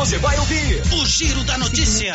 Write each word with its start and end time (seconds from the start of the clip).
você 0.00 0.16
vai 0.16 0.38
ouvir 0.38 0.82
o 0.94 1.04
Giro 1.04 1.44
da 1.44 1.58
Notícia. 1.58 2.14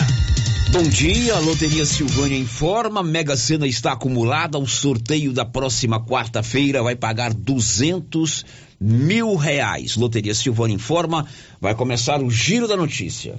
Bom 0.71 0.81
dia, 0.89 1.37
Loteria 1.37 1.85
Silvânia 1.85 2.35
informa, 2.35 3.03
Mega 3.03 3.37
Sena 3.37 3.67
está 3.67 3.91
acumulada, 3.91 4.57
o 4.57 4.65
sorteio 4.65 5.31
da 5.31 5.45
próxima 5.45 6.03
quarta-feira 6.03 6.81
vai 6.81 6.95
pagar 6.95 7.31
duzentos 7.31 8.43
mil 8.81 9.35
reais. 9.35 9.97
Loteria 9.97 10.33
Silvânia 10.33 10.73
informa, 10.73 11.27
vai 11.61 11.75
começar 11.75 12.23
o 12.23 12.31
Giro 12.31 12.67
da 12.67 12.75
Notícia. 12.75 13.35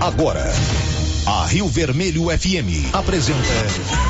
Agora, 0.00 0.50
a 1.26 1.44
Rio 1.44 1.68
Vermelho 1.68 2.30
FM 2.30 2.94
apresenta 2.94 4.09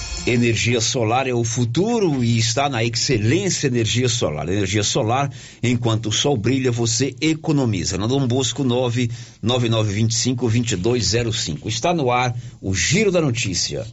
Energia 0.25 0.79
solar 0.79 1.27
é 1.27 1.33
o 1.33 1.43
futuro 1.43 2.23
e 2.23 2.37
está 2.37 2.69
na 2.69 2.83
excelência 2.83 3.65
energia 3.65 4.07
solar. 4.07 4.47
Energia 4.47 4.83
solar, 4.83 5.31
enquanto 5.63 6.09
o 6.09 6.11
sol 6.11 6.37
brilha, 6.37 6.71
você 6.71 7.15
economiza. 7.19 7.97
Na 7.97 8.05
Dom 8.05 8.27
Bosco 8.27 8.63
99925 8.63 10.77
2205. 10.77 11.67
Está 11.67 11.91
no 11.91 12.11
ar 12.11 12.37
o 12.61 12.75
Giro 12.75 13.11
da 13.11 13.19
Notícia. 13.19 13.83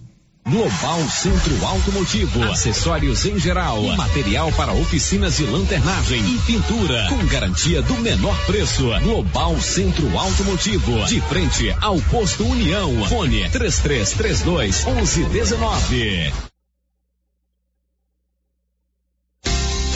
Global 0.50 1.06
Centro 1.10 1.66
Automotivo, 1.66 2.42
acessórios 2.44 3.26
em 3.26 3.38
geral, 3.38 3.82
material 3.96 4.50
para 4.52 4.72
oficinas 4.72 5.36
de 5.36 5.44
lanternagem 5.44 6.24
e 6.24 6.38
pintura, 6.38 7.06
com 7.10 7.26
garantia 7.26 7.82
do 7.82 7.94
menor 7.96 8.34
preço. 8.46 8.88
Global 9.02 9.60
Centro 9.60 10.16
Automotivo, 10.16 11.04
de 11.04 11.20
frente 11.20 11.70
ao 11.82 12.00
posto 12.02 12.46
União. 12.46 13.06
Fone 13.08 13.46
3332 13.50 14.86
1119. 14.86 16.32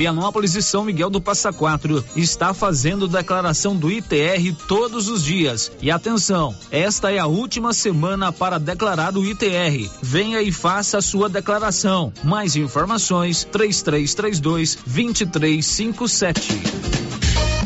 Vianópolis 0.00 0.54
e 0.54 0.62
São 0.62 0.82
Miguel 0.82 1.10
do 1.10 1.20
Passa 1.20 1.52
Quatro 1.52 2.02
está 2.16 2.54
fazendo 2.54 3.06
declaração 3.06 3.76
do 3.76 3.90
ITR 3.90 4.50
todos 4.66 5.10
os 5.10 5.22
dias. 5.22 5.70
E 5.82 5.90
atenção, 5.90 6.56
esta 6.70 7.12
é 7.12 7.18
a 7.18 7.26
última 7.26 7.74
semana 7.74 8.32
para 8.32 8.58
declarar 8.58 9.14
o 9.14 9.22
ITR. 9.22 9.90
Venha 10.00 10.40
e 10.40 10.50
faça 10.50 10.96
a 10.96 11.02
sua 11.02 11.28
declaração. 11.28 12.10
Mais 12.24 12.56
informações: 12.56 13.44
3332 13.44 14.78
2357. 14.86 16.99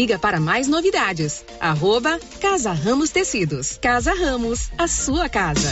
Siga 0.00 0.18
para 0.18 0.40
mais 0.40 0.66
novidades. 0.66 1.44
Arroba 1.60 2.18
Casa 2.40 2.72
Ramos 2.72 3.10
Tecidos. 3.10 3.78
Casa 3.82 4.14
Ramos, 4.14 4.70
a 4.78 4.88
sua 4.88 5.28
casa. 5.28 5.70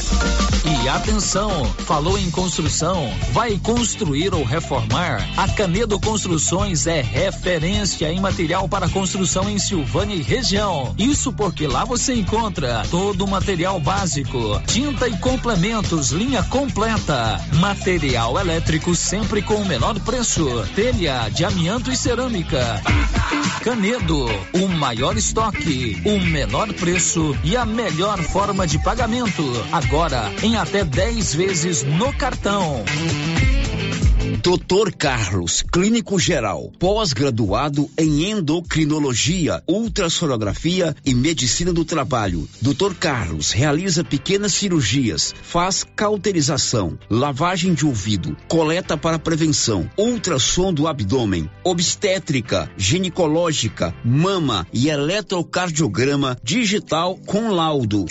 E 0.69 0.87
atenção, 0.87 1.65
falou 1.87 2.19
em 2.19 2.31
construção, 2.31 3.11
vai 3.33 3.59
construir 3.59 4.35
ou 4.35 4.45
reformar? 4.45 5.27
A 5.35 5.49
Canedo 5.49 5.99
Construções 5.99 6.87
é 6.87 7.01
referência 7.01 8.13
em 8.13 8.21
material 8.21 8.69
para 8.69 8.87
construção 8.91 9.49
em 9.49 9.59
Silvânia 9.59 10.15
e 10.15 10.21
região. 10.21 10.95
Isso 10.99 11.33
porque 11.33 11.67
lá 11.67 11.87
você 11.87 12.13
encontra 12.13 12.83
todo 12.91 13.25
o 13.25 13.29
material 13.29 13.81
básico, 13.81 14.61
tinta 14.67 15.09
e 15.09 15.17
complementos, 15.17 16.11
linha 16.11 16.43
completa, 16.43 17.41
material 17.55 18.39
elétrico 18.39 18.95
sempre 18.95 19.41
com 19.41 19.55
o 19.55 19.67
menor 19.67 19.99
preço, 20.01 20.67
telha 20.75 21.31
de 21.31 21.47
amianto 21.47 21.91
e 21.91 21.97
cerâmica. 21.97 22.83
Canedo, 23.63 24.18
o 24.27 24.69
maior 24.69 25.17
estoque, 25.17 26.01
o 26.05 26.19
menor 26.19 26.73
preço 26.75 27.37
e 27.45 27.57
a 27.57 27.65
melhor 27.65 28.23
forma 28.23 28.67
de 28.67 28.79
pagamento. 28.83 29.45
Agora 29.73 30.33
em 30.43 30.57
até 30.57 30.85
10 30.85 31.35
vezes 31.35 31.83
no 31.83 32.13
cartão. 32.13 32.85
Doutor 34.43 34.93
Carlos, 34.93 35.63
clínico 35.63 36.19
geral, 36.19 36.71
pós-graduado 36.79 37.91
em 37.99 38.31
endocrinologia, 38.31 39.63
ultrassonografia 39.67 40.95
e 41.05 41.15
medicina 41.15 41.73
do 41.73 41.85
trabalho. 41.85 42.49
Doutor 42.61 42.95
Carlos 42.95 43.53
realiza 43.53 44.05
pequenas 44.05 44.55
cirurgias, 44.55 45.35
faz 45.43 45.85
cauterização, 45.97 46.99
lavagem 47.11 47.75
de 47.75 47.85
ouvido, 47.85 48.37
coleta 48.49 48.97
para 48.97 49.19
prevenção, 49.19 49.91
ultrassom 49.99 50.73
do 50.73 50.87
abdômen, 50.87 51.51
obstétrica, 51.65 52.71
ginecológica, 52.77 53.95
mama 54.09 54.67
e 54.73 54.89
eletrocardiograma 54.89 56.39
digital 56.43 57.19
com 57.27 57.51
laudo. 57.51 58.07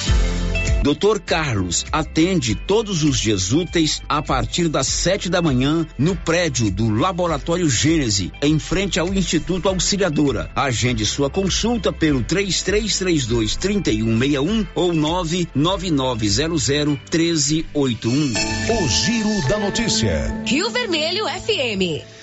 Doutor 0.84 1.20
Carlos 1.20 1.86
atende 1.92 2.54
todos 2.56 3.04
os 3.04 3.20
dias 3.20 3.51
úteis 3.51 4.01
a 4.08 4.22
partir 4.22 4.70
das 4.70 4.88
sete 4.88 5.27
da 5.27 5.42
manhã 5.42 5.86
no 5.98 6.16
prédio 6.16 6.72
do 6.72 6.89
Laboratório 6.89 7.70
Gênese, 7.70 8.32
em 8.42 8.58
frente 8.60 8.98
ao 9.00 9.13
Instituto 9.13 9.68
Auxiliadora. 9.68 10.50
Agende 10.56 11.06
sua 11.06 11.30
consulta 11.30 11.92
pelo 11.92 12.24
3332 12.24 13.58
3161 13.58 14.66
ou 14.75 14.94
99900 14.94 16.98
1381. 17.12 18.34
O 18.70 18.88
Giro 18.88 19.50
da 19.50 19.60
Notícia. 19.60 20.42
Rio 20.46 20.70
Vermelho 20.70 21.25
FM. 21.25 22.16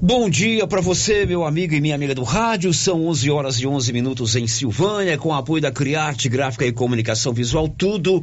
Bom 0.00 0.30
dia 0.30 0.64
para 0.64 0.80
você, 0.80 1.26
meu 1.26 1.44
amigo 1.44 1.74
e 1.74 1.80
minha 1.80 1.96
amiga 1.96 2.14
do 2.14 2.22
rádio. 2.22 2.72
São 2.72 3.04
11 3.08 3.30
horas 3.32 3.56
e 3.56 3.66
11 3.66 3.92
minutos 3.92 4.36
em 4.36 4.46
Silvânia, 4.46 5.18
com 5.18 5.34
apoio 5.34 5.60
da 5.60 5.72
Criarte 5.72 6.28
Gráfica 6.28 6.64
e 6.64 6.72
Comunicação 6.72 7.32
Visual, 7.32 7.68
tudo 7.68 8.22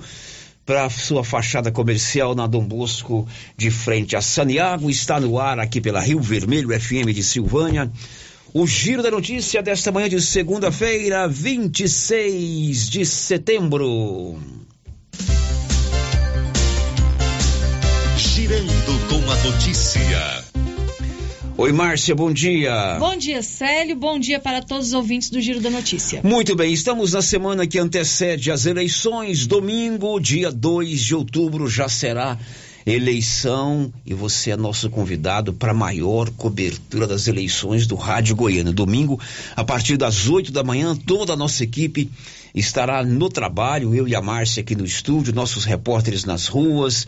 para 0.66 0.90
sua 0.90 1.22
fachada 1.22 1.74
comercial 1.74 2.34
na 2.34 2.48
Dom 2.48 2.64
Bosco, 2.64 3.28
de 3.58 3.70
frente 3.70 4.16
a 4.16 4.22
Saniago. 4.22 4.90
Está 4.90 5.20
no 5.20 5.38
ar 5.38 5.60
aqui 5.60 5.82
pela 5.82 6.00
Rio 6.00 6.22
Vermelho 6.22 6.70
FM 6.70 7.14
de 7.14 7.22
Silvânia. 7.22 7.92
O 8.54 8.66
giro 8.66 9.04
da 9.04 9.12
notícia 9.12 9.62
desta 9.62 9.92
manhã 9.92 10.08
de 10.08 10.22
segunda-feira, 10.22 11.28
26 11.28 12.90
de 12.90 13.06
setembro. 13.06 14.40
Girando 18.18 19.10
com 19.10 19.30
a 19.30 19.36
notícia. 19.44 20.65
Oi, 21.58 21.72
Márcia, 21.72 22.14
bom 22.14 22.34
dia. 22.34 22.98
Bom 23.00 23.16
dia, 23.16 23.42
Célio. 23.42 23.96
Bom 23.96 24.20
dia 24.20 24.42
para 24.42 24.62
todos 24.62 24.88
os 24.88 24.94
ouvintes 24.94 25.30
do 25.30 25.40
Giro 25.40 25.62
da 25.62 25.70
Notícia. 25.70 26.20
Muito 26.22 26.54
bem, 26.54 26.74
estamos 26.74 27.14
na 27.14 27.22
semana 27.22 27.66
que 27.66 27.80
antecede 27.80 28.52
as 28.52 28.66
eleições. 28.66 29.48
Domingo, 29.48 30.20
dia 30.20 30.52
2 30.52 31.00
de 31.00 31.16
outubro, 31.16 31.70
já 31.70 31.88
será 31.88 32.38
eleição 32.86 33.90
e 34.06 34.14
você 34.14 34.52
é 34.52 34.58
nosso 34.58 34.90
convidado 34.90 35.54
para 35.54 35.72
a 35.72 35.74
maior 35.74 36.30
cobertura 36.32 37.08
das 37.08 37.26
eleições 37.26 37.88
do 37.88 37.96
Rádio 37.96 38.36
Goiânia. 38.36 38.74
Domingo, 38.74 39.18
a 39.56 39.64
partir 39.64 39.96
das 39.96 40.28
8 40.28 40.52
da 40.52 40.62
manhã, 40.62 40.94
toda 40.94 41.34
a 41.34 41.38
nossa 41.38 41.64
equipe 41.64 42.12
estará 42.54 43.02
no 43.02 43.30
trabalho, 43.30 43.96
eu 43.96 44.06
e 44.10 44.14
a 44.14 44.22
Márcia 44.22 44.60
aqui 44.60 44.76
no 44.76 44.86
estúdio, 44.86 45.34
nossos 45.34 45.64
repórteres 45.64 46.26
nas 46.26 46.48
ruas 46.48 47.08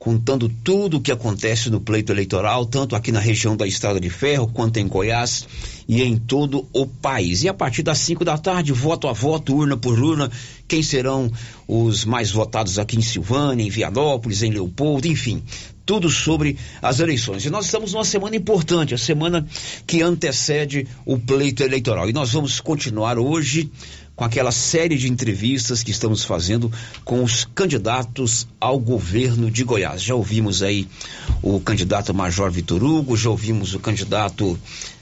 contando 0.00 0.48
tudo 0.48 0.96
o 0.96 1.00
que 1.00 1.12
acontece 1.12 1.68
no 1.68 1.78
pleito 1.78 2.10
eleitoral, 2.10 2.64
tanto 2.64 2.96
aqui 2.96 3.12
na 3.12 3.20
região 3.20 3.54
da 3.54 3.66
Estrada 3.66 4.00
de 4.00 4.08
Ferro, 4.08 4.48
quanto 4.48 4.78
em 4.78 4.88
Goiás 4.88 5.46
e 5.86 6.02
em 6.02 6.16
todo 6.16 6.66
o 6.72 6.86
país. 6.86 7.42
E 7.42 7.50
a 7.50 7.54
partir 7.54 7.82
das 7.82 7.98
5 7.98 8.24
da 8.24 8.38
tarde, 8.38 8.72
voto 8.72 9.08
a 9.08 9.12
voto, 9.12 9.54
urna 9.54 9.76
por 9.76 10.00
urna, 10.02 10.30
quem 10.66 10.82
serão 10.82 11.30
os 11.68 12.06
mais 12.06 12.30
votados 12.30 12.78
aqui 12.78 12.96
em 12.96 13.02
Silvânia, 13.02 13.62
em 13.62 13.68
Vianópolis, 13.68 14.42
em 14.42 14.50
Leopoldo, 14.50 15.06
enfim, 15.06 15.42
tudo 15.84 16.08
sobre 16.08 16.56
as 16.80 16.98
eleições. 16.98 17.44
E 17.44 17.50
nós 17.50 17.66
estamos 17.66 17.92
numa 17.92 18.04
semana 18.04 18.36
importante, 18.36 18.94
a 18.94 18.98
semana 18.98 19.46
que 19.86 20.00
antecede 20.00 20.88
o 21.04 21.18
pleito 21.18 21.62
eleitoral. 21.62 22.08
E 22.08 22.12
nós 22.14 22.32
vamos 22.32 22.58
continuar 22.58 23.18
hoje 23.18 23.70
com 24.20 24.24
aquela 24.26 24.52
série 24.52 24.98
de 24.98 25.10
entrevistas 25.10 25.82
que 25.82 25.90
estamos 25.90 26.22
fazendo 26.24 26.70
com 27.06 27.24
os 27.24 27.46
candidatos 27.54 28.46
ao 28.60 28.78
governo 28.78 29.50
de 29.50 29.64
Goiás. 29.64 30.02
Já 30.02 30.14
ouvimos 30.14 30.62
aí 30.62 30.86
o 31.40 31.58
candidato 31.58 32.12
Major 32.12 32.50
Vitor 32.50 32.84
Hugo, 32.84 33.16
já 33.16 33.30
ouvimos 33.30 33.74
o 33.74 33.78
candidato 33.80 34.60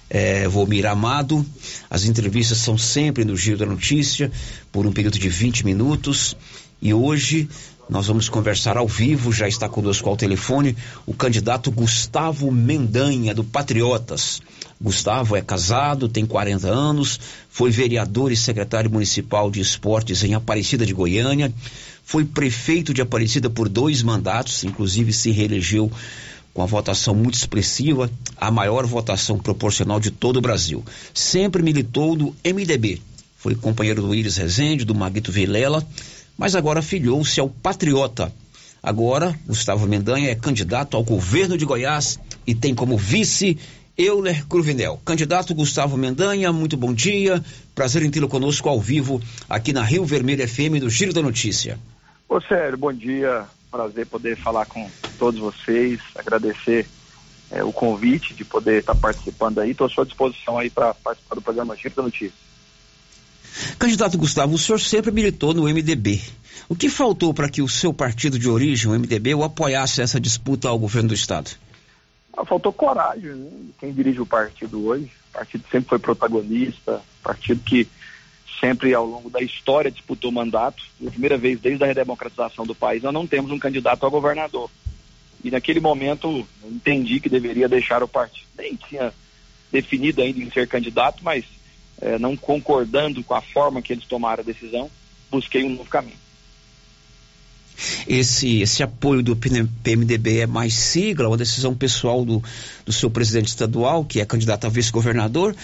é, 0.09 0.45
Amado. 0.89 1.45
As 1.91 2.05
entrevistas 2.05 2.59
são 2.59 2.79
sempre 2.79 3.25
no 3.25 3.37
Giro 3.37 3.59
da 3.59 3.67
Notícia, 3.67 4.31
por 4.71 4.87
um 4.87 4.93
período 4.93 5.19
de 5.19 5.29
20 5.29 5.67
minutos. 5.67 6.37
E 6.81 6.95
hoje 6.95 7.49
nós 7.91 8.07
vamos 8.07 8.29
conversar 8.29 8.77
ao 8.77 8.87
vivo, 8.87 9.33
já 9.33 9.49
está 9.49 9.69
conosco 9.69 10.09
ao 10.09 10.17
telefone, 10.17 10.77
o 11.05 11.13
candidato 11.13 11.73
Gustavo 11.73 12.53
Mendanha, 12.53 13.35
do 13.35 13.43
Patriotas. 13.43 14.41
Gustavo 14.81 15.35
é 15.35 15.43
casado, 15.43 16.09
tem 16.09 16.25
40 16.25 16.69
anos, 16.69 17.19
foi 17.51 17.71
vereador 17.71 18.31
e 18.31 18.37
secretário 18.37 18.91
municipal 18.91 19.51
de 19.51 19.61
esportes 19.61 20.23
em 20.23 20.35
Aparecida 20.35 20.87
de 20.87 20.95
Goiânia, 20.95 21.53
foi 22.05 22.25
prefeito 22.25 22.95
de 22.95 23.03
Aparecida 23.03 23.51
por 23.51 23.69
dois 23.69 24.03
mandatos, 24.03 24.63
inclusive 24.63 25.13
se 25.13 25.31
reelegeu 25.33 25.91
com 26.55 26.63
a 26.63 26.67
votação 26.67 27.15
muito 27.15 27.35
expressiva, 27.35 28.11
a 28.37 28.51
maior 28.51 28.87
votação 28.87 29.39
proporcional 29.39 29.99
de 29.99 30.11
todo 30.11 30.39
o 30.39 30.41
Brasil. 30.41 30.85
Sempre 31.13 31.63
militou 31.63 32.17
no 32.17 32.35
MDB, 32.45 33.03
foi 33.37 33.55
companheiro 33.55 34.03
do 34.03 34.15
Iris 34.15 34.37
Rezende, 34.37 34.85
do 34.85 34.95
Maguito 34.95 35.31
Vilela, 35.31 35.87
mas 36.37 36.55
agora 36.55 36.83
filiou-se 36.83 37.39
ao 37.41 37.49
Patriota. 37.49 38.33
Agora, 38.83 39.39
Gustavo 39.47 39.87
Mendanha 39.87 40.31
é 40.31 40.35
candidato 40.37 40.97
ao 40.97 41.03
governo 41.03 41.59
de 41.59 41.65
Goiás 41.65 42.19
e 42.47 42.55
tem 42.55 42.75
como 42.75 42.97
vice 42.97 43.59
Euler 43.99 44.47
Cruvinel. 44.47 45.01
Candidato 45.05 45.53
Gustavo 45.53 45.97
Mendanha, 45.97 46.53
muito 46.53 46.77
bom 46.77 46.95
dia. 46.95 47.45
Prazer 47.75 48.05
em 48.05 48.11
tê-lo 48.11 48.29
conosco 48.29 48.69
ao 48.69 48.81
vivo 48.81 49.21
aqui 49.49 49.73
na 49.73 49.83
Rio 49.83 50.05
Vermelho 50.05 50.47
FM 50.49 50.79
do 50.79 50.89
Giro 50.89 51.13
da 51.13 51.21
Notícia. 51.21 51.81
Ô 52.29 52.41
Sérgio, 52.41 52.79
bom 52.79 52.93
dia. 52.93 53.45
Prazer 53.73 54.07
poder 54.07 54.37
falar 54.37 54.67
com 54.67 54.89
todos 55.19 55.41
vocês, 55.41 56.01
agradecer 56.15 56.87
é, 57.51 57.65
o 57.65 57.73
convite 57.73 58.35
de 58.35 58.45
poder 58.45 58.79
estar 58.79 58.95
participando 58.95 59.59
aí. 59.59 59.73
Estou 59.73 59.89
à 59.89 59.91
sua 59.91 60.07
disposição 60.07 60.57
aí 60.57 60.71
para 60.71 60.95
participar 60.95 61.35
do 61.35 61.43
programa 61.43 61.75
Giro 61.75 61.97
da 61.97 62.03
Notícia. 62.05 62.39
Candidato 63.81 64.17
Gustavo, 64.17 64.55
o 64.55 64.59
senhor 64.59 64.79
sempre 64.79 65.11
militou 65.11 65.53
no 65.53 65.65
MDB. 65.65 66.23
O 66.69 66.77
que 66.77 66.89
faltou 66.89 67.35
para 67.35 67.49
que 67.49 67.61
o 67.61 67.69
seu 67.69 67.93
partido 67.93 68.39
de 68.39 68.49
origem, 68.49 68.89
o 68.89 68.95
MDB, 68.97 69.35
o 69.35 69.43
apoiasse 69.43 70.01
essa 70.01 70.21
disputa 70.21 70.69
ao 70.69 70.79
governo 70.79 71.09
do 71.09 71.15
Estado? 71.15 71.51
Ah, 72.39 72.45
faltou 72.45 72.73
coragem, 72.73 73.33
né? 73.33 73.51
Quem 73.81 73.93
dirige 73.93 74.21
o 74.21 74.27
partido 74.27 74.87
hoje, 74.87 75.11
o 75.31 75.33
partido 75.33 75.65
sempre 75.73 75.89
foi 75.89 75.99
protagonista, 75.99 77.03
partido 77.21 77.61
que 77.65 77.89
sempre 78.61 78.95
ao 78.95 79.05
longo 79.05 79.29
da 79.29 79.41
história 79.41 79.91
disputou 79.91 80.31
mandato. 80.31 80.85
Pela 80.97 81.11
primeira 81.11 81.37
vez 81.37 81.59
desde 81.59 81.83
a 81.83 81.87
redemocratização 81.89 82.65
do 82.65 82.77
país, 82.77 83.03
nós 83.03 83.13
não 83.13 83.27
temos 83.27 83.51
um 83.51 83.59
candidato 83.59 84.07
a 84.07 84.09
governador. 84.09 84.71
E 85.43 85.51
naquele 85.51 85.81
momento 85.81 86.47
entendi 86.65 87.19
que 87.19 87.29
deveria 87.29 87.69
deixar 87.69 88.05
o 88.05 88.09
partido. 88.09 88.47
Nem 88.57 88.77
tinha 88.77 89.13
definido 89.73 90.23
ainda 90.23 90.39
em 90.39 90.51
ser 90.51 90.69
candidato, 90.69 91.25
mas 91.25 91.45
eh, 92.01 92.21
não 92.21 92.37
concordando 92.37 93.23
com 93.25 93.35
a 93.35 93.43
forma 93.43 93.83
que 93.83 93.93
eles 93.93 94.07
tomaram 94.07 94.43
a 94.43 94.47
decisão, 94.47 94.89
busquei 95.29 95.65
um 95.65 95.71
novo 95.71 95.91
caminho 95.91 96.28
esse, 98.07 98.61
esse 98.61 98.83
apoio 98.83 99.23
do 99.23 99.37
PMDB 99.37 100.41
é 100.41 100.47
mais 100.47 100.75
sigla, 100.75 101.29
uma 101.29 101.37
decisão 101.37 101.75
pessoal 101.75 102.25
do, 102.25 102.43
do 102.85 102.93
seu 102.93 103.11
presidente 103.11 103.49
estadual, 103.49 104.05
que 104.05 104.21
é 104.21 104.25
candidato 104.25 104.67
a 104.67 104.71
vice-governador, 104.71 105.55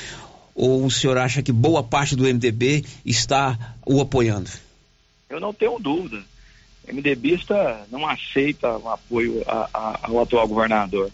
ou 0.54 0.84
o 0.84 0.90
senhor 0.90 1.18
acha 1.18 1.42
que 1.42 1.50
boa 1.50 1.82
parte 1.82 2.14
do 2.14 2.24
MDB 2.24 2.84
está 3.04 3.74
o 3.84 4.00
apoiando? 4.00 4.50
Eu 5.28 5.40
não 5.40 5.52
tenho 5.52 5.78
dúvida. 5.78 6.22
O 6.86 6.94
MDBista 6.94 7.86
não 7.90 8.06
aceita 8.06 8.76
o 8.76 8.88
apoio 8.88 9.42
a, 9.46 9.68
a, 9.72 10.00
ao 10.02 10.20
atual 10.20 10.46
governador, 10.46 11.10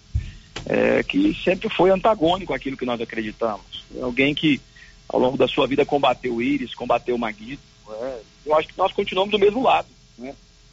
é, 0.66 1.02
que 1.02 1.34
sempre 1.42 1.70
foi 1.70 1.90
antagônico 1.90 2.52
àquilo 2.52 2.76
que 2.76 2.84
nós 2.84 3.00
acreditamos. 3.00 3.84
Alguém 4.02 4.34
que 4.34 4.60
ao 5.08 5.18
longo 5.18 5.36
da 5.36 5.48
sua 5.48 5.66
vida 5.66 5.84
combateu 5.86 6.34
o 6.34 6.42
Íris, 6.42 6.74
combateu 6.74 7.16
o 7.16 7.18
Maguito. 7.18 7.62
Né? 7.88 8.18
Eu 8.44 8.56
acho 8.56 8.68
que 8.68 8.76
nós 8.76 8.92
continuamos 8.92 9.30
do 9.30 9.38
mesmo 9.38 9.62
lado. 9.62 9.88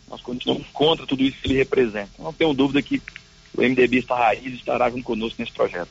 Nós 0.09 0.21
continuamos 0.21 0.67
contra 0.73 1.05
tudo 1.05 1.23
isso 1.23 1.37
que 1.41 1.47
ele 1.47 1.57
representa. 1.57 2.09
Não 2.19 2.33
tenho 2.33 2.53
dúvida 2.53 2.81
que 2.81 3.01
o 3.55 3.61
MDBista 3.61 4.15
Raiz 4.15 4.53
estará 4.53 4.89
junto 4.89 5.03
conosco 5.03 5.35
nesse 5.39 5.51
projeto. 5.51 5.89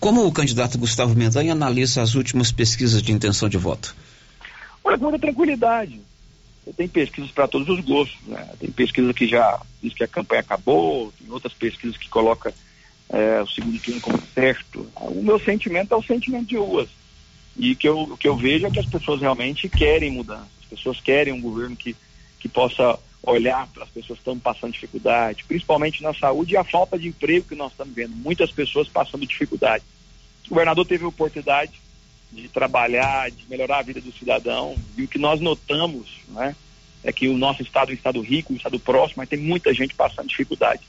Como 0.00 0.26
o 0.26 0.32
candidato 0.32 0.78
Gustavo 0.78 1.14
Mendanha 1.14 1.52
analisa 1.52 2.02
as 2.02 2.14
últimas 2.14 2.52
pesquisas 2.52 3.02
de 3.02 3.12
intenção 3.12 3.48
de 3.48 3.56
voto? 3.56 3.94
Olha, 4.82 4.98
com 4.98 5.04
muita 5.04 5.18
tranquilidade. 5.18 6.00
Tem 6.76 6.88
pesquisas 6.88 7.30
para 7.30 7.48
todos 7.48 7.68
os 7.68 7.84
gostos. 7.84 8.18
Né? 8.26 8.48
Tem 8.58 8.70
pesquisa 8.70 9.12
que 9.12 9.26
já 9.26 9.60
diz 9.82 9.92
que 9.94 10.04
a 10.04 10.08
campanha 10.08 10.40
acabou, 10.40 11.12
tem 11.18 11.30
outras 11.30 11.52
pesquisas 11.52 11.96
que 11.96 12.08
colocam 12.08 12.52
é, 13.08 13.42
o 13.42 13.46
segundo 13.46 13.78
turno 13.80 14.00
como 14.00 14.22
certo. 14.34 14.90
O 14.96 15.22
meu 15.22 15.38
sentimento 15.38 15.92
é 15.92 15.96
o 15.96 16.02
sentimento 16.02 16.46
de 16.46 16.56
ruas. 16.56 16.88
E 17.56 17.74
que 17.74 17.88
eu, 17.88 18.00
o 18.00 18.16
que 18.16 18.26
eu 18.26 18.36
vejo 18.36 18.66
é 18.66 18.70
que 18.70 18.80
as 18.80 18.86
pessoas 18.86 19.20
realmente 19.20 19.68
querem 19.68 20.10
mudança. 20.10 20.48
As 20.62 20.66
pessoas 20.66 21.00
querem 21.00 21.32
um 21.32 21.40
governo 21.40 21.76
que, 21.76 21.94
que 22.44 22.48
possa 22.50 22.98
olhar 23.22 23.66
para 23.68 23.84
as 23.84 23.88
pessoas 23.88 24.18
que 24.18 24.20
estão 24.20 24.38
passando 24.38 24.74
dificuldade, 24.74 25.44
principalmente 25.44 26.02
na 26.02 26.12
saúde 26.12 26.52
e 26.52 26.56
a 26.58 26.62
falta 26.62 26.98
de 26.98 27.08
emprego 27.08 27.48
que 27.48 27.54
nós 27.54 27.72
estamos 27.72 27.94
vendo. 27.94 28.14
Muitas 28.14 28.52
pessoas 28.52 28.86
passando 28.86 29.24
dificuldade. 29.24 29.82
O 30.44 30.50
governador 30.50 30.84
teve 30.84 31.06
a 31.06 31.08
oportunidade 31.08 31.72
de 32.30 32.46
trabalhar, 32.48 33.30
de 33.30 33.48
melhorar 33.48 33.78
a 33.78 33.82
vida 33.82 33.98
do 33.98 34.12
cidadão. 34.12 34.76
E 34.94 35.04
o 35.04 35.08
que 35.08 35.16
nós 35.16 35.40
notamos 35.40 36.06
né, 36.28 36.54
é 37.02 37.10
que 37.10 37.28
o 37.28 37.38
nosso 37.38 37.62
estado 37.62 37.88
é 37.88 37.92
um 37.92 37.96
estado 37.96 38.20
rico, 38.20 38.52
um 38.52 38.56
estado 38.56 38.78
próximo, 38.78 39.22
mas 39.22 39.28
tem 39.30 39.38
muita 39.38 39.72
gente 39.72 39.94
passando 39.94 40.28
dificuldade, 40.28 40.82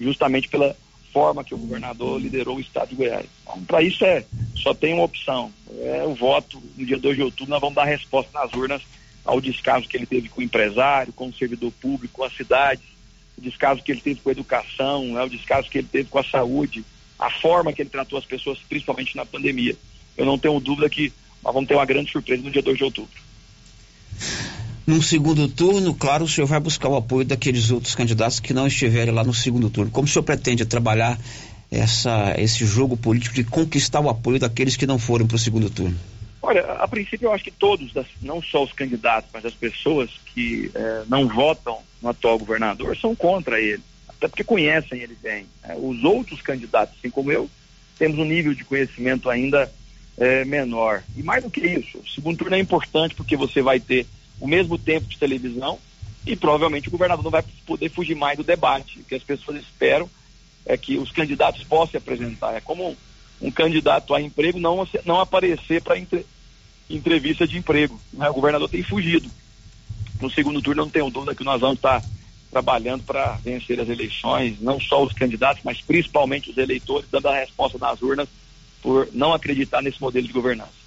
justamente 0.00 0.48
pela 0.48 0.74
forma 1.12 1.44
que 1.44 1.54
o 1.54 1.58
governador 1.58 2.18
liderou 2.18 2.56
o 2.56 2.60
estado 2.60 2.88
de 2.88 2.94
Goiás. 2.94 3.26
Então, 3.42 3.62
para 3.64 3.82
isso 3.82 4.02
é 4.02 4.24
só 4.56 4.72
tem 4.72 4.94
uma 4.94 5.04
opção, 5.04 5.52
é 5.82 6.04
o 6.04 6.14
voto 6.14 6.62
no 6.74 6.86
dia 6.86 6.98
2 6.98 7.16
de 7.16 7.22
outubro, 7.22 7.50
nós 7.50 7.60
vamos 7.60 7.74
dar 7.74 7.84
resposta 7.84 8.30
nas 8.32 8.50
urnas 8.54 8.80
ao 9.24 9.40
descaso 9.40 9.88
que 9.88 9.96
ele 9.96 10.06
teve 10.06 10.28
com 10.28 10.40
o 10.40 10.44
empresário, 10.44 11.12
com 11.12 11.28
o 11.28 11.34
servidor 11.34 11.72
público, 11.72 12.14
com 12.14 12.24
a 12.24 12.30
cidade, 12.30 12.82
o 13.36 13.40
descaso 13.40 13.82
que 13.82 13.92
ele 13.92 14.00
teve 14.00 14.20
com 14.20 14.28
a 14.28 14.32
educação, 14.32 15.04
né, 15.06 15.22
o 15.22 15.28
descaso 15.28 15.70
que 15.70 15.78
ele 15.78 15.88
teve 15.90 16.08
com 16.08 16.18
a 16.18 16.24
saúde, 16.24 16.84
a 17.18 17.30
forma 17.30 17.72
que 17.72 17.82
ele 17.82 17.90
tratou 17.90 18.18
as 18.18 18.24
pessoas, 18.24 18.58
principalmente 18.68 19.16
na 19.16 19.24
pandemia. 19.24 19.76
Eu 20.16 20.26
não 20.26 20.38
tenho 20.38 20.58
dúvida 20.60 20.90
que 20.90 21.12
nós 21.42 21.54
vamos 21.54 21.68
ter 21.68 21.74
uma 21.74 21.86
grande 21.86 22.10
surpresa 22.10 22.42
no 22.42 22.50
dia 22.50 22.62
2 22.62 22.76
de 22.76 22.84
outubro. 22.84 23.10
Num 24.84 25.00
segundo 25.00 25.48
turno, 25.48 25.94
claro, 25.94 26.24
o 26.24 26.28
senhor 26.28 26.46
vai 26.46 26.58
buscar 26.58 26.88
o 26.88 26.96
apoio 26.96 27.24
daqueles 27.24 27.70
outros 27.70 27.94
candidatos 27.94 28.40
que 28.40 28.52
não 28.52 28.66
estiverem 28.66 29.14
lá 29.14 29.22
no 29.22 29.32
segundo 29.32 29.70
turno. 29.70 29.90
Como 29.90 30.06
o 30.06 30.10
senhor 30.10 30.24
pretende 30.24 30.64
trabalhar 30.64 31.18
essa, 31.70 32.34
esse 32.36 32.66
jogo 32.66 32.96
político 32.96 33.34
de 33.34 33.44
conquistar 33.44 34.00
o 34.00 34.10
apoio 34.10 34.40
daqueles 34.40 34.76
que 34.76 34.86
não 34.86 34.98
foram 34.98 35.26
para 35.26 35.36
o 35.36 35.38
segundo 35.38 35.70
turno? 35.70 35.98
Olha, 36.42 36.62
a 36.72 36.88
princípio 36.88 37.26
eu 37.26 37.32
acho 37.32 37.44
que 37.44 37.52
todos, 37.52 37.92
não 38.20 38.42
só 38.42 38.64
os 38.64 38.72
candidatos, 38.72 39.30
mas 39.32 39.44
as 39.44 39.54
pessoas 39.54 40.10
que 40.34 40.72
eh, 40.74 41.04
não 41.08 41.28
votam 41.28 41.78
no 42.02 42.08
atual 42.08 42.36
governador 42.36 42.96
são 42.96 43.14
contra 43.14 43.60
ele, 43.60 43.82
até 44.08 44.26
porque 44.26 44.42
conhecem 44.42 45.00
ele 45.00 45.16
bem. 45.22 45.46
Né? 45.62 45.76
Os 45.78 46.02
outros 46.02 46.42
candidatos, 46.42 46.96
assim 46.98 47.10
como 47.10 47.30
eu, 47.30 47.48
temos 47.96 48.18
um 48.18 48.24
nível 48.24 48.54
de 48.54 48.64
conhecimento 48.64 49.30
ainda 49.30 49.72
eh, 50.18 50.44
menor. 50.44 51.04
E 51.16 51.22
mais 51.22 51.44
do 51.44 51.50
que 51.50 51.60
isso, 51.60 51.98
o 51.98 52.08
segundo 52.08 52.38
turno 52.38 52.56
é 52.56 52.58
importante 52.58 53.14
porque 53.14 53.36
você 53.36 53.62
vai 53.62 53.78
ter 53.78 54.04
o 54.40 54.48
mesmo 54.48 54.76
tempo 54.76 55.06
de 55.06 55.18
televisão 55.18 55.78
e 56.26 56.34
provavelmente 56.34 56.88
o 56.88 56.90
governador 56.90 57.22
não 57.22 57.30
vai 57.30 57.44
poder 57.64 57.88
fugir 57.88 58.16
mais 58.16 58.36
do 58.36 58.42
debate. 58.42 58.98
O 58.98 59.04
que 59.04 59.14
as 59.14 59.22
pessoas 59.22 59.58
esperam 59.58 60.10
é 60.66 60.76
que 60.76 60.96
os 60.96 61.12
candidatos 61.12 61.62
possam 61.62 61.98
apresentar. 61.98 62.54
É 62.54 62.60
como 62.60 62.96
um 63.42 63.50
candidato 63.50 64.14
a 64.14 64.22
emprego 64.22 64.58
não, 64.58 64.86
não 65.04 65.20
aparecer 65.20 65.82
para 65.82 65.98
entre, 65.98 66.24
entrevista 66.88 67.46
de 67.46 67.58
emprego. 67.58 68.00
Né? 68.12 68.30
O 68.30 68.34
governador 68.34 68.68
tem 68.68 68.82
fugido. 68.82 69.28
No 70.20 70.30
segundo 70.30 70.62
turno, 70.62 70.84
não 70.84 70.90
tenho 70.90 71.10
dúvida 71.10 71.34
que 71.34 71.44
nós 71.44 71.60
vamos 71.60 71.76
estar 71.76 72.02
trabalhando 72.50 73.02
para 73.02 73.32
vencer 73.42 73.80
as 73.80 73.88
eleições, 73.88 74.60
não 74.60 74.78
só 74.78 75.02
os 75.02 75.12
candidatos, 75.12 75.62
mas 75.64 75.80
principalmente 75.80 76.50
os 76.50 76.58
eleitores, 76.58 77.08
dando 77.10 77.28
a 77.28 77.40
resposta 77.40 77.78
nas 77.78 78.00
urnas 78.00 78.28
por 78.80 79.08
não 79.12 79.32
acreditar 79.32 79.82
nesse 79.82 80.00
modelo 80.00 80.26
de 80.26 80.32
governança. 80.32 80.82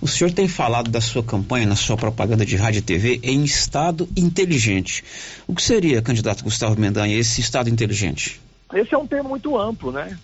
O 0.00 0.06
senhor 0.06 0.30
tem 0.30 0.46
falado 0.46 0.90
da 0.90 1.00
sua 1.00 1.24
campanha, 1.24 1.66
na 1.66 1.74
sua 1.74 1.96
propaganda 1.96 2.44
de 2.44 2.54
rádio 2.56 2.78
e 2.78 2.82
TV, 2.82 3.20
em 3.22 3.42
Estado 3.42 4.08
inteligente. 4.16 5.02
O 5.46 5.54
que 5.54 5.62
seria, 5.62 6.02
candidato 6.02 6.44
Gustavo 6.44 6.78
Mendanha, 6.78 7.16
esse 7.16 7.40
Estado 7.40 7.68
inteligente? 7.68 8.40
Esse 8.72 8.94
é 8.94 8.98
um 8.98 9.06
termo 9.06 9.30
muito 9.30 9.58
amplo, 9.58 9.90
né? 9.90 10.16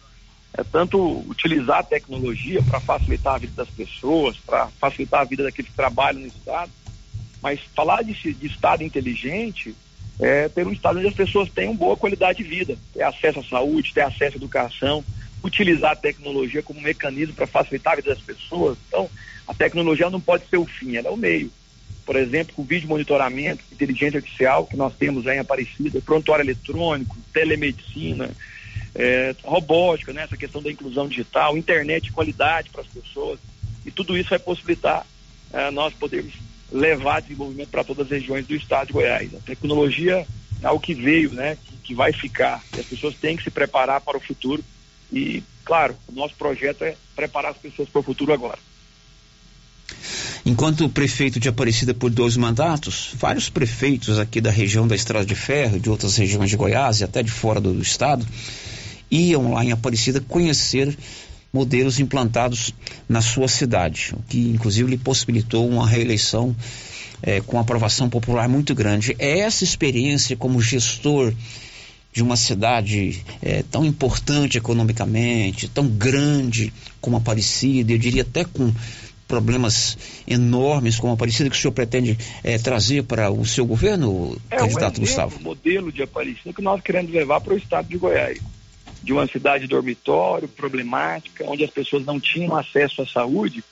É 0.57 0.63
tanto 0.63 1.19
utilizar 1.29 1.81
a 1.81 1.83
tecnologia 1.83 2.63
para 2.63 2.79
facilitar 2.79 3.35
a 3.35 3.39
vida 3.39 3.53
das 3.57 3.69
pessoas, 3.69 4.37
para 4.37 4.69
facilitar 4.81 5.21
a 5.21 5.25
vida 5.25 5.43
daqueles 5.43 5.71
que 5.71 5.77
trabalham 5.77 6.21
no 6.21 6.29
Estado, 6.29 6.71
mas 7.43 7.61
falar 7.75 8.03
de, 8.03 8.15
de, 8.15 8.47
Estado 8.47 8.85
inteligente 8.85 9.75
é 10.21 10.49
ter 10.49 10.65
um 10.65 10.73
Estado 10.73 11.01
onde 11.01 11.09
as 11.09 11.15
pessoas 11.15 11.51
tenham 11.51 11.75
boa 11.75 11.97
qualidade 11.97 12.39
de 12.39 12.49
vida, 12.49 12.79
ter 12.93 13.03
acesso 13.03 13.41
à 13.41 13.45
saúde, 13.45 13.93
ter 13.93 14.03
acesso 14.03 14.37
à 14.37 14.39
educação, 14.39 15.05
utilizar 15.43 15.91
a 15.91 15.97
tecnologia 15.97 16.63
como 16.63 16.81
mecanismo 16.81 17.35
para 17.35 17.49
facilitar 17.49 17.95
a 17.95 17.97
vida 17.97 18.15
das 18.15 18.23
pessoas. 18.23 18.79
Então, 18.87 19.11
a 19.49 19.53
tecnologia 19.53 20.09
não 20.09 20.21
pode 20.21 20.49
ser 20.49 20.57
o 20.57 20.65
fim, 20.65 20.95
ela 20.97 21.09
é 21.09 21.11
o 21.11 21.17
meio. 21.17 21.51
Por 22.07 22.15
exemplo, 22.15 22.55
com 22.55 22.63
o 22.63 22.65
vídeo 22.65 22.89
monitoramento, 22.89 23.65
inteligência 23.73 24.19
artificial 24.19 24.67
que 24.67 24.77
nós 24.77 24.95
temos 24.95 25.27
aí 25.27 25.37
em 25.37 25.41
Aparecida, 25.41 26.01
prontuário 26.01 26.45
eletrônico, 26.45 27.17
telemedicina, 27.33 28.31
é, 28.95 29.35
robótica, 29.43 30.13
né, 30.13 30.23
essa 30.23 30.37
questão 30.37 30.63
da 30.63 30.71
inclusão 30.71 31.09
digital, 31.09 31.57
internet 31.57 32.05
de 32.05 32.13
qualidade 32.13 32.71
para 32.71 32.83
as 32.83 32.87
pessoas. 32.87 33.39
E 33.85 33.91
tudo 33.91 34.17
isso 34.17 34.31
vai 34.31 34.39
possibilitar 34.39 35.07
é, 35.53 35.71
nós 35.71 35.93
podermos 35.95 36.33
levar 36.73 37.21
desenvolvimento 37.21 37.69
para 37.69 37.85
todas 37.85 38.07
as 38.07 38.11
regiões 38.11 38.47
do 38.47 38.55
estado 38.55 38.89
de 38.89 38.93
Goiás. 38.93 39.35
A 39.35 39.41
tecnologia 39.41 40.27
é 40.63 40.67
algo 40.67 40.81
que 40.81 40.95
veio, 40.95 41.33
né, 41.33 41.57
que, 41.57 41.77
que 41.89 41.95
vai 41.95 42.13
ficar. 42.13 42.63
E 42.77 42.81
as 42.81 42.87
pessoas 42.87 43.15
têm 43.15 43.37
que 43.37 43.45
se 43.45 43.51
preparar 43.51 44.01
para 44.01 44.17
o 44.17 44.21
futuro. 44.21 44.65
E, 45.13 45.43
claro, 45.65 45.97
o 46.09 46.13
nosso 46.13 46.35
projeto 46.35 46.83
é 46.83 46.97
preparar 47.15 47.53
as 47.53 47.59
pessoas 47.59 47.89
para 47.89 48.01
o 48.01 48.03
futuro 48.03 48.33
agora. 48.33 48.59
Enquanto 50.47 50.89
prefeito 50.89 51.41
de 51.41 51.49
Aparecida 51.49 51.95
por 51.95 52.11
dois 52.11 52.37
mandatos, 52.37 53.11
vários 53.15 53.49
prefeitos 53.49 54.19
aqui 54.19 54.41
da 54.41 54.51
região 54.51 54.87
da 54.87 54.95
Estrada 54.95 55.25
de 55.25 55.35
Ferro, 55.35 55.81
de 55.81 55.89
outras 55.89 56.17
regiões 56.17 56.51
de 56.51 56.57
Goiás 56.57 57.01
e 57.01 57.05
até 57.05 57.23
de 57.23 57.31
fora 57.31 57.61
do 57.61 57.81
estado, 57.81 58.27
iam 59.11 59.53
lá 59.53 59.65
em 59.65 59.73
Aparecida 59.73 60.21
conhecer 60.21 60.97
modelos 61.53 62.01
implantados 62.01 62.75
na 63.09 63.23
sua 63.23 63.47
cidade, 63.47 64.13
o 64.13 64.23
que 64.29 64.51
inclusive 64.51 64.91
lhe 64.91 64.99
possibilitou 64.99 65.69
uma 65.69 65.87
reeleição 65.87 66.55
é, 67.23 67.41
com 67.41 67.61
aprovação 67.61 68.11
popular 68.11 68.49
muito 68.49 68.75
grande. 68.75 69.15
É 69.21 69.39
essa 69.39 69.63
experiência 69.63 70.37
como 70.37 70.61
gestor 70.61 71.33
de 72.13 72.23
uma 72.23 72.37
cidade 72.37 73.25
é, 73.41 73.63
tão 73.71 73.85
importante 73.85 74.59
economicamente, 74.59 75.69
tão 75.69 75.87
grande 75.87 76.73
como 77.01 77.17
Aparecida, 77.17 77.93
eu 77.93 77.99
diria 77.99 78.23
até 78.23 78.45
com 78.45 78.73
problemas 79.29 79.97
enormes 80.27 80.99
como 80.99 81.13
Aparecida 81.13 81.49
que 81.49 81.57
o 81.57 81.59
senhor 81.59 81.73
pretende 81.73 82.19
é, 82.43 82.59
trazer 82.59 83.05
para 83.05 83.31
o 83.31 83.45
seu 83.47 83.65
governo, 83.65 84.37
é 84.51 84.57
candidato 84.57 84.99
um 84.99 85.01
Gustavo? 85.01 85.37
É 85.37 85.41
o 85.41 85.43
modelo 85.43 85.93
de 85.93 86.03
Aparecida 86.03 86.53
que 86.53 86.63
nós 86.63 86.81
queremos 86.81 87.13
levar 87.13 87.41
para 87.41 87.55
o 87.55 87.57
estado 87.57 87.89
de 87.89 87.97
Goiás 87.97 88.41
de 89.05 89.13
uma 89.13 89.27
cidade 89.27 89.67
dormitório, 89.67 90.49
problemática, 90.49 91.45
onde 91.47 91.63
as 91.63 91.71
pessoas 91.71 92.07
não 92.07 92.19
tinham 92.19 92.57
acesso 92.57 93.03
à 93.03 93.07
saúde, 93.07 93.63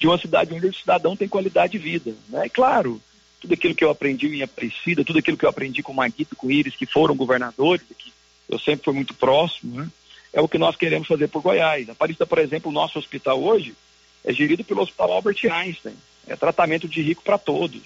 de 0.00 0.08
uma 0.08 0.18
cidade 0.18 0.52
onde 0.52 0.66
o 0.66 0.74
cidadão 0.74 1.14
tem 1.14 1.28
qualidade 1.28 1.72
de 1.72 1.78
vida. 1.78 2.12
Né? 2.28 2.48
Claro, 2.48 3.00
tudo 3.40 3.54
aquilo 3.54 3.74
que 3.74 3.84
eu 3.84 3.90
aprendi 3.90 4.26
em 4.26 4.42
Aparecida, 4.42 5.04
tudo 5.04 5.20
aquilo 5.20 5.36
que 5.36 5.44
eu 5.44 5.48
aprendi 5.48 5.80
com 5.80 5.92
Maguito, 5.92 6.34
com 6.34 6.50
Iris, 6.50 6.74
que 6.74 6.86
foram 6.86 7.14
governadores, 7.14 7.84
que 7.96 8.12
eu 8.48 8.58
sempre 8.58 8.84
fui 8.84 8.92
muito 8.92 9.14
próximo, 9.14 9.80
né? 9.80 9.88
é 10.32 10.40
o 10.40 10.48
que 10.48 10.58
nós 10.58 10.74
queremos 10.74 11.06
fazer 11.06 11.28
por 11.28 11.40
Goiás. 11.40 11.88
Aparecida, 11.88 12.26
por 12.26 12.38
exemplo, 12.38 12.68
o 12.68 12.74
nosso 12.74 12.98
hospital 12.98 13.40
hoje 13.40 13.76
é 14.24 14.32
gerido 14.32 14.64
pelo 14.64 14.82
Hospital 14.82 15.12
Albert 15.12 15.38
Einstein. 15.44 15.94
É 16.26 16.34
tratamento 16.34 16.88
de 16.88 17.00
rico 17.00 17.22
para 17.22 17.38
todos. 17.38 17.82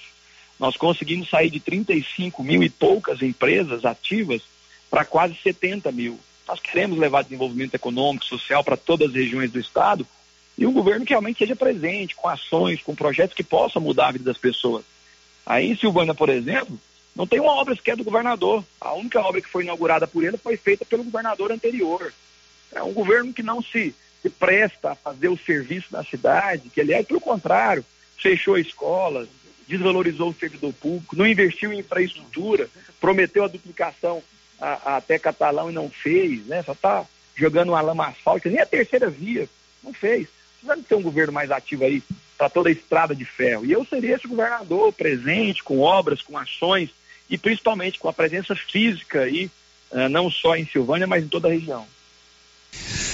Nós 0.58 0.74
conseguimos 0.74 1.28
sair 1.28 1.50
de 1.50 1.60
35 1.60 2.42
mil 2.42 2.62
e 2.62 2.70
poucas 2.70 3.20
empresas 3.20 3.84
ativas 3.84 4.40
para 4.90 5.04
quase 5.04 5.34
70 5.42 5.92
mil. 5.92 6.18
Nós 6.46 6.60
queremos 6.60 6.98
levar 6.98 7.22
desenvolvimento 7.22 7.74
econômico, 7.74 8.24
social 8.24 8.62
para 8.62 8.76
todas 8.76 9.08
as 9.08 9.14
regiões 9.14 9.50
do 9.50 9.58
Estado 9.58 10.06
e 10.56 10.66
um 10.66 10.72
governo 10.72 11.04
que 11.04 11.12
realmente 11.12 11.38
seja 11.38 11.56
presente, 11.56 12.14
com 12.14 12.28
ações, 12.28 12.82
com 12.82 12.94
projetos 12.94 13.34
que 13.34 13.42
possam 13.42 13.82
mudar 13.82 14.08
a 14.08 14.12
vida 14.12 14.24
das 14.24 14.38
pessoas. 14.38 14.84
Aí 15.44 15.70
em 15.70 15.76
Silvânia, 15.76 16.14
por 16.14 16.28
exemplo, 16.28 16.78
não 17.14 17.26
tem 17.26 17.40
uma 17.40 17.52
obra 17.52 17.74
sequer 17.74 17.96
do 17.96 18.04
governador. 18.04 18.64
A 18.80 18.92
única 18.94 19.20
obra 19.20 19.40
que 19.40 19.48
foi 19.48 19.64
inaugurada 19.64 20.06
por 20.06 20.24
ele 20.24 20.36
foi 20.36 20.56
feita 20.56 20.84
pelo 20.84 21.04
governador 21.04 21.50
anterior. 21.50 22.12
É 22.72 22.82
um 22.82 22.92
governo 22.92 23.32
que 23.32 23.42
não 23.42 23.62
se, 23.62 23.94
se 24.20 24.30
presta 24.30 24.92
a 24.92 24.94
fazer 24.94 25.28
o 25.28 25.38
serviço 25.38 25.88
na 25.90 26.04
cidade, 26.04 26.68
que 26.68 26.80
aliás, 26.80 27.06
pelo 27.06 27.20
contrário, 27.20 27.84
fechou 28.16 28.58
escolas, 28.58 29.28
desvalorizou 29.66 30.30
o 30.30 30.34
servidor 30.34 30.72
público, 30.74 31.16
não 31.16 31.26
investiu 31.26 31.72
em 31.72 31.78
infraestrutura, 31.78 32.68
prometeu 33.00 33.44
a 33.44 33.48
duplicação 33.48 34.22
a, 34.64 34.80
a, 34.84 34.96
até 34.96 35.18
Catalão 35.18 35.70
e 35.70 35.74
não 35.74 35.90
fez, 35.90 36.46
né? 36.46 36.62
Só 36.62 36.72
está 36.72 37.04
jogando 37.36 37.70
uma 37.70 37.80
lama 37.80 38.06
asfáltica, 38.08 38.48
nem 38.48 38.60
a 38.60 38.66
terceira 38.66 39.10
via, 39.10 39.48
não 39.82 39.92
fez. 39.92 40.28
precisamos 40.54 40.86
ter 40.86 40.94
um 40.94 41.02
governo 41.02 41.32
mais 41.32 41.50
ativo 41.50 41.84
aí 41.84 42.02
para 42.38 42.48
toda 42.48 42.68
a 42.68 42.72
estrada 42.72 43.14
de 43.14 43.24
ferro. 43.24 43.66
E 43.66 43.72
eu 43.72 43.84
seria 43.84 44.16
esse 44.16 44.26
governador 44.26 44.92
presente, 44.92 45.62
com 45.62 45.80
obras, 45.80 46.22
com 46.22 46.38
ações 46.38 46.90
e 47.28 47.36
principalmente 47.36 47.98
com 47.98 48.08
a 48.08 48.12
presença 48.12 48.54
física 48.54 49.20
aí, 49.20 49.50
uh, 49.90 50.08
não 50.08 50.30
só 50.30 50.56
em 50.56 50.66
Silvânia, 50.66 51.06
mas 51.06 51.24
em 51.24 51.28
toda 51.28 51.48
a 51.48 51.52
região. 51.52 51.86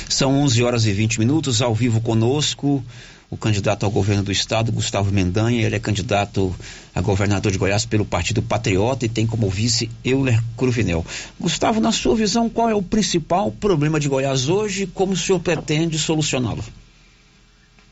São 0.08 0.40
11 0.42 0.62
horas 0.62 0.86
e 0.86 0.92
20 0.92 1.18
minutos, 1.18 1.62
ao 1.62 1.74
vivo 1.74 2.00
conosco, 2.00 2.84
o 3.30 3.36
candidato 3.36 3.86
ao 3.86 3.92
governo 3.92 4.24
do 4.24 4.32
estado, 4.32 4.72
Gustavo 4.72 5.12
Mendanha. 5.12 5.64
Ele 5.64 5.76
é 5.76 5.78
candidato 5.78 6.54
a 6.92 7.00
governador 7.00 7.52
de 7.52 7.58
Goiás 7.58 7.86
pelo 7.86 8.04
Partido 8.04 8.42
Patriota 8.42 9.06
e 9.06 9.08
tem 9.08 9.26
como 9.26 9.48
vice 9.48 9.88
Euler 10.04 10.42
Cruvinel. 10.56 11.06
Gustavo, 11.38 11.80
na 11.80 11.92
sua 11.92 12.16
visão, 12.16 12.50
qual 12.50 12.68
é 12.68 12.74
o 12.74 12.82
principal 12.82 13.52
problema 13.52 14.00
de 14.00 14.08
Goiás 14.08 14.48
hoje 14.48 14.82
e 14.82 14.86
como 14.88 15.12
o 15.12 15.16
senhor 15.16 15.38
pretende 15.38 15.96
solucioná-lo? 15.96 16.64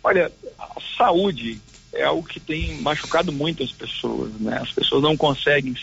Olha, 0.02 0.32
a 0.58 0.80
saúde 0.96 1.60
é 1.92 2.02
algo 2.02 2.26
que 2.26 2.40
tem 2.40 2.80
machucado 2.80 3.30
muito 3.32 3.62
as 3.62 3.70
pessoas, 3.70 4.32
né? 4.40 4.58
As 4.60 4.72
pessoas 4.72 5.02
não 5.02 5.16
conseguem 5.16 5.74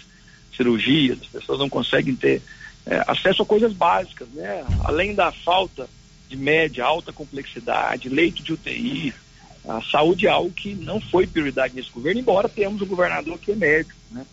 cirurgias, 0.56 1.20
as 1.22 1.28
pessoas 1.28 1.60
não 1.60 1.70
conseguem 1.70 2.16
ter 2.16 2.42
é, 2.86 3.04
acesso 3.08 3.44
a 3.44 3.46
coisas 3.46 3.72
básicas, 3.72 4.28
né? 4.30 4.66
Além 4.84 5.16
da 5.16 5.32
falta 5.32 5.88
de 6.28 6.36
média, 6.36 6.84
alta 6.84 7.14
complexidade, 7.14 8.10
leito 8.10 8.44
de 8.44 8.54
UTI, 8.54 9.14
a 9.68 9.82
saúde 9.82 10.28
é 10.28 10.30
algo 10.30 10.52
que 10.52 10.74
não 10.76 11.00
foi 11.00 11.26
prioridade 11.26 11.76
nesse 11.76 11.90
governo, 11.90 12.20
embora 12.20 12.48
tenhamos 12.48 12.82
um 12.82 12.86
governador 12.86 13.38
que 13.40 13.52
é 13.52 13.56
médico, 13.56 14.00
né? 14.12 14.26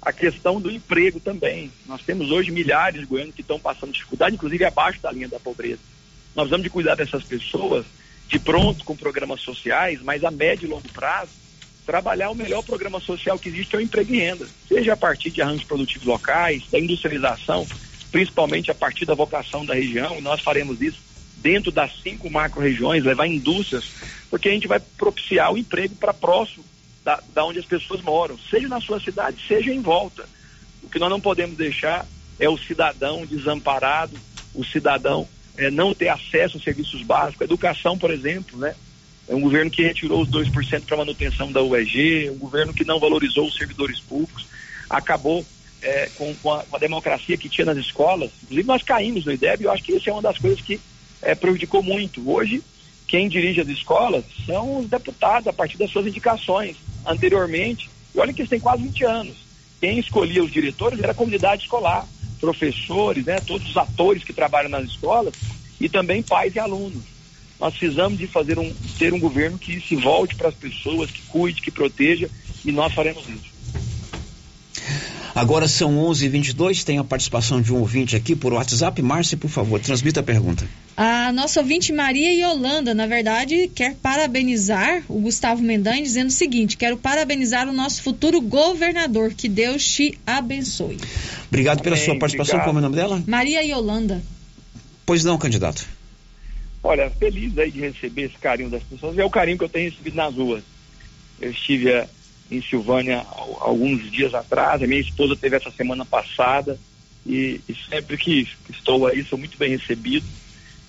A 0.00 0.12
questão 0.12 0.58
do 0.58 0.70
emprego 0.70 1.20
também. 1.20 1.70
Nós 1.86 2.00
temos 2.02 2.30
hoje 2.30 2.50
milhares 2.50 3.00
de 3.00 3.06
goianos 3.06 3.34
que 3.34 3.42
estão 3.42 3.60
passando 3.60 3.92
dificuldade, 3.92 4.34
inclusive 4.34 4.64
abaixo 4.64 5.00
da 5.02 5.12
linha 5.12 5.28
da 5.28 5.38
pobreza. 5.38 5.80
Nós 6.34 6.48
vamos 6.48 6.64
de 6.64 6.70
cuidar 6.70 6.94
dessas 6.94 7.22
pessoas 7.22 7.84
de 8.26 8.38
pronto 8.38 8.84
com 8.84 8.96
programas 8.96 9.42
sociais, 9.42 10.00
mas 10.02 10.24
a 10.24 10.30
médio 10.30 10.66
e 10.66 10.70
longo 10.70 10.88
prazo, 10.90 11.32
trabalhar 11.84 12.30
o 12.30 12.34
melhor 12.34 12.62
programa 12.62 13.00
social 13.00 13.38
que 13.38 13.48
existe 13.48 13.74
é 13.74 13.78
o 13.78 13.82
emprego 13.82 14.14
e 14.14 14.18
renda, 14.18 14.46
seja 14.68 14.92
a 14.92 14.96
partir 14.96 15.30
de 15.30 15.42
arranjos 15.42 15.64
produtivos 15.64 16.06
locais, 16.06 16.62
da 16.70 16.78
industrialização, 16.78 17.66
principalmente 18.10 18.70
a 18.70 18.74
partir 18.74 19.04
da 19.04 19.14
vocação 19.14 19.66
da 19.66 19.74
região, 19.74 20.16
e 20.16 20.22
nós 20.22 20.40
faremos 20.40 20.80
isso 20.80 21.09
dentro 21.40 21.70
das 21.70 21.92
cinco 22.02 22.30
macro-regiões, 22.30 23.04
levar 23.04 23.26
indústrias, 23.26 23.84
porque 24.28 24.48
a 24.48 24.52
gente 24.52 24.68
vai 24.68 24.80
propiciar 24.80 25.52
o 25.52 25.58
emprego 25.58 25.94
para 25.94 26.14
próximo 26.14 26.64
da, 27.04 27.20
da 27.34 27.44
onde 27.44 27.58
as 27.58 27.64
pessoas 27.64 28.02
moram, 28.02 28.38
seja 28.50 28.68
na 28.68 28.80
sua 28.80 29.00
cidade, 29.00 29.38
seja 29.46 29.72
em 29.72 29.80
volta. 29.80 30.28
O 30.82 30.88
que 30.88 30.98
nós 30.98 31.10
não 31.10 31.20
podemos 31.20 31.56
deixar 31.56 32.06
é 32.38 32.48
o 32.48 32.58
cidadão 32.58 33.26
desamparado, 33.26 34.16
o 34.54 34.64
cidadão 34.64 35.28
é, 35.56 35.70
não 35.70 35.94
ter 35.94 36.08
acesso 36.08 36.56
a 36.56 36.60
serviços 36.60 37.02
básicos, 37.02 37.42
educação, 37.42 37.98
por 37.98 38.10
exemplo, 38.10 38.58
né? 38.58 38.74
É 39.28 39.34
um 39.34 39.40
governo 39.40 39.70
que 39.70 39.82
retirou 39.82 40.22
os 40.22 40.28
2% 40.28 40.82
para 40.86 40.96
manutenção 40.96 41.52
da 41.52 41.62
UEG, 41.62 42.30
um 42.30 42.38
governo 42.38 42.74
que 42.74 42.84
não 42.84 42.98
valorizou 42.98 43.46
os 43.46 43.54
servidores 43.54 44.00
públicos, 44.00 44.44
acabou 44.88 45.46
é, 45.82 46.08
com, 46.16 46.34
com, 46.36 46.52
a, 46.52 46.64
com, 46.64 46.76
a, 46.76 46.78
democracia 46.78 47.36
que 47.36 47.48
tinha 47.48 47.64
nas 47.64 47.78
escolas. 47.78 48.30
Inclusive, 48.42 48.66
nós 48.66 48.82
caímos 48.82 49.24
no 49.24 49.32
IDEB 49.32 49.62
e 49.62 49.64
eu 49.66 49.70
acho 49.70 49.84
que 49.84 49.92
isso 49.92 50.10
é 50.10 50.12
uma 50.12 50.22
das 50.22 50.36
coisas 50.36 50.60
que 50.60 50.80
é, 51.22 51.34
prejudicou 51.34 51.82
muito. 51.82 52.28
Hoje, 52.30 52.62
quem 53.06 53.28
dirige 53.28 53.60
as 53.60 53.68
escolas 53.68 54.24
são 54.46 54.78
os 54.78 54.88
deputados, 54.88 55.48
a 55.48 55.52
partir 55.52 55.76
das 55.76 55.90
suas 55.90 56.06
indicações. 56.06 56.76
Anteriormente, 57.06 57.90
e 58.14 58.20
olha 58.20 58.32
que 58.32 58.42
isso 58.42 58.50
tem 58.50 58.60
quase 58.60 58.82
20 58.82 59.04
anos, 59.04 59.36
quem 59.80 59.98
escolhia 59.98 60.44
os 60.44 60.52
diretores 60.52 60.98
era 60.98 61.12
a 61.12 61.14
comunidade 61.14 61.62
escolar 61.62 62.06
professores, 62.40 63.24
né, 63.24 63.38
todos 63.46 63.68
os 63.68 63.76
atores 63.76 64.24
que 64.24 64.32
trabalham 64.32 64.70
nas 64.70 64.84
escolas 64.84 65.34
e 65.78 65.88
também 65.88 66.22
pais 66.22 66.54
e 66.54 66.58
alunos. 66.58 67.02
Nós 67.60 67.76
precisamos 67.76 68.18
de 68.18 68.26
fazer 68.26 68.58
um 68.58 68.72
ter 68.98 69.12
um 69.12 69.20
governo 69.20 69.58
que 69.58 69.78
se 69.80 69.94
volte 69.94 70.34
para 70.34 70.48
as 70.48 70.54
pessoas, 70.54 71.10
que 71.10 71.20
cuide, 71.22 71.60
que 71.60 71.70
proteja 71.70 72.28
e 72.64 72.72
nós 72.72 72.92
faremos 72.94 73.28
isso. 73.28 73.49
Agora 75.34 75.68
são 75.68 75.96
11:22. 75.98 76.84
Tem 76.84 76.98
a 76.98 77.04
participação 77.04 77.60
de 77.60 77.72
um 77.72 77.78
ouvinte 77.78 78.16
aqui 78.16 78.34
por 78.34 78.52
WhatsApp. 78.52 79.00
Márcia, 79.02 79.36
por 79.36 79.48
favor, 79.48 79.80
transmita 79.80 80.20
a 80.20 80.22
pergunta. 80.22 80.66
A 80.96 81.32
nossa 81.32 81.60
ouvinte 81.60 81.92
Maria 81.92 82.32
Yolanda, 82.32 82.92
na 82.94 83.06
verdade, 83.06 83.70
quer 83.74 83.94
parabenizar 83.94 85.02
o 85.08 85.20
Gustavo 85.20 85.62
Mendanha, 85.62 86.02
dizendo 86.02 86.28
o 86.28 86.32
seguinte: 86.32 86.76
quero 86.76 86.96
parabenizar 86.96 87.68
o 87.68 87.72
nosso 87.72 88.02
futuro 88.02 88.40
governador. 88.40 89.32
Que 89.34 89.48
Deus 89.48 89.86
te 89.86 90.18
abençoe. 90.26 90.98
Obrigado 91.48 91.82
pela 91.82 91.96
Amém, 91.96 92.04
sua 92.04 92.18
participação. 92.18 92.56
Obrigado. 92.56 92.74
Qual 92.74 92.76
é 92.76 92.78
o 92.78 92.82
nome 92.82 92.96
dela? 92.96 93.22
Maria 93.26 93.62
Yolanda. 93.62 94.22
Pois 95.06 95.24
não, 95.24 95.38
candidato. 95.38 95.86
Olha, 96.82 97.10
feliz 97.10 97.56
aí 97.58 97.70
de 97.70 97.80
receber 97.80 98.22
esse 98.22 98.38
carinho 98.38 98.70
das 98.70 98.82
pessoas. 98.82 99.18
É 99.18 99.24
o 99.24 99.30
carinho 99.30 99.58
que 99.58 99.64
eu 99.64 99.68
tenho 99.68 99.90
recebido 99.90 100.16
nas 100.16 100.34
ruas. 100.34 100.62
Eu 101.40 101.50
estive 101.50 101.90
em 102.50 102.62
Silvânia 102.62 103.24
alguns 103.60 104.10
dias 104.10 104.34
atrás, 104.34 104.82
a 104.82 104.86
minha 104.86 105.00
esposa 105.00 105.36
teve 105.36 105.56
essa 105.56 105.70
semana 105.70 106.04
passada. 106.04 106.78
E, 107.26 107.60
e 107.68 107.74
sempre 107.88 108.16
que 108.16 108.48
estou 108.70 109.06
aí 109.06 109.22
sou 109.24 109.38
muito 109.38 109.58
bem 109.58 109.70
recebido. 109.70 110.26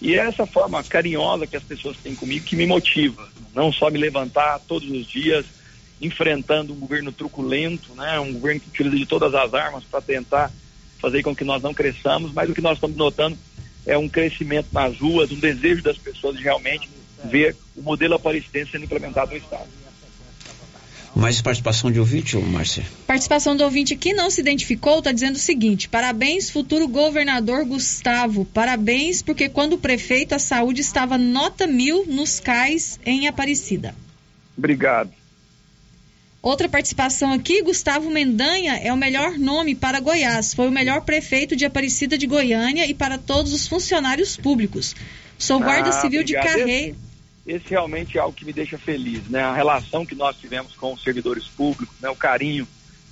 E 0.02 0.15
é 0.15 0.19
essa 0.19 0.45
forma 0.45 0.84
carinhosa 0.84 1.45
que 1.45 1.58
as 1.58 1.63
pessoas 1.63 1.97
têm 1.97 2.15
comigo 2.15 2.45
que 2.45 2.56
me 2.56 2.65
motiva, 2.65 3.30
não 3.54 3.71
só 3.71 3.89
me 3.91 4.00
levantar 4.00 4.60
todos 4.62 4.89
os 4.89 5.06
dias 5.06 5.45
enfrentando 6.02 6.74
um 6.74 6.80
governo 6.80 7.12
truculento, 7.12 7.93
né, 7.93 8.19
um 8.19 8.34
governo 8.34 8.60
que 8.60 8.69
utiliza 8.69 8.97
de 8.97 9.06
todas 9.06 9.36
as 9.36 9.54
armas 9.54 9.84
para 9.84 10.02
tentar 10.02 10.52
fazer 11.00 11.21
com 11.21 11.36
que 11.36 11.43
nós 11.43 11.62
não 11.62 11.74
cresçamos, 11.74 12.34
mas 12.34 12.50
o 12.50 12.56
que 12.56 12.62
nós 12.62 12.78
estamos 12.78 12.97
notando 12.97 13.38
é 13.86 13.95
um 13.97 14.10
crescimento 14.10 14.67
nas 14.71 14.97
ruas, 14.97 15.32
um 15.32 15.39
desejo 15.39 15.84
das 15.84 15.97
pessoas 15.97 16.36
de 16.38 16.43
realmente 16.43 16.89
ver 17.26 17.56
o 17.76 17.84
modelo 17.84 18.15
aparecidense 18.15 18.71
sendo 18.71 18.86
implementado 18.86 19.32
no 19.32 19.38
Estado. 19.38 19.67
Mais 21.13 21.41
participação 21.41 21.91
de 21.91 22.00
ouvinte, 22.00 22.38
Márcia? 22.38 22.86
Participação 23.06 23.56
do 23.56 23.63
ouvinte 23.63 23.97
que 23.97 24.13
não 24.13 24.30
se 24.30 24.39
identificou 24.39 25.00
está 25.00 25.12
dizendo 25.12 25.36
o 25.36 25.39
seguinte: 25.39 25.89
parabéns, 25.89 26.50
futuro 26.50 26.88
governador 26.88 27.65
Gustavo. 27.65 28.45
Parabéns, 28.45 29.21
porque 29.21 29.50
quando 29.50 29.74
o 29.74 29.78
prefeito, 29.78 30.34
a 30.34 30.39
saúde 30.39 30.80
estava 30.80 31.17
nota 31.17 31.67
mil 31.67 32.06
nos 32.08 32.39
cais 32.39 32.97
em 33.06 33.28
Aparecida. 33.28 33.93
Obrigado. 34.58 35.12
Outra 36.41 36.67
participação 36.67 37.34
aqui, 37.34 37.62
Gustavo 37.62 38.10
Mendanha 38.10 38.78
é 38.78 38.91
o 38.91 38.97
melhor 38.97 39.38
nome 39.38 39.76
para 39.76 40.00
Goiás. 40.00 40.54
Foi 40.54 40.67
o 40.67 40.71
melhor 40.71 41.02
prefeito 41.02 41.56
de 41.56 41.65
Aparecida 41.65 42.17
de 42.17 42.26
Goiânia 42.26 42.88
e 42.88 42.93
para 42.93 43.17
todos 43.17 43.54
os 43.54 43.67
funcionários 43.67 44.38
públicos. 44.38 44.95
Sou 45.38 45.60
guarda 45.60 45.89
ah, 45.89 46.02
civil 46.02 46.21
obrigado. 46.21 46.45
de 46.45 46.54
carreira 46.54 47.11
esse 47.52 47.70
realmente 47.70 48.18
é 48.18 48.22
algo 48.22 48.36
que 48.36 48.46
me 48.46 48.54
deixa 48.54 48.78
feliz, 48.78 49.28
né? 49.28 49.42
A 49.42 49.54
relação 49.54 50.06
que 50.06 50.16
nós 50.16 50.38
tivemos 50.38 50.74
com 50.76 50.94
os 50.94 51.04
servidores 51.04 51.46
públicos, 51.46 51.96
né? 52.00 52.10
O 52.10 52.16
carinho 52.16 52.68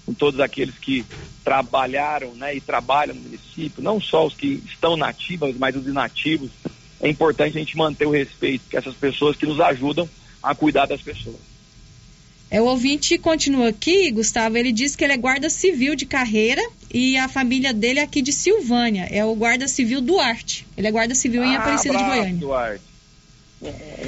com 0.06 0.14
todos 0.14 0.40
aqueles 0.40 0.76
que 0.76 1.06
trabalharam, 1.44 2.34
né? 2.34 2.56
E 2.56 2.62
trabalham 2.62 3.16
no 3.16 3.22
município, 3.22 3.84
não 3.84 4.00
só 4.00 4.26
os 4.26 4.34
que 4.34 4.64
estão 4.66 4.96
nativos, 4.96 5.56
mas 5.58 5.76
os 5.76 5.86
inativos. 5.86 6.50
É 7.02 7.10
importante 7.10 7.58
a 7.58 7.60
gente 7.60 7.78
manter 7.78 8.06
o 8.06 8.12
respeito 8.12 8.64
que 8.70 8.78
essas 8.78 8.96
pessoas 8.96 9.36
que 9.36 9.46
nos 9.46 9.60
ajudam 9.60 10.10
a 10.42 10.56
cuidar 10.56 10.86
das 10.86 11.02
pessoas. 11.02 11.38
É, 12.52 12.60
o 12.60 12.66
ouvinte 12.66 13.18
continua 13.18 13.70
aqui, 13.70 14.10
Gustavo. 14.12 14.58
Ele 14.58 14.72
diz 14.72 14.96
que 14.96 15.04
ele 15.04 15.14
é 15.14 15.18
guarda 15.18 15.50
civil 15.50 15.96
de 15.96 16.06
carreira 16.06 16.62
e 16.92 17.16
a 17.18 17.28
família 17.28 17.74
dele 17.74 18.00
é 18.00 18.04
aqui 18.04 18.22
de 18.22 18.34
Silvânia. 18.34 19.08
É 19.12 19.24
o 19.24 19.36
guarda 19.36 19.68
civil 19.68 20.02
Duarte. 20.02 20.66
Ele 20.76 20.88
é 20.88 20.92
guarda 20.92 21.14
civil 21.14 21.44
em 21.44 21.56
ah, 21.56 21.60
Aparecida 21.60 21.96
de 21.96 22.04
Goiânia. 22.04 22.36
Duarte 22.36 22.89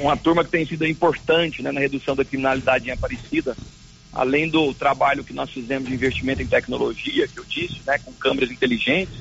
uma 0.00 0.16
turma 0.16 0.44
que 0.44 0.50
tem 0.50 0.66
sido 0.66 0.86
importante 0.86 1.62
né, 1.62 1.70
na 1.70 1.80
redução 1.80 2.16
da 2.16 2.24
criminalidade 2.24 2.88
em 2.88 2.92
Aparecida, 2.92 3.56
além 4.12 4.48
do 4.48 4.72
trabalho 4.74 5.24
que 5.24 5.32
nós 5.32 5.50
fizemos 5.50 5.88
de 5.88 5.94
investimento 5.94 6.42
em 6.42 6.46
tecnologia, 6.46 7.28
que 7.28 7.38
eu 7.38 7.44
disse, 7.44 7.80
né, 7.86 7.98
com 7.98 8.12
câmeras 8.12 8.50
inteligentes, 8.50 9.14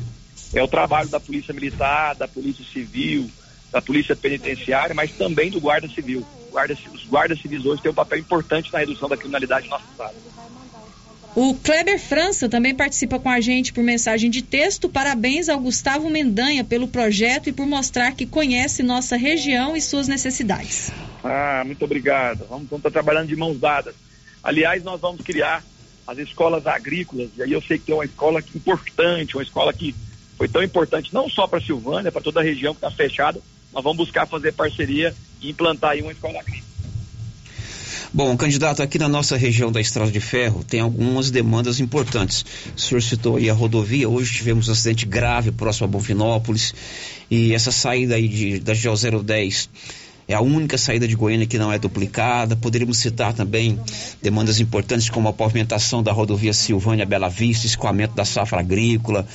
é 0.54 0.62
o 0.62 0.68
trabalho 0.68 1.10
da 1.10 1.20
Polícia 1.20 1.54
Militar, 1.54 2.16
da 2.16 2.28
Polícia 2.28 2.64
Civil, 2.66 3.30
da 3.72 3.82
Polícia 3.82 4.16
Penitenciária, 4.16 4.94
mas 4.94 5.12
também 5.12 5.50
do 5.50 5.62
Guarda 5.62 5.88
Civil. 5.88 6.26
Guarda, 6.52 6.78
os 6.94 7.06
guardas 7.06 7.40
civis 7.40 7.66
hoje 7.66 7.82
têm 7.82 7.92
um 7.92 7.96
papel 7.96 8.20
importante 8.20 8.72
na 8.74 8.80
redução 8.80 9.08
da 9.08 9.16
criminalidade 9.16 9.66
no 9.66 9.72
nosso 9.72 9.86
estado. 9.90 10.16
O 11.34 11.54
Kleber 11.56 11.98
França 11.98 12.50
também 12.50 12.76
participa 12.76 13.18
com 13.18 13.30
a 13.30 13.40
gente 13.40 13.72
por 13.72 13.82
mensagem 13.82 14.30
de 14.30 14.42
texto. 14.42 14.90
Parabéns 14.90 15.48
ao 15.48 15.60
Gustavo 15.60 16.10
Mendanha 16.10 16.62
pelo 16.64 16.90
projeto 16.90 17.48
e 17.48 17.54
por 17.54 17.66
mostrar 17.66 18.12
que 18.14 18.26
conhece 18.26 18.84
nossa 18.84 19.16
região 19.16 19.76
e 19.76 19.82
suas 19.82 20.10
necessidades. 20.10 20.92
Ah, 21.24 21.64
muito 21.66 21.86
obrigado. 21.86 22.46
Vamos 22.50 22.66
estar 22.66 22.80
tá 22.80 22.92
trabalhando 22.92 23.30
de 23.30 23.36
mãos 23.38 23.58
dadas. 23.58 23.96
Aliás, 24.44 24.84
nós 24.84 25.00
vamos 25.00 25.22
criar 25.22 25.64
as 26.06 26.18
escolas 26.18 26.68
agrícolas. 26.68 27.30
E 27.38 27.44
aí 27.44 27.52
eu 27.54 27.62
sei 27.62 27.78
que 27.78 27.86
tem 27.86 27.96
uma 27.96 28.04
escola 28.04 28.44
importante, 28.54 29.38
uma 29.38 29.44
escola 29.44 29.72
que 29.72 29.96
foi 30.38 30.50
tão 30.50 30.62
importante 30.62 31.14
não 31.14 31.30
só 31.30 31.48
para 31.48 31.62
Silvânia, 31.62 32.12
para 32.12 32.22
toda 32.22 32.42
a 32.42 32.44
região 32.44 32.74
que 32.74 32.80
está 32.80 32.92
fechada. 32.92 33.40
Nós 33.72 33.84
vamos 33.84 34.06
buscar 34.06 34.28
fazer 34.28 34.52
parceria 34.52 35.16
e 35.42 35.50
implantar 35.50 35.92
aí 35.92 36.02
uma 36.02 36.12
escola 36.12 36.42
agrícola. 36.42 36.71
Bom, 38.14 38.36
candidato, 38.36 38.84
aqui 38.84 39.00
na 39.00 39.08
nossa 39.08 39.38
região 39.38 39.72
da 39.72 39.80
Estrada 39.80 40.12
de 40.12 40.20
Ferro 40.20 40.66
tem 40.66 40.82
algumas 40.82 41.32
demandas 41.32 41.80
importantes. 41.80 42.44
O 42.76 42.80
senhor 42.80 43.02
citou 43.02 43.38
aí 43.38 43.50
a 43.50 43.54
rodovia, 43.54 44.10
hoje 44.10 44.34
tivemos 44.34 44.68
um 44.68 44.74
acidente 44.74 45.06
grave 45.06 45.50
próximo 45.50 45.86
a 45.86 45.88
Bonfinópolis 45.88 46.74
e 47.30 47.54
essa 47.54 47.72
saída 47.72 48.16
aí 48.16 48.28
de, 48.28 48.60
da 48.60 48.74
GO 48.74 49.24
010 49.24 49.70
é 50.28 50.34
a 50.34 50.42
única 50.42 50.78
saída 50.78 51.08
de 51.08 51.16
Goiânia 51.16 51.48
que 51.48 51.58
não 51.58 51.72
é 51.72 51.80
duplicada. 51.80 52.54
Poderíamos 52.54 52.98
citar 52.98 53.34
também 53.34 53.80
demandas 54.22 54.60
importantes 54.60 55.10
como 55.10 55.30
a 55.30 55.34
pavimentação 55.34 56.04
da 56.04 56.12
rodovia 56.12 56.52
Silvânia 56.52 57.06
Bela 57.06 57.30
Vista, 57.30 57.66
escoamento 57.66 58.14
da 58.14 58.26
safra 58.26 58.60
agrícola, 58.60 59.26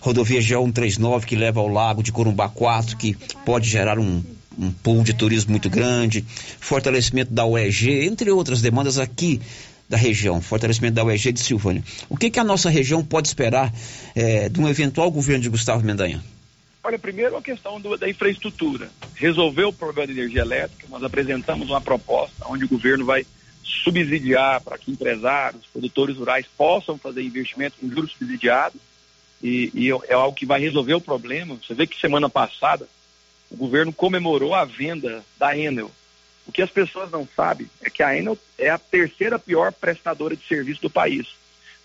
rodovia 0.00 0.40
G139 0.40 1.24
que 1.24 1.36
leva 1.36 1.60
ao 1.60 1.68
lago 1.68 2.02
de 2.02 2.10
Corumbá 2.10 2.48
4, 2.48 2.96
que 2.96 3.16
pode 3.44 3.68
gerar 3.68 3.96
um, 3.96 4.24
um 4.58 4.70
pool 4.70 5.02
de 5.02 5.14
turismo 5.14 5.50
muito 5.50 5.70
grande, 5.70 6.24
fortalecimento 6.60 7.32
da 7.32 7.44
UEG, 7.44 8.04
entre 8.04 8.30
outras 8.30 8.60
demandas 8.60 8.98
aqui 8.98 9.40
da 9.88 9.96
região, 9.96 10.40
fortalecimento 10.40 10.94
da 10.94 11.04
UEG 11.04 11.32
de 11.32 11.40
Silvânia. 11.40 11.82
O 12.08 12.16
que, 12.16 12.30
que 12.30 12.40
a 12.40 12.44
nossa 12.44 12.70
região 12.70 13.04
pode 13.04 13.28
esperar 13.28 13.72
é, 14.14 14.48
de 14.48 14.60
um 14.60 14.68
eventual 14.68 15.10
governo 15.10 15.42
de 15.42 15.48
Gustavo 15.48 15.84
Mendanha? 15.84 16.22
Olha, 16.82 16.98
primeiro 16.98 17.36
a 17.36 17.42
questão 17.42 17.80
do, 17.80 17.96
da 17.96 18.08
infraestrutura. 18.08 18.90
Resolver 19.14 19.64
o 19.64 19.72
problema 19.72 20.12
de 20.12 20.18
energia 20.18 20.42
elétrica, 20.42 20.86
nós 20.90 21.02
apresentamos 21.02 21.68
uma 21.70 21.80
proposta 21.80 22.44
onde 22.46 22.64
o 22.64 22.68
governo 22.68 23.04
vai 23.04 23.26
subsidiar 23.62 24.60
para 24.60 24.76
que 24.76 24.90
empresários, 24.90 25.64
produtores 25.72 26.16
rurais 26.16 26.46
possam 26.56 26.98
fazer 26.98 27.22
investimentos 27.22 27.78
com 27.80 27.88
juros 27.88 28.12
subsidiados 28.12 28.78
e, 29.42 29.70
e 29.74 29.90
é 30.08 30.14
algo 30.14 30.36
que 30.36 30.44
vai 30.44 30.60
resolver 30.60 30.94
o 30.94 31.00
problema. 31.00 31.56
Você 31.56 31.74
vê 31.74 31.86
que 31.86 31.98
semana 31.98 32.28
passada 32.28 32.86
o 33.50 33.56
governo 33.56 33.92
comemorou 33.92 34.54
a 34.54 34.64
venda 34.64 35.24
da 35.38 35.56
Enel. 35.56 35.90
O 36.46 36.52
que 36.52 36.62
as 36.62 36.70
pessoas 36.70 37.10
não 37.10 37.26
sabem 37.34 37.68
é 37.82 37.88
que 37.88 38.02
a 38.02 38.16
Enel 38.16 38.38
é 38.58 38.68
a 38.68 38.78
terceira 38.78 39.38
pior 39.38 39.72
prestadora 39.72 40.36
de 40.36 40.46
serviço 40.46 40.82
do 40.82 40.90
país. 40.90 41.28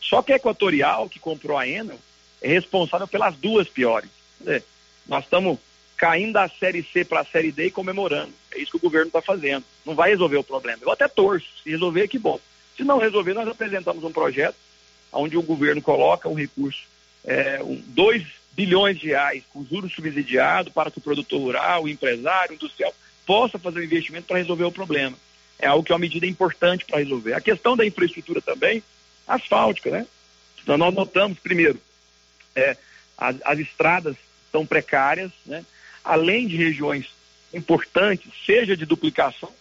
Só 0.01 0.21
que 0.21 0.33
a 0.33 0.35
Equatorial, 0.35 1.09
que 1.09 1.19
comprou 1.19 1.57
a 1.57 1.67
Enel, 1.67 1.99
é 2.41 2.47
responsável 2.47 3.07
pelas 3.07 3.35
duas 3.35 3.67
piores. 3.67 4.09
Dizer, 4.39 4.63
nós 5.07 5.23
estamos 5.23 5.59
caindo 5.95 6.33
da 6.33 6.47
Série 6.47 6.81
C 6.81 7.03
para 7.03 7.21
a 7.21 7.25
Série 7.25 7.51
D 7.51 7.67
e 7.67 7.71
comemorando. 7.71 8.33
É 8.51 8.59
isso 8.59 8.71
que 8.71 8.77
o 8.77 8.81
governo 8.81 9.07
está 9.07 9.21
fazendo. 9.21 9.65
Não 9.85 9.95
vai 9.95 10.09
resolver 10.09 10.37
o 10.37 10.43
problema. 10.43 10.79
Eu 10.81 10.91
até 10.91 11.07
torço. 11.07 11.47
Se 11.61 11.69
resolver, 11.69 12.07
que 12.07 12.17
bom. 12.17 12.39
Se 12.77 12.83
não 12.83 12.97
resolver, 12.97 13.33
nós 13.33 13.47
apresentamos 13.47 14.03
um 14.03 14.11
projeto 14.11 14.55
onde 15.11 15.37
o 15.37 15.41
governo 15.41 15.81
coloca 15.81 16.29
um 16.29 16.33
recurso 16.33 16.83
é, 17.25 17.61
um, 17.61 17.81
2 17.87 18.25
bilhões 18.59 18.99
de 18.99 19.07
reais 19.07 19.41
com 19.53 19.65
juros 19.65 19.93
subsidiados 19.93 20.73
para 20.73 20.91
que 20.91 20.97
o 20.97 21.01
produtor 21.01 21.39
rural, 21.39 21.83
o 21.83 21.87
empresário, 21.87 22.51
o 22.51 22.55
industrial 22.55 22.93
possa 23.25 23.57
fazer 23.57 23.79
um 23.79 23.83
investimento 23.83 24.27
para 24.27 24.37
resolver 24.37 24.65
o 24.65 24.71
problema. 24.71 25.15
É 25.57 25.65
algo 25.65 25.81
que 25.81 25.93
é 25.93 25.95
uma 25.95 26.01
medida 26.01 26.25
importante 26.25 26.83
para 26.83 26.99
resolver. 26.99 27.33
A 27.33 27.39
questão 27.39 27.77
da 27.77 27.85
infraestrutura 27.85 28.41
também, 28.41 28.83
asfáltica, 29.25 29.89
né? 29.89 30.05
Então 30.61 30.77
nós 30.77 30.93
notamos, 30.93 31.39
primeiro, 31.39 31.79
é, 32.53 32.75
as, 33.17 33.37
as 33.45 33.59
estradas 33.59 34.17
estão 34.45 34.65
precárias, 34.65 35.31
né? 35.45 35.63
além 36.03 36.45
de 36.45 36.57
regiões 36.57 37.05
importantes, 37.53 38.29
seja 38.45 38.75
de 38.75 38.85
duplicação, 38.85 39.53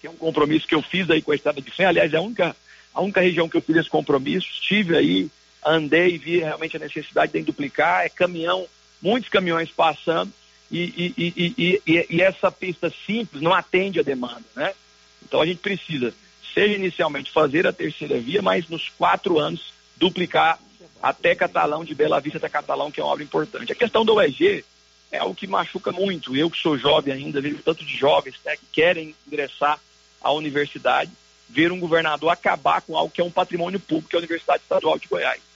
que 0.00 0.08
é 0.08 0.10
um 0.10 0.16
compromisso 0.16 0.66
que 0.66 0.74
eu 0.74 0.82
fiz 0.82 1.08
aí 1.08 1.22
com 1.22 1.30
a 1.30 1.36
estrada 1.36 1.62
de 1.62 1.70
ferro, 1.70 1.90
aliás, 1.90 2.12
é 2.12 2.16
a 2.16 2.20
única, 2.20 2.56
a 2.92 3.00
única 3.00 3.20
região 3.20 3.48
que 3.48 3.56
eu 3.56 3.62
fiz 3.62 3.76
esse 3.76 3.88
compromisso, 3.88 4.48
estive 4.50 4.96
aí 4.96 5.30
andei 5.64 6.14
e 6.14 6.18
vi 6.18 6.38
realmente 6.38 6.76
a 6.76 6.80
necessidade 6.80 7.32
de 7.32 7.42
duplicar, 7.42 8.04
é 8.04 8.08
caminhão, 8.08 8.66
muitos 9.00 9.28
caminhões 9.28 9.70
passando, 9.70 10.32
e, 10.70 11.14
e, 11.16 11.80
e, 11.86 12.06
e, 12.10 12.20
essa 12.20 12.50
pista 12.52 12.92
simples 13.06 13.40
não 13.40 13.54
atende 13.54 14.00
a 14.00 14.02
demanda, 14.02 14.44
né? 14.54 14.74
Então 15.22 15.40
a 15.40 15.46
gente 15.46 15.60
precisa, 15.60 16.12
seja 16.52 16.74
inicialmente 16.74 17.30
fazer 17.30 17.66
a 17.66 17.72
terceira 17.72 18.18
via, 18.18 18.42
mas 18.42 18.68
nos 18.68 18.88
quatro 18.90 19.38
anos 19.38 19.72
duplicar 19.96 20.58
até 21.02 21.34
Catalão, 21.34 21.84
de 21.84 21.94
Bela 21.94 22.20
Vista 22.20 22.36
até 22.36 22.48
Catalão, 22.50 22.90
que 22.90 23.00
é 23.00 23.04
uma 23.04 23.12
obra 23.12 23.24
importante. 23.24 23.72
A 23.72 23.76
questão 23.76 24.04
do 24.04 24.14
OEG 24.14 24.64
é 25.10 25.18
algo 25.18 25.34
que 25.34 25.46
machuca 25.46 25.90
muito. 25.90 26.36
Eu 26.36 26.50
que 26.50 26.60
sou 26.60 26.76
jovem 26.76 27.14
ainda, 27.14 27.40
vejo 27.40 27.62
tanto 27.64 27.84
de 27.84 27.96
jovens 27.96 28.34
né, 28.44 28.56
que 28.56 28.66
querem 28.70 29.14
ingressar 29.26 29.80
à 30.20 30.32
universidade, 30.32 31.10
ver 31.48 31.72
um 31.72 31.80
governador 31.80 32.30
acabar 32.30 32.82
com 32.82 32.96
algo 32.96 33.12
que 33.12 33.22
é 33.22 33.24
um 33.24 33.30
patrimônio 33.30 33.80
público, 33.80 34.10
que 34.10 34.16
é 34.16 34.18
a 34.18 34.20
Universidade 34.20 34.62
Estadual 34.62 34.98
de 34.98 35.08
Goiás 35.08 35.47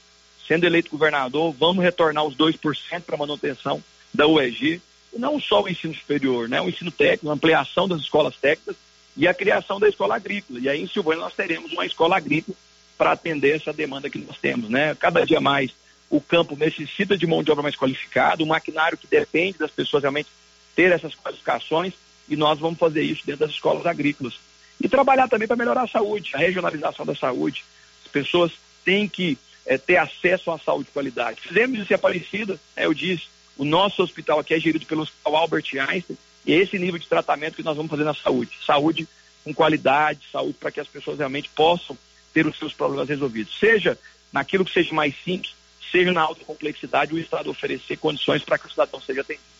sendo 0.47 0.65
eleito 0.65 0.89
governador, 0.89 1.53
vamos 1.57 1.83
retornar 1.83 2.23
os 2.23 2.35
2% 2.35 3.01
para 3.01 3.17
manutenção 3.17 3.83
da 4.13 4.27
UEG, 4.27 4.81
e 5.13 5.19
não 5.19 5.39
só 5.39 5.61
o 5.61 5.69
ensino 5.69 5.93
superior, 5.93 6.49
né? 6.49 6.61
o 6.61 6.69
ensino 6.69 6.91
técnico, 6.91 7.29
a 7.29 7.33
ampliação 7.33 7.87
das 7.87 8.01
escolas 8.01 8.35
técnicas 8.35 8.75
e 9.15 9.27
a 9.27 9.33
criação 9.33 9.79
da 9.79 9.87
escola 9.87 10.15
agrícola. 10.15 10.59
E 10.59 10.67
aí 10.67 10.81
em 10.81 10.87
Silvânia 10.87 11.23
nós 11.23 11.33
teremos 11.33 11.71
uma 11.71 11.85
escola 11.85 12.17
agrícola 12.17 12.57
para 12.97 13.11
atender 13.11 13.55
essa 13.55 13.71
demanda 13.71 14.09
que 14.09 14.17
nós 14.17 14.37
temos. 14.37 14.69
Né? 14.69 14.95
Cada 14.95 15.25
dia 15.25 15.39
mais 15.39 15.71
o 16.09 16.21
campo 16.21 16.55
necessita 16.55 17.17
de 17.17 17.25
mão 17.25 17.43
de 17.43 17.51
obra 17.51 17.63
mais 17.63 17.75
qualificada, 17.75 18.43
um 18.43 18.47
maquinário 18.47 18.97
que 18.97 19.07
depende 19.07 19.57
das 19.57 19.71
pessoas 19.71 20.03
realmente 20.03 20.29
ter 20.75 20.91
essas 20.91 21.15
qualificações, 21.15 21.93
e 22.29 22.35
nós 22.35 22.59
vamos 22.59 22.79
fazer 22.79 23.01
isso 23.01 23.25
dentro 23.25 23.41
das 23.45 23.51
escolas 23.51 23.85
agrícolas. 23.85 24.35
E 24.79 24.87
trabalhar 24.87 25.27
também 25.27 25.47
para 25.47 25.57
melhorar 25.57 25.83
a 25.83 25.87
saúde, 25.87 26.31
a 26.33 26.37
regionalização 26.37 27.05
da 27.05 27.15
saúde. 27.15 27.63
As 28.05 28.11
pessoas 28.11 28.51
têm 28.85 29.07
que 29.07 29.37
é, 29.65 29.77
ter 29.77 29.97
acesso 29.97 30.51
à 30.51 30.59
saúde 30.59 30.85
de 30.85 30.91
qualidade. 30.91 31.41
Fizemos 31.41 31.79
isso 31.79 31.91
em 31.91 31.95
Aparecida, 31.95 32.59
é, 32.75 32.85
eu 32.85 32.93
disse, 32.93 33.23
o 33.57 33.63
nosso 33.63 34.01
hospital 34.01 34.39
aqui 34.39 34.53
é 34.53 34.59
gerido 34.59 34.85
pelo 34.85 35.01
Hospital 35.01 35.35
Albert 35.35 35.65
Einstein, 35.73 36.17
e 36.45 36.53
é 36.53 36.57
esse 36.57 36.77
nível 36.77 36.99
de 36.99 37.07
tratamento 37.07 37.55
que 37.55 37.63
nós 37.63 37.77
vamos 37.77 37.89
fazer 37.89 38.03
na 38.03 38.13
saúde. 38.13 38.51
Saúde 38.65 39.07
com 39.43 39.53
qualidade, 39.53 40.21
saúde 40.31 40.55
para 40.59 40.71
que 40.71 40.79
as 40.79 40.87
pessoas 40.87 41.17
realmente 41.17 41.49
possam 41.49 41.97
ter 42.33 42.47
os 42.47 42.57
seus 42.57 42.73
problemas 42.73 43.09
resolvidos. 43.09 43.57
Seja 43.59 43.97
naquilo 44.31 44.65
que 44.65 44.73
seja 44.73 44.93
mais 44.93 45.13
simples, 45.23 45.53
seja 45.91 46.11
na 46.11 46.21
alta 46.21 46.43
complexidade, 46.43 47.13
o 47.13 47.19
Estado 47.19 47.49
oferecer 47.49 47.97
condições 47.97 48.43
para 48.43 48.57
que 48.57 48.67
o 48.67 48.69
cidadão 48.69 48.99
seja 49.01 49.21
atendido. 49.21 49.53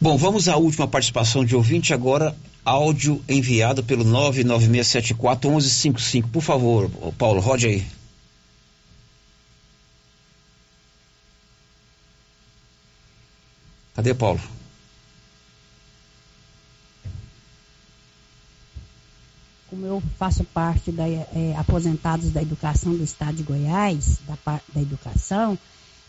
Bom, 0.00 0.16
vamos 0.16 0.48
à 0.48 0.56
última 0.56 0.86
participação 0.86 1.44
de 1.44 1.56
ouvinte 1.56 1.92
agora, 1.92 2.36
áudio 2.64 3.22
enviado 3.28 3.82
pelo 3.82 4.04
99674 4.04 5.50
1155. 5.50 6.28
Por 6.28 6.42
favor, 6.42 6.90
Paulo, 7.18 7.40
rode 7.40 7.66
aí. 7.66 7.86
Cadê 13.96 14.12
Paulo? 14.12 14.38
Como 19.70 19.86
eu 19.86 20.02
faço 20.18 20.44
parte 20.44 20.92
da 20.92 21.08
é, 21.08 21.54
aposentados 21.56 22.30
da 22.30 22.42
educação 22.42 22.94
do 22.94 23.02
Estado 23.02 23.38
de 23.38 23.42
Goiás, 23.42 24.18
da, 24.26 24.60
da 24.74 24.82
educação, 24.82 25.58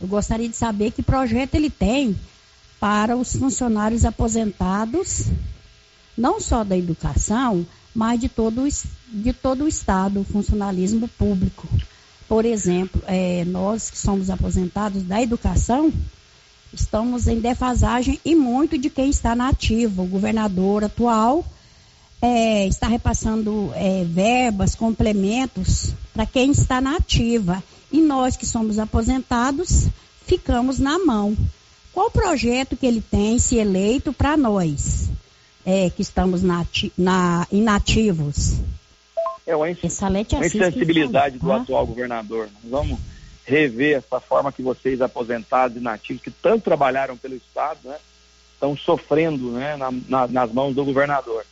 eu 0.02 0.08
gostaria 0.08 0.50
de 0.50 0.56
saber 0.58 0.92
que 0.92 1.02
projeto 1.02 1.56
ele 1.56 1.70
tem 1.70 2.20
para 2.78 3.16
os 3.16 3.34
funcionários 3.34 4.04
aposentados, 4.04 5.28
não 6.18 6.42
só 6.42 6.66
da 6.66 6.78
educação, 6.78 7.66
mas 7.96 8.20
de 8.20 8.28
todo, 8.28 8.68
de 9.08 9.32
todo 9.32 9.64
o 9.64 9.68
Estado, 9.68 10.20
o 10.20 10.26
funcionalismo 10.26 11.08
público. 11.08 11.70
Por 12.28 12.44
exemplo, 12.44 13.02
é, 13.08 13.46
nós 13.46 13.90
que 13.90 13.98
somos 13.98 14.30
aposentados 14.30 15.04
da 15.04 15.22
educação, 15.22 15.92
estamos 16.74 17.28
em 17.28 17.40
defasagem 17.40 18.20
e 18.24 18.36
muito 18.36 18.78
de 18.78 18.90
quem 18.90 19.10
está 19.10 19.36
na 19.36 19.50
ativa. 19.50 20.02
O 20.02 20.08
governador 20.08 20.84
atual 20.84 21.46
é, 22.22 22.68
está 22.68 22.88
repassando 22.88 23.72
é, 23.76 24.04
verbas, 24.04 24.76
complementos 24.76 25.94
para 26.14 26.26
quem 26.26 26.52
está 26.52 26.82
na 26.82 26.96
ativa. 26.96 27.64
E 27.92 28.02
nós 28.02 28.36
que 28.36 28.46
somos 28.46 28.80
aposentados 28.80 29.88
ficamos 30.26 30.78
na 30.78 31.00
mão. 31.00 31.36
Qual 31.94 32.08
o 32.08 32.12
projeto 32.12 32.76
que 32.76 32.86
ele 32.86 33.02
tem, 33.02 33.40
se 33.40 33.56
eleito, 33.56 34.14
para 34.14 34.38
nós 34.38 35.10
é, 35.66 35.90
que 35.90 36.02
estamos 36.02 36.44
na, 36.44 36.66
na, 36.98 37.48
inativos? 37.52 38.56
É 39.48 39.56
uma, 39.56 39.70
insensibilidade 40.46 41.40
do 41.40 41.48
tá? 41.48 41.56
atual 41.56 41.88
governador. 41.88 42.50
vamos 42.64 43.00
rever 43.48 43.98
essa 43.98 44.20
forma 44.20 44.52
que 44.52 44.62
vocês, 44.62 45.02
aposentados 45.02 45.78
e 45.78 45.80
nativos, 45.80 46.22
que 46.22 46.30
tanto 46.30 46.66
trabalharam 46.66 47.16
pelo 47.16 47.36
Estado, 47.36 47.80
né, 47.86 47.98
estão 48.54 48.76
sofrendo 48.76 49.52
né, 49.52 49.78
na, 49.78 49.90
na, 49.92 50.28
nas 50.28 50.52
mãos 50.52 50.76
do 50.76 50.84
governador. 50.84 51.46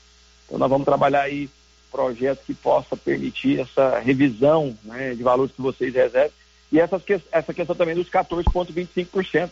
Então 0.45 0.59
nós 0.59 0.69
vamos 0.69 0.83
trabalhar 0.83 1.21
aí 1.21 1.49
projetos 1.89 2.45
que 2.45 2.53
possa 2.53 2.97
permitir 2.97 3.61
essa 3.61 3.99
revisão 3.99 4.77
né, 4.83 5.15
de 5.15 5.23
valores 5.23 5.53
que 5.55 5.61
vocês 5.61 5.93
recebem 5.93 6.31
e 6.71 6.79
essas, 6.79 7.01
essa 7.31 7.53
questão 7.53 7.75
também 7.75 7.95
dos 7.95 8.09
14,25%, 8.09 9.49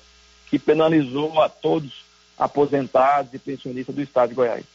que 0.49 0.59
penalizou 0.59 1.41
a 1.41 1.47
todos 1.47 2.03
aposentados 2.37 3.33
e 3.33 3.39
pensionistas 3.39 3.95
do 3.95 4.01
Estado 4.01 4.29
de 4.29 4.35
Goiás. 4.35 4.65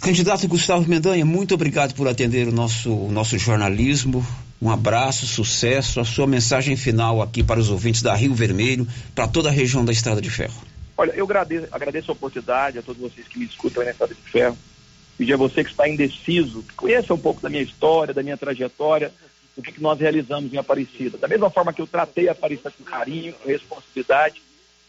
Candidato 0.00 0.46
Gustavo 0.46 0.88
Mendanha, 0.88 1.24
muito 1.24 1.54
obrigado 1.54 1.94
por 1.94 2.06
atender 2.06 2.46
o 2.46 2.52
nosso, 2.52 2.92
o 2.92 3.10
nosso 3.10 3.36
jornalismo. 3.38 4.24
Um 4.62 4.70
abraço, 4.70 5.26
sucesso. 5.26 5.98
A 5.98 6.04
sua 6.04 6.24
mensagem 6.24 6.76
final 6.76 7.20
aqui 7.20 7.42
para 7.42 7.58
os 7.58 7.68
ouvintes 7.68 8.00
da 8.00 8.14
Rio 8.14 8.32
Vermelho, 8.32 8.86
para 9.12 9.26
toda 9.26 9.48
a 9.48 9.52
região 9.52 9.84
da 9.84 9.90
Estrada 9.90 10.20
de 10.20 10.30
Ferro. 10.30 10.62
Olha, 10.96 11.10
eu 11.10 11.24
agradeço, 11.24 11.66
agradeço 11.72 12.12
a 12.12 12.14
oportunidade 12.14 12.78
a 12.78 12.82
todos 12.82 13.02
vocês 13.02 13.26
que 13.26 13.40
me 13.40 13.44
escutam 13.44 13.82
na 13.82 13.90
Estrada 13.90 14.14
de 14.14 14.20
Ferro. 14.20 14.56
Pedir 15.18 15.34
a 15.34 15.36
você 15.36 15.64
que 15.64 15.70
está 15.70 15.88
indeciso, 15.88 16.62
que 16.62 16.74
conheça 16.74 17.12
um 17.12 17.18
pouco 17.18 17.40
da 17.40 17.50
minha 17.50 17.62
história, 17.62 18.14
da 18.14 18.22
minha 18.22 18.36
trajetória, 18.36 19.12
do 19.56 19.62
que, 19.62 19.72
que 19.72 19.82
nós 19.82 19.98
realizamos 19.98 20.54
em 20.54 20.58
Aparecida. 20.58 21.18
Da 21.18 21.26
mesma 21.26 21.50
forma 21.50 21.72
que 21.72 21.82
eu 21.82 21.86
tratei 21.86 22.28
a 22.28 22.32
Aparecida 22.32 22.70
com 22.70 22.84
carinho, 22.84 23.32
com 23.32 23.48
responsabilidade, 23.48 24.40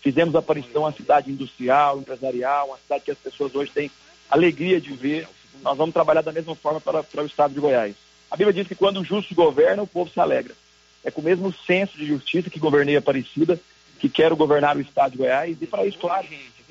Fizemos 0.04 0.36
a 0.36 0.40
Aparecida 0.40 0.82
uma 0.82 0.92
cidade 0.92 1.32
industrial, 1.32 1.98
empresarial, 1.98 2.68
uma 2.68 2.78
cidade 2.78 3.06
que 3.06 3.12
as 3.12 3.18
pessoas 3.18 3.56
hoje 3.56 3.72
têm 3.72 3.90
alegria 4.30 4.80
de 4.82 4.94
ver. 4.94 5.26
Nós 5.62 5.78
vamos 5.78 5.94
trabalhar 5.94 6.22
da 6.22 6.32
mesma 6.34 6.54
forma 6.56 6.82
para, 6.82 7.02
para 7.02 7.24
o 7.24 7.26
estado 7.26 7.54
de 7.54 7.62
Goiás. 7.62 7.96
A 8.34 8.36
Bíblia 8.36 8.52
diz 8.52 8.68
que 8.68 8.74
quando 8.74 9.00
o 9.00 9.06
justo 9.06 9.36
governa, 9.36 9.84
o 9.84 9.88
povo 9.88 10.10
se 10.10 10.20
alegra. 10.20 10.56
É 11.04 11.12
com 11.12 11.22
o 11.22 11.24
mesmo 11.24 11.54
senso 11.68 11.96
de 11.96 12.08
justiça 12.08 12.50
que 12.50 12.58
governei 12.58 12.96
a 12.96 13.00
Aparecida, 13.00 13.60
que 14.00 14.10
quero 14.10 14.36
governar 14.36 14.76
o 14.76 14.82
estado 14.82 15.12
de 15.12 15.20
Goiás. 15.20 15.56
E 15.62 15.68
para 15.68 15.86
isso, 15.86 16.00
claro, 16.00 16.26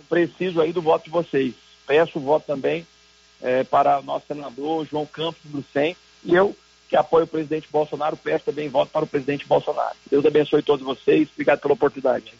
preciso 0.09 0.61
aí 0.61 0.72
do 0.72 0.83
voto 0.83 1.05
de 1.05 1.11
vocês. 1.11 1.55
Peço 1.87 2.18
o 2.18 2.20
voto 2.20 2.46
também 2.48 2.85
é, 3.40 3.62
para 3.62 4.01
o 4.01 4.03
nosso 4.03 4.27
senador 4.27 4.85
João 4.90 5.07
Campos 5.07 5.40
do 5.44 5.64
SEM. 5.72 5.94
E 6.25 6.35
eu, 6.35 6.53
que 6.88 6.96
apoio 6.96 7.27
o 7.27 7.29
presidente 7.29 7.68
Bolsonaro, 7.70 8.16
peço 8.16 8.46
também 8.46 8.68
voto 8.68 8.90
para 8.90 9.05
o 9.05 9.09
presidente 9.09 9.46
Bolsonaro. 9.46 9.94
Deus 10.11 10.27
abençoe 10.27 10.62
todos 10.62 10.85
vocês. 10.85 11.29
Obrigado 11.33 11.61
pela 11.61 11.75
oportunidade. 11.75 12.35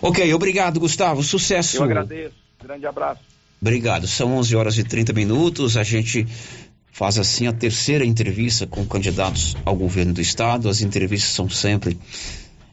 Ok, 0.00 0.32
obrigado, 0.32 0.78
Gustavo. 0.78 1.24
Sucesso. 1.24 1.78
Eu 1.78 1.82
agradeço. 1.82 2.36
Grande 2.62 2.86
abraço. 2.86 3.22
Obrigado. 3.60 4.06
São 4.06 4.32
11 4.36 4.54
horas 4.54 4.78
e 4.78 4.84
30 4.84 5.12
minutos. 5.12 5.76
A 5.76 5.82
gente 5.82 6.24
faz 6.96 7.18
assim 7.18 7.46
a 7.46 7.52
terceira 7.52 8.06
entrevista 8.06 8.66
com 8.66 8.86
candidatos 8.86 9.54
ao 9.66 9.76
governo 9.76 10.14
do 10.14 10.20
estado. 10.22 10.66
As 10.66 10.80
entrevistas 10.80 11.30
são 11.30 11.46
sempre 11.46 11.98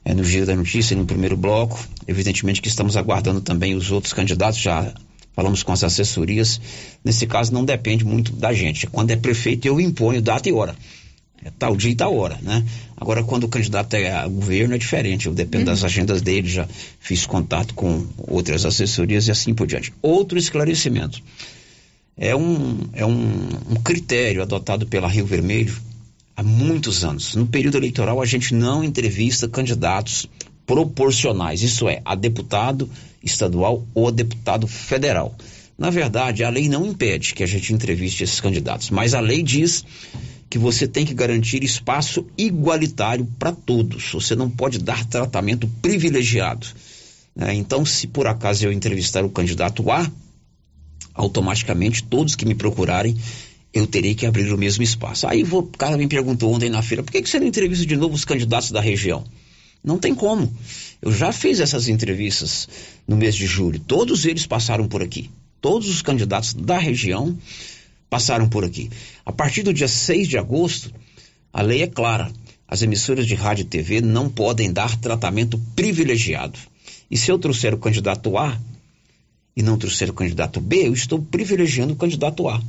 é, 0.06 0.14
no 0.14 0.24
Giro 0.24 0.46
da 0.46 0.56
Notícia, 0.56 0.96
no 0.96 1.06
primeiro 1.06 1.36
bloco. 1.36 1.78
Evidentemente 2.08 2.62
que 2.62 2.70
estamos 2.70 2.96
aguardando 2.96 3.42
também 3.42 3.76
os 3.76 3.92
outros 3.92 4.14
candidatos, 4.14 4.62
já 4.62 4.94
falamos 5.34 5.62
com 5.62 5.74
as 5.74 5.84
assessorias. 5.84 6.62
Nesse 7.04 7.28
caso, 7.28 7.54
não 7.54 7.66
depende 7.66 8.06
muito 8.06 8.32
da 8.32 8.54
gente. 8.54 8.88
Quando 8.88 9.12
é 9.12 9.18
prefeito, 9.18 9.68
eu 9.68 9.78
imponho 9.78 10.22
data 10.22 10.48
e 10.48 10.54
hora. 10.54 10.74
É 11.44 11.52
tal 11.60 11.76
dia 11.76 11.92
e 11.92 11.96
tal 11.96 12.16
hora, 12.16 12.40
né? 12.42 12.64
Agora, 12.96 13.26
quando 13.26 13.44
o 13.44 13.50
candidato 13.50 13.94
é 13.96 14.10
a 14.10 14.26
governo, 14.26 14.74
é 14.74 14.78
diferente. 14.78 15.26
Eu 15.26 15.34
dependo 15.34 15.66
uhum. 15.66 15.76
das 15.76 15.84
agendas 15.84 16.22
dele, 16.22 16.48
já 16.48 16.66
fiz 16.98 17.26
contato 17.26 17.74
com 17.74 18.08
outras 18.20 18.66
assessorias 18.66 19.28
e 19.28 19.32
assim 19.32 19.54
por 19.54 19.68
diante. 19.68 19.94
Outro 20.02 20.38
esclarecimento. 20.40 21.22
É 22.18 22.36
um, 22.36 22.78
é 22.94 23.06
um, 23.06 23.50
um 23.70 23.76
critério 23.84 24.42
adotado 24.42 24.86
pela 24.86 25.08
Rio 25.08 25.26
Vermelho 25.26 25.76
há 26.36 26.44
muitos 26.44 27.04
anos. 27.04 27.36
No 27.36 27.48
período 27.48 27.78
eleitoral, 27.78 28.22
a 28.22 28.26
gente 28.26 28.54
não 28.54 28.84
entrevista 28.84 29.48
candidatos 29.48 30.28
proporcionais, 30.66 31.62
isso 31.62 31.90
é, 31.90 32.02
a 32.06 32.16
deputado 32.16 32.90
estadual 33.24 33.86
ou 33.94 34.08
a 34.08 34.12
deputado 34.12 34.68
federal. 34.68 35.36
Na 35.78 35.90
verdade, 35.90 36.44
a 36.44 36.50
lei 36.50 36.70
não 36.70 36.86
impede 36.86 37.34
que 37.34 37.44
a 37.44 37.48
gente 37.48 37.74
entreviste 37.74 38.24
esses 38.24 38.40
candidatos, 38.40 38.90
mas 38.90 39.14
a 39.14 39.20
lei 39.20 39.42
diz 39.42 39.84
que 40.50 40.60
você 40.60 40.88
tem 40.88 41.04
que 41.04 41.16
garantir 41.16 41.64
espaço 41.64 42.28
igualitário 42.38 43.28
para 43.40 43.52
todos. 43.52 44.12
Você 44.12 44.36
não 44.36 44.50
pode 44.50 44.78
dar 44.78 45.04
tratamento 45.06 45.68
privilegiado. 45.82 46.68
Né? 47.36 47.56
Então, 47.56 47.84
se 47.84 48.06
por 48.06 48.28
acaso 48.28 48.66
eu 48.66 48.72
entrevistar 48.72 49.26
o 49.26 49.30
candidato 49.30 49.90
A, 49.90 50.10
automaticamente 51.14 52.04
todos 52.04 52.36
que 52.36 52.46
me 52.46 52.56
procurarem, 52.56 53.16
eu 53.74 53.88
terei 53.88 54.14
que 54.14 54.26
abrir 54.26 54.52
o 54.54 54.58
mesmo 54.58 54.84
espaço. 54.84 55.28
Aí 55.28 55.44
o 55.44 55.64
cara 55.64 55.98
me 55.98 56.08
perguntou 56.08 56.54
ontem 56.54 56.70
na 56.70 56.82
feira, 56.82 57.04
por 57.04 57.12
que, 57.12 57.22
que 57.22 57.30
você 57.30 57.40
não 57.40 57.48
entrevista 57.48 57.86
de 57.86 57.96
novo 57.96 58.14
os 58.14 58.26
candidatos 58.26 58.72
da 58.72 58.80
região? 58.80 59.24
Não 59.84 59.98
tem 59.98 60.16
como. 60.16 60.52
Eu 61.02 61.12
já 61.12 61.32
fiz 61.32 61.60
essas 61.60 61.90
entrevistas 61.90 62.70
no 63.08 63.18
mês 63.18 63.36
de 63.36 63.46
julho. 63.46 63.80
Todos 63.80 64.26
eles 64.26 64.48
passaram 64.48 64.88
por 64.88 65.02
aqui. 65.02 65.30
Todos 65.60 65.90
os 65.90 66.02
candidatos 66.02 66.54
da 66.54 66.78
região 66.78 67.38
passaram 68.10 68.48
por 68.48 68.64
aqui. 68.64 68.90
A 69.26 69.32
partir 69.32 69.64
do 69.64 69.74
dia 69.74 69.88
6 69.88 70.28
de 70.28 70.38
agosto, 70.38 70.94
a 71.52 71.62
lei 71.62 71.82
é 71.82 71.88
clara. 71.88 72.32
As 72.68 72.82
emissoras 72.82 73.28
de 73.28 73.36
rádio 73.36 73.64
e 73.64 73.66
TV 73.66 74.02
não 74.02 74.30
podem 74.30 74.72
dar 74.72 74.98
tratamento 74.98 75.60
privilegiado. 75.76 76.58
E 77.10 77.18
se 77.18 77.32
eu 77.32 77.38
trouxer 77.38 77.74
o 77.74 77.78
candidato 77.78 78.38
A 78.38 78.58
e 79.56 79.62
não 79.62 79.78
trouxer 79.78 80.10
o 80.10 80.14
candidato 80.14 80.60
B, 80.60 80.88
eu 80.88 80.94
estou 80.94 81.20
privilegiando 81.20 81.94
o 81.94 81.96
candidato 81.96 82.48
A. 82.50 82.62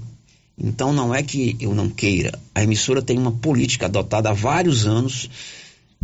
Então 0.56 0.92
não 0.92 1.14
é 1.14 1.22
que 1.22 1.56
eu 1.60 1.74
não 1.74 1.88
queira. 1.88 2.38
A 2.54 2.62
emissora 2.62 3.02
tem 3.02 3.18
uma 3.18 3.32
política 3.32 3.86
adotada 3.86 4.30
há 4.30 4.32
vários 4.32 4.86
anos 4.86 5.28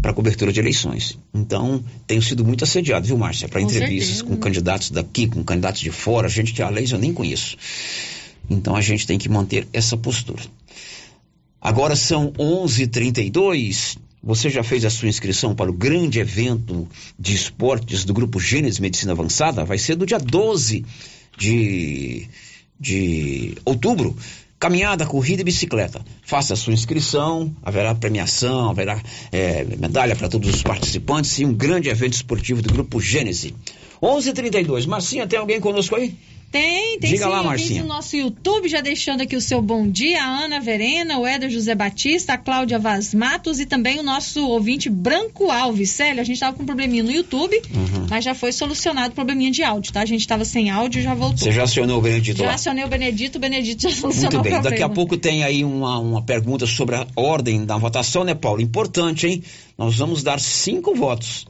para 0.01 0.13
cobertura 0.13 0.53
de 0.53 0.59
eleições. 0.59 1.19
Então, 1.33 1.85
tenho 2.07 2.23
sido 2.23 2.45
muito 2.45 2.65
assediado, 2.65 3.07
viu, 3.07 3.19
Márcia? 3.19 3.49
Para 3.49 3.61
entrevistas 3.61 4.17
certeza. 4.17 4.25
com 4.25 4.41
candidatos 4.41 4.91
daqui, 4.91 5.27
com 5.27 5.45
candidatos 5.45 5.81
de 5.81 5.91
fora, 5.91 6.29
gente 6.29 6.53
que 6.53 6.63
a 6.63 6.71
lei 6.71 6.87
eu 6.91 6.99
nem 6.99 7.13
conheço. 7.13 7.57
Então 8.49 8.75
a 8.75 8.81
gente 8.81 9.07
tem 9.07 9.19
que 9.19 9.29
manter 9.29 9.69
essa 9.73 9.97
postura. 9.97 10.43
Agora 11.61 11.95
são 11.95 12.33
11:32. 12.39 13.99
Você 14.23 14.51
já 14.51 14.63
fez 14.63 14.85
a 14.85 14.91
sua 14.91 15.09
inscrição 15.09 15.55
para 15.55 15.71
o 15.71 15.73
grande 15.73 16.21
evento 16.21 16.87
de 17.19 17.35
esportes 17.35 18.05
do 18.05 18.13
grupo 18.13 18.39
Gênesis 18.39 18.79
Medicina 18.79 19.13
Avançada? 19.13 19.65
Vai 19.65 19.79
ser 19.79 19.97
do 19.97 20.05
dia 20.05 20.19
12 20.19 20.85
de, 21.39 22.29
de 22.79 23.55
outubro. 23.65 24.15
Caminhada, 24.59 25.07
corrida 25.07 25.41
e 25.41 25.45
bicicleta. 25.45 26.05
Faça 26.23 26.53
a 26.53 26.57
sua 26.57 26.75
inscrição, 26.75 27.57
haverá 27.63 27.95
premiação, 27.95 28.69
haverá 28.69 29.03
é, 29.33 29.65
medalha 29.65 30.15
para 30.15 30.29
todos 30.29 30.55
os 30.55 30.63
participantes 30.63 31.39
e 31.39 31.47
um 31.47 31.55
grande 31.55 31.89
evento 31.89 32.13
esportivo 32.13 32.61
do 32.61 32.71
grupo 32.71 33.01
Gênesis. 33.01 33.55
11:32. 34.03 34.85
Marcinha, 34.85 35.27
tem 35.27 35.39
alguém 35.39 35.61
conosco 35.61 35.97
aí? 35.97 36.15
Tem, 36.51 36.99
tem 36.99 37.11
Diga 37.11 37.27
sim, 37.27 37.31
lá, 37.31 37.43
Marcinha. 37.45 37.83
no 37.83 37.89
nosso 37.89 38.17
YouTube, 38.17 38.69
já 38.69 38.81
deixando 38.81 39.21
aqui 39.21 39.37
o 39.37 39.41
seu 39.41 39.63
bom 39.63 39.89
dia, 39.89 40.21
a 40.21 40.27
Ana 40.27 40.59
Verena, 40.59 41.17
o 41.17 41.25
Éder 41.25 41.49
José 41.49 41.77
Batista, 41.77 42.33
a 42.33 42.39
Cláudia 42.39 42.77
Vaz 42.77 43.15
Matos 43.15 43.61
e 43.61 43.67
também 43.67 44.01
o 44.01 44.03
nosso 44.03 44.45
ouvinte 44.49 44.91
Branco 44.91 45.49
Alves. 45.49 45.91
Célio, 45.91 46.21
a 46.21 46.25
gente 46.25 46.35
estava 46.35 46.57
com 46.57 46.65
um 46.65 46.67
probleminha 46.67 47.05
no 47.05 47.13
YouTube, 47.13 47.55
uhum. 47.73 48.07
mas 48.11 48.25
já 48.25 48.35
foi 48.35 48.51
solucionado 48.51 49.11
o 49.11 49.15
probleminha 49.15 49.53
de 49.53 49.63
áudio, 49.63 49.93
tá? 49.93 50.01
A 50.01 50.07
gente 50.07 50.23
estava 50.23 50.45
sem 50.45 50.71
áudio 50.71 50.99
e 50.99 51.05
já 51.05 51.15
voltou. 51.15 51.39
Você 51.39 51.53
já 51.53 51.63
acionou 51.63 51.99
o 51.99 52.03
Benedito 52.03 52.39
já 52.39 52.47
lá? 52.47 52.55
Acionei 52.55 52.83
o 52.83 52.89
Benedito, 52.89 53.39
o 53.39 53.41
Benedito 53.41 53.83
já 53.83 53.91
solucionou 53.95 54.41
Muito 54.41 54.51
bem, 54.51 54.59
o 54.59 54.63
daqui 54.63 54.83
a 54.83 54.89
pouco 54.89 55.17
tem 55.17 55.45
aí 55.45 55.65
uma, 55.65 56.01
uma 56.01 56.23
pergunta 56.23 56.67
sobre 56.67 56.97
a 56.97 57.07
ordem 57.15 57.65
da 57.65 57.79
votação, 57.79 58.25
né, 58.25 58.35
Paulo? 58.35 58.61
Importante, 58.61 59.29
hein? 59.29 59.45
Nós 59.79 59.97
vamos 59.97 60.25
dar 60.25 60.41
cinco 60.41 60.97
votos. 60.97 61.47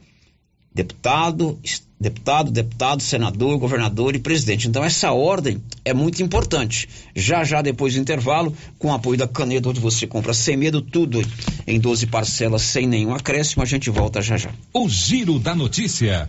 Deputado, 0.75 1.59
deputado, 2.01 2.51
deputado, 2.51 3.03
senador, 3.03 3.59
governador 3.59 4.17
e 4.17 4.19
presidente. 4.19 4.67
Então 4.67 4.83
essa 4.83 5.13
ordem 5.13 5.63
é 5.85 5.93
muito 5.93 6.23
importante. 6.23 6.89
Já 7.15 7.45
já 7.45 7.61
depois 7.61 7.95
do 7.95 8.01
intervalo, 8.01 8.57
com 8.79 8.89
o 8.89 8.95
apoio 8.95 9.19
da 9.19 9.29
Caneta, 9.29 9.69
onde 9.69 9.81
você 9.81 10.07
compra 10.07 10.33
sem 10.33 10.57
medo 10.57 10.81
tudo 10.81 11.21
em 11.67 11.79
12 11.79 12.07
parcelas 12.07 12.63
sem 12.63 12.87
nenhum 12.87 13.15
acréscimo, 13.15 13.63
a 13.63 13.67
gente 13.67 13.91
volta 13.91 14.23
já 14.23 14.39
já. 14.39 14.51
O 14.73 14.89
Giro 14.89 15.39
da 15.39 15.55
Notícia. 15.55 16.29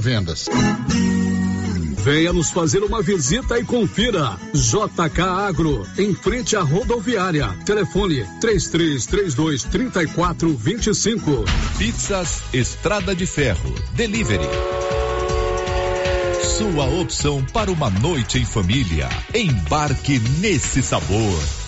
vendas. 0.00 0.48
Venha 2.02 2.32
nos 2.32 2.50
fazer 2.50 2.82
uma 2.82 3.02
visita 3.02 3.58
e 3.58 3.64
confira. 3.64 4.38
JK 4.54 5.20
Agro, 5.20 5.86
em 5.98 6.14
frente 6.14 6.56
à 6.56 6.62
rodoviária. 6.62 7.48
Telefone 7.66 8.24
3332 8.40 9.64
3425. 9.64 11.44
Pizzas 11.76 12.42
Estrada 12.52 13.14
de 13.14 13.26
Ferro. 13.26 13.74
Delivery. 13.94 14.48
Sua 16.56 16.86
opção 16.86 17.44
para 17.52 17.70
uma 17.70 17.90
noite 17.90 18.38
em 18.38 18.44
família. 18.44 19.08
Embarque 19.34 20.18
nesse 20.40 20.82
sabor. 20.82 21.38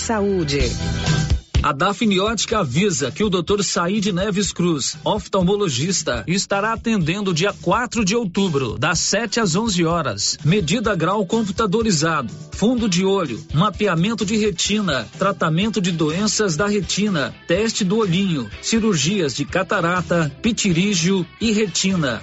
saúde. 0.00 0.60
A 1.62 1.72
Dafniótica 1.72 2.60
avisa 2.60 3.10
que 3.10 3.22
o 3.22 3.28
Dr. 3.28 3.62
Said 3.62 4.06
Neves 4.06 4.50
Cruz, 4.50 4.96
oftalmologista, 5.04 6.24
estará 6.26 6.72
atendendo 6.72 7.34
dia 7.34 7.52
4 7.60 8.02
de 8.02 8.16
outubro, 8.16 8.78
das 8.78 8.98
7 9.00 9.40
às 9.40 9.54
11 9.54 9.84
horas. 9.84 10.38
Medida 10.42 10.96
grau 10.96 11.26
computadorizado, 11.26 12.32
fundo 12.52 12.88
de 12.88 13.04
olho, 13.04 13.44
mapeamento 13.52 14.24
de 14.24 14.38
retina, 14.38 15.06
tratamento 15.18 15.82
de 15.82 15.92
doenças 15.92 16.56
da 16.56 16.66
retina, 16.66 17.34
teste 17.46 17.84
do 17.84 17.98
olhinho, 17.98 18.48
cirurgias 18.62 19.36
de 19.36 19.44
catarata, 19.44 20.34
pitirígio 20.40 21.26
e 21.38 21.52
retina. 21.52 22.22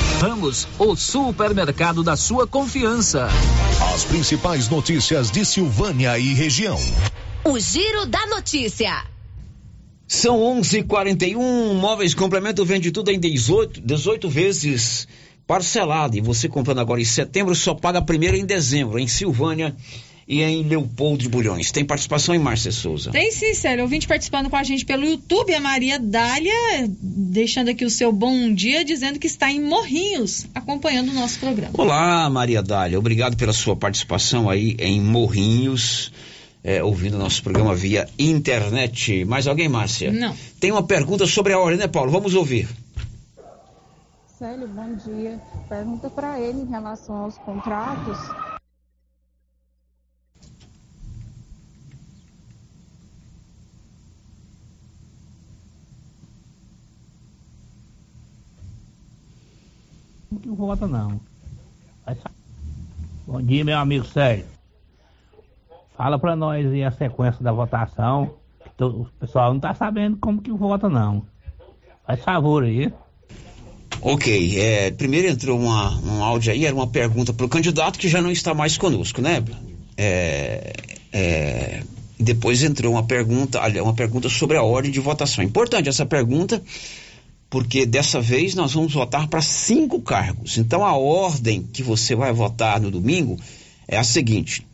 Ramos, 0.19 0.67
o 0.77 0.95
supermercado 0.95 2.03
da 2.03 2.15
sua 2.15 2.45
confiança. 2.47 3.27
As 3.93 4.03
principais 4.03 4.69
notícias 4.69 5.31
de 5.31 5.45
Silvânia 5.45 6.17
e 6.19 6.33
região. 6.33 6.77
O 7.43 7.59
Giro 7.59 8.05
da 8.05 8.25
Notícia. 8.27 9.03
São 10.07 10.39
11:41. 10.39 11.73
Móveis 11.73 12.13
Complemento 12.13 12.65
vende 12.65 12.91
tudo 12.91 13.09
em 13.11 13.19
18, 13.19 13.81
18 13.81 14.29
vezes 14.29 15.07
parcelado. 15.47 16.17
E 16.17 16.21
você 16.21 16.47
comprando 16.47 16.79
agora 16.79 17.01
em 17.01 17.05
setembro 17.05 17.55
só 17.55 17.73
paga 17.73 18.01
primeiro 18.01 18.37
em 18.37 18.45
dezembro 18.45 18.99
em 18.99 19.07
Silvânia 19.07 19.75
e 20.31 20.41
em 20.41 20.63
Leopoldo 20.63 21.23
de 21.23 21.27
Bulhões. 21.27 21.73
Tem 21.73 21.83
participação 21.83 22.33
em 22.33 22.39
Márcia 22.39 22.71
Souza. 22.71 23.11
Tem 23.11 23.29
sim, 23.31 23.53
Célio. 23.53 23.83
Ouvinte 23.83 24.07
participando 24.07 24.49
com 24.49 24.55
a 24.55 24.63
gente 24.63 24.85
pelo 24.85 25.05
YouTube, 25.05 25.53
a 25.53 25.59
Maria 25.59 25.99
Dália, 25.99 26.53
deixando 27.01 27.67
aqui 27.67 27.83
o 27.83 27.89
seu 27.89 28.13
bom 28.13 28.53
dia, 28.53 28.85
dizendo 28.85 29.19
que 29.19 29.27
está 29.27 29.51
em 29.51 29.59
Morrinhos, 29.59 30.47
acompanhando 30.55 31.09
o 31.09 31.13
nosso 31.13 31.37
programa. 31.37 31.73
Olá, 31.77 32.29
Maria 32.29 32.63
Dália. 32.63 32.97
Obrigado 32.97 33.35
pela 33.35 33.51
sua 33.51 33.75
participação 33.75 34.49
aí 34.49 34.77
em 34.79 35.01
Morrinhos, 35.01 36.13
é, 36.63 36.81
ouvindo 36.81 37.17
nosso 37.17 37.43
programa 37.43 37.75
via 37.75 38.07
internet. 38.17 39.25
Mais 39.25 39.47
alguém, 39.47 39.67
Márcia? 39.67 40.13
Não. 40.13 40.33
Tem 40.61 40.71
uma 40.71 40.83
pergunta 40.83 41.27
sobre 41.27 41.51
a 41.51 41.59
ordem, 41.59 41.77
né, 41.77 41.87
Paulo? 41.89 42.09
Vamos 42.09 42.35
ouvir. 42.35 42.69
Célio, 44.39 44.69
bom 44.69 44.95
dia. 44.95 45.41
Pergunta 45.67 46.09
para 46.09 46.39
ele 46.39 46.61
em 46.61 46.69
relação 46.69 47.15
aos 47.15 47.37
contratos. 47.39 48.17
Vota 60.71 60.87
não. 60.87 61.19
Sa- 62.07 62.31
Bom 63.27 63.41
dia, 63.41 63.63
meu 63.65 63.77
amigo 63.77 64.05
Sérgio. 64.05 64.45
Fala 65.97 66.17
pra 66.17 66.35
nós 66.35 66.65
aí 66.65 66.83
a 66.83 66.91
sequência 66.91 67.43
da 67.43 67.51
votação. 67.51 68.35
O 68.79 69.05
pessoal 69.19 69.53
não 69.53 69.59
tá 69.59 69.73
sabendo 69.75 70.17
como 70.17 70.41
que 70.41 70.51
vota 70.51 70.89
não. 70.89 71.23
Faz 72.07 72.21
favor 72.23 72.63
aí. 72.63 72.91
Ok, 74.01 74.57
é, 74.59 74.91
primeiro 74.91 75.27
entrou 75.27 75.59
uma, 75.59 75.91
um 75.99 76.23
áudio 76.23 76.51
aí, 76.53 76.65
era 76.65 76.73
uma 76.73 76.87
pergunta 76.87 77.31
para 77.33 77.45
o 77.45 77.49
candidato 77.49 77.99
que 77.99 78.07
já 78.07 78.21
não 78.21 78.31
está 78.31 78.53
mais 78.53 78.77
conosco, 78.77 79.21
né? 79.21 79.43
É, 79.95 80.73
é, 81.13 81.83
depois 82.19 82.63
entrou 82.63 82.93
uma 82.93 83.03
pergunta, 83.03 83.59
uma 83.83 83.93
pergunta 83.93 84.27
sobre 84.29 84.57
a 84.57 84.63
ordem 84.63 84.89
de 84.89 84.99
votação. 84.99 85.43
Importante 85.43 85.87
essa 85.89 86.05
pergunta, 86.05 86.63
porque 87.51 87.85
dessa 87.85 88.21
vez 88.21 88.55
nós 88.55 88.73
vamos 88.73 88.93
votar 88.93 89.27
para 89.27 89.41
cinco 89.41 90.01
cargos. 90.01 90.57
Então 90.57 90.85
a 90.85 90.95
ordem 90.95 91.61
que 91.61 91.83
você 91.83 92.15
vai 92.15 92.31
votar 92.31 92.79
no 92.79 92.89
domingo 92.89 93.37
é 93.89 93.97
a 93.97 94.05
seguinte: 94.05 94.65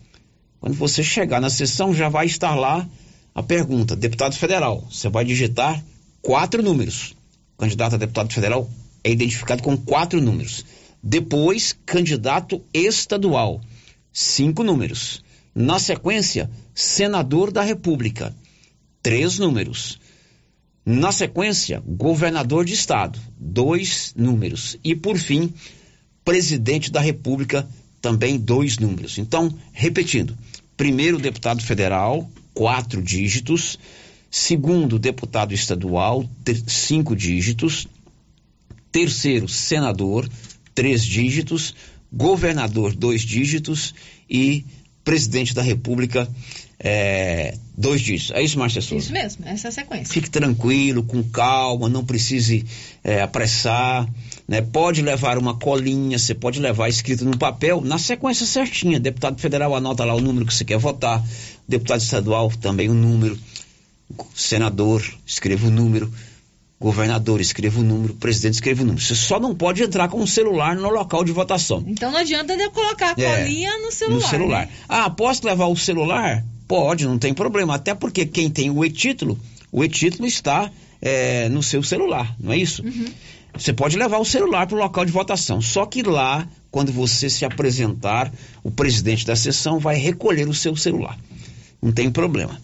quando 0.61 0.75
você 0.75 1.03
chegar 1.03 1.41
na 1.41 1.49
sessão, 1.49 1.91
já 1.91 2.07
vai 2.07 2.27
estar 2.27 2.53
lá 2.53 2.87
a 3.33 3.41
pergunta, 3.41 3.95
deputado 3.95 4.35
federal. 4.35 4.87
Você 4.91 5.09
vai 5.09 5.25
digitar 5.25 5.83
quatro 6.21 6.61
números. 6.61 7.15
O 7.55 7.61
candidato 7.61 7.95
a 7.95 7.97
deputado 7.97 8.31
federal 8.31 8.69
é 9.03 9.09
identificado 9.09 9.63
com 9.63 9.75
quatro 9.75 10.21
números. 10.21 10.63
Depois, 11.01 11.75
candidato 11.83 12.61
estadual, 12.71 13.59
cinco 14.13 14.63
números. 14.63 15.23
Na 15.55 15.79
sequência, 15.79 16.47
senador 16.75 17.51
da 17.51 17.63
República, 17.63 18.35
três 19.01 19.39
números. 19.39 19.99
Na 20.89 21.11
sequência, 21.11 21.83
governador 21.85 22.63
de 22.63 22.71
estado, 22.73 23.19
dois 23.37 24.13
números. 24.15 24.77
E 24.81 24.95
por 24.95 25.17
fim, 25.17 25.53
presidente 26.23 26.89
da 26.89 27.01
República, 27.01 27.67
também 28.01 28.39
dois 28.39 28.77
números. 28.77 29.17
Então, 29.17 29.53
repetindo: 29.73 30.37
primeiro, 30.77 31.19
deputado 31.19 31.61
federal, 31.61 32.31
quatro 32.53 33.03
dígitos. 33.03 33.77
Segundo, 34.31 34.97
deputado 34.97 35.53
estadual, 35.53 36.23
ter- 36.45 36.63
cinco 36.67 37.17
dígitos. 37.17 37.85
Terceiro, 38.89 39.49
senador, 39.49 40.29
três 40.73 41.03
dígitos. 41.03 41.75
Governador, 42.09 42.95
dois 42.95 43.23
dígitos. 43.23 43.93
E 44.29 44.63
presidente 45.03 45.53
da 45.53 45.61
República, 45.61 46.29
é, 46.79 47.55
dois 47.75 48.01
dígitos. 48.01 48.35
É 48.35 48.41
isso, 48.41 48.57
Márcia 48.59 48.81
Souza? 48.81 49.05
Isso 49.05 49.13
mesmo, 49.13 49.45
essa 49.47 49.67
é 49.67 49.69
a 49.69 49.71
sequência. 49.71 50.13
Fique 50.13 50.29
tranquilo, 50.29 51.03
com 51.03 51.23
calma, 51.23 51.89
não 51.89 52.05
precise 52.05 52.65
é, 53.03 53.21
apressar. 53.21 54.07
Né? 54.47 54.61
Pode 54.61 55.01
levar 55.01 55.37
uma 55.37 55.55
colinha, 55.55 56.17
você 56.17 56.33
pode 56.33 56.59
levar 56.59 56.87
escrito 56.87 57.25
no 57.25 57.37
papel, 57.37 57.81
na 57.81 57.97
sequência 57.97 58.45
certinha. 58.45 58.99
Deputado 58.99 59.39
federal 59.39 59.75
anota 59.75 60.05
lá 60.05 60.13
o 60.15 60.21
número 60.21 60.45
que 60.45 60.53
você 60.53 60.63
quer 60.63 60.77
votar, 60.77 61.23
deputado 61.67 61.99
estadual 62.01 62.49
também 62.61 62.89
o 62.89 62.93
número, 62.93 63.37
senador, 64.33 65.03
escreva 65.25 65.67
o 65.67 65.71
número, 65.71 66.11
governador, 66.79 67.41
escreva 67.41 67.79
o 67.79 67.83
número, 67.83 68.13
presidente, 68.13 68.53
escreva 68.53 68.83
o 68.83 68.85
número. 68.85 69.03
Você 69.03 69.15
só 69.15 69.39
não 69.39 69.53
pode 69.55 69.83
entrar 69.83 70.07
com 70.07 70.21
o 70.21 70.27
celular 70.27 70.75
no 70.75 70.89
local 70.89 71.23
de 71.23 71.31
votação. 71.31 71.83
Então 71.87 72.11
não 72.11 72.19
adianta 72.19 72.53
eu 72.53 72.71
colocar 72.71 73.15
a 73.17 73.21
É, 73.21 73.43
colinha 73.43 73.77
no 73.79 73.91
celular. 73.91 74.21
No 74.21 74.27
celular. 74.29 74.65
né? 74.67 74.71
Ah, 74.87 75.09
posso 75.09 75.45
levar 75.45 75.65
o 75.65 75.75
celular? 75.75 76.45
Pode, 76.67 77.05
não 77.05 77.17
tem 77.17 77.33
problema. 77.33 77.75
Até 77.75 77.95
porque 77.95 78.25
quem 78.25 78.49
tem 78.49 78.69
o 78.69 78.83
e-título, 78.83 79.39
o 79.71 79.81
e-título 79.83 80.27
está 80.27 80.69
é, 81.01 81.47
no 81.49 81.63
seu 81.63 81.81
celular, 81.81 82.35
não 82.39 82.51
é 82.51 82.57
isso? 82.57 82.83
Você 83.53 83.71
pode 83.73 83.97
levar 83.97 84.19
o 84.19 84.25
celular 84.25 84.67
para 84.67 84.75
o 84.75 84.79
local 84.79 85.05
de 85.05 85.11
votação. 85.11 85.61
Só 85.61 85.85
que 85.85 86.03
lá, 86.03 86.47
quando 86.69 86.91
você 86.91 87.29
se 87.29 87.45
apresentar, 87.45 88.31
o 88.63 88.69
presidente 88.69 89.25
da 89.25 89.35
sessão 89.35 89.79
vai 89.79 89.95
recolher 89.95 90.47
o 90.47 90.53
seu 90.53 90.75
celular. 90.75 91.17
Não 91.81 91.91
tem 91.91 92.11
problema. 92.11 92.59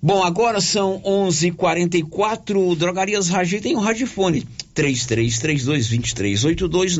Bom, 0.00 0.24
agora 0.24 0.60
são 0.60 1.00
11:44. 1.04 2.76
Drogarias 2.76 3.28
Ragi 3.28 3.60
tem 3.60 3.76
um 3.76 3.80
radifone 3.80 4.44
33322382 4.74 6.98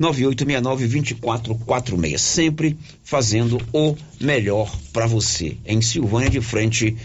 9869-2446. 0.00 2.18
Sempre 2.18 2.76
fazendo 3.02 3.60
o 3.72 3.96
melhor 4.20 4.70
para 4.92 5.06
você. 5.06 5.56
Em 5.64 5.80
Silvânia, 5.80 6.28
de 6.30 6.40
frente, 6.40 6.96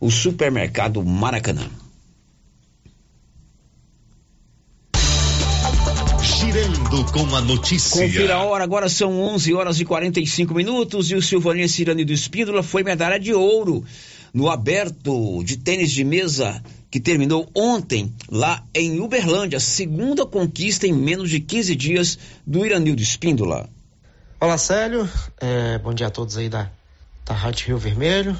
o 0.00 0.10
supermercado 0.10 1.04
Maracanã. 1.04 1.70
Girando 6.22 7.04
com 7.12 7.36
a 7.36 7.40
notícia. 7.40 8.02
Confira 8.02 8.34
a 8.34 8.42
hora, 8.42 8.64
agora 8.64 8.88
são 8.88 9.20
11 9.20 9.54
horas 9.54 9.78
e 9.80 9.84
45 9.84 10.52
minutos 10.54 11.10
e 11.10 11.14
o 11.14 11.22
Silvanense 11.22 11.74
Cirani 11.74 12.04
do 12.04 12.12
Espíndola 12.12 12.62
foi 12.62 12.82
medalha 12.82 13.18
de 13.18 13.32
ouro 13.32 13.82
no 14.34 14.50
aberto 14.50 15.42
de 15.44 15.56
tênis 15.56 15.90
de 15.92 16.04
mesa 16.04 16.62
que 16.92 17.00
terminou 17.00 17.50
ontem 17.56 18.14
lá 18.30 18.62
em 18.74 19.00
Uberlândia, 19.00 19.58
segunda 19.58 20.26
conquista 20.26 20.86
em 20.86 20.92
menos 20.92 21.30
de 21.30 21.40
15 21.40 21.74
dias 21.74 22.18
do 22.46 22.66
Iranildo 22.66 23.00
Espíndola. 23.00 23.66
Olá, 24.38 24.58
Célio. 24.58 25.08
É, 25.40 25.78
bom 25.78 25.94
dia 25.94 26.08
a 26.08 26.10
todos 26.10 26.36
aí 26.36 26.50
da, 26.50 26.70
da 27.24 27.32
Rádio 27.32 27.68
Rio 27.68 27.78
Vermelho, 27.78 28.38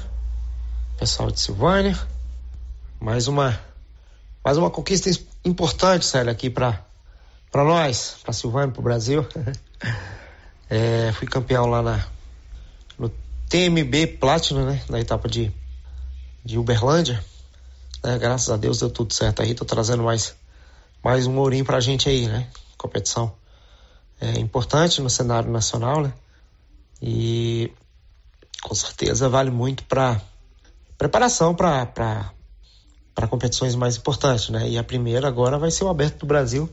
pessoal 0.99 1.31
de 1.31 1.39
Silvânia. 1.39 1.97
Mais 3.01 3.27
uma, 3.27 3.59
mais 4.45 4.55
uma 4.55 4.69
conquista 4.69 5.09
is- 5.09 5.25
importante, 5.43 6.05
Célio, 6.05 6.31
aqui 6.31 6.47
para 6.47 6.85
para 7.51 7.63
nós, 7.63 8.17
para 8.23 8.33
Silvânia, 8.33 8.71
para 8.71 8.79
o 8.79 8.83
Brasil. 8.83 9.25
É, 10.69 11.11
fui 11.11 11.27
campeão 11.27 11.67
lá 11.67 11.83
na, 11.83 12.07
no 12.97 13.07
TMB 13.47 14.07
Platinum, 14.19 14.65
né? 14.65 14.81
Na 14.89 14.99
etapa 14.99 15.27
de, 15.27 15.51
de 16.43 16.57
Uberlândia. 16.57 17.23
Né, 18.03 18.17
graças 18.17 18.49
a 18.49 18.57
Deus 18.57 18.79
deu 18.79 18.89
tudo 18.89 19.13
certo 19.13 19.41
aí. 19.41 19.55
Tô 19.55 19.65
trazendo 19.65 20.03
mais, 20.03 20.35
mais 21.03 21.25
um 21.25 21.37
ourinho 21.37 21.65
pra 21.65 21.79
gente 21.79 22.09
aí, 22.09 22.27
né? 22.27 22.49
Competição 22.77 23.33
é 24.19 24.39
importante 24.39 25.01
no 25.01 25.09
cenário 25.09 25.51
nacional, 25.51 26.01
né? 26.01 26.13
E 27.01 27.71
com 28.61 28.73
certeza 28.73 29.27
vale 29.27 29.51
muito 29.51 29.83
para 29.83 30.21
preparação 30.97 31.53
para 31.53 32.31
competições 33.29 33.75
mais 33.75 33.97
importantes, 33.97 34.49
né? 34.49 34.69
E 34.69 34.77
a 34.77 34.83
primeira 34.83 35.27
agora 35.27 35.57
vai 35.57 35.71
ser 35.71 35.83
o 35.83 35.89
Aberto 35.89 36.19
do 36.19 36.25
Brasil, 36.25 36.69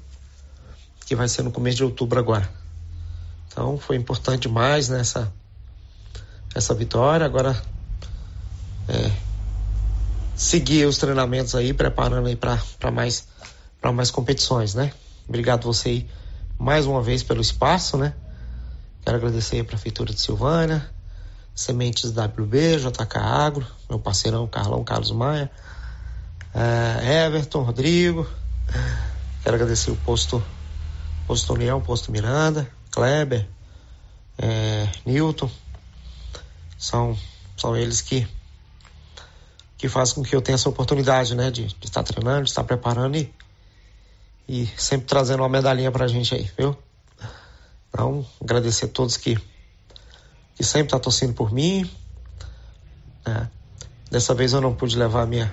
que 1.07 1.17
vai 1.17 1.29
ser 1.29 1.43
no 1.43 1.51
começo 1.51 1.79
de 1.79 1.85
outubro 1.85 2.19
agora. 2.19 2.49
Então 3.49 3.77
foi 3.79 3.97
importante 3.97 4.43
demais 4.43 4.89
nessa 4.89 5.33
essa 6.55 6.73
vitória. 6.73 7.27
Agora 7.27 7.61
é, 8.89 9.11
seguir 10.41 10.87
os 10.87 10.97
treinamentos 10.97 11.55
aí, 11.55 11.75
preparando 11.75 12.27
aí 12.27 12.35
para 12.35 12.91
mais 12.91 13.29
para 13.79 13.93
mais 13.93 14.11
competições, 14.11 14.75
né? 14.75 14.91
Obrigado 15.29 15.65
você 15.65 15.91
aí 15.91 16.11
mais 16.59 16.87
uma 16.87 17.03
vez 17.03 17.23
pelo 17.23 17.43
espaço, 17.43 17.99
né? 17.99 18.15
Quero 19.05 19.19
agradecer 19.19 19.61
a 19.61 19.65
Prefeitura 19.65 20.15
de 20.15 20.21
Silvânia, 20.21 20.89
Sementes 21.55 22.11
WB, 22.11 22.79
JK 22.79 23.19
Agro, 23.19 23.67
meu 23.89 23.99
parceirão 23.99 24.47
Carlão 24.47 24.83
Carlos 24.83 25.11
Maia, 25.11 25.51
eh, 26.55 27.27
Everton, 27.27 27.63
Rodrigo. 27.63 28.27
Quero 29.43 29.57
agradecer 29.57 29.91
o 29.91 29.97
posto, 29.97 30.43
posto 31.27 31.53
União, 31.53 31.83
posto 31.83 32.11
Miranda, 32.11 32.67
Kleber, 32.91 33.47
eh, 34.39 34.89
Newton. 35.05 35.51
São, 36.79 37.15
são 37.59 37.77
eles 37.77 38.01
que 38.01 38.27
que 39.81 39.89
fazem 39.89 40.17
com 40.17 40.23
que 40.23 40.37
eu 40.37 40.43
tenha 40.43 40.57
essa 40.57 40.69
oportunidade, 40.69 41.35
né, 41.35 41.51
de, 41.51 41.65
de 41.65 41.87
estar 41.87 42.03
treinando, 42.03 42.43
de 42.43 42.51
estar 42.51 42.63
preparando 42.63 43.17
e, 43.17 43.33
e 44.47 44.67
sempre 44.77 45.07
trazendo 45.07 45.41
uma 45.41 45.49
medalhinha 45.49 45.91
pra 45.91 46.07
gente 46.07 46.35
aí, 46.35 46.51
viu? 46.59 46.77
Então, 47.89 48.27
agradecer 48.39 48.85
a 48.85 48.89
todos 48.89 49.17
que, 49.17 49.39
que 50.55 50.63
sempre 50.63 50.89
estão 50.89 51.01
torcendo 51.01 51.33
por 51.33 51.51
mim. 51.51 51.91
né? 53.27 53.49
Dessa 54.11 54.35
vez 54.35 54.53
eu 54.53 54.61
não 54.61 54.75
pude 54.75 54.99
levar 54.99 55.23
a 55.23 55.27
minha, 55.27 55.51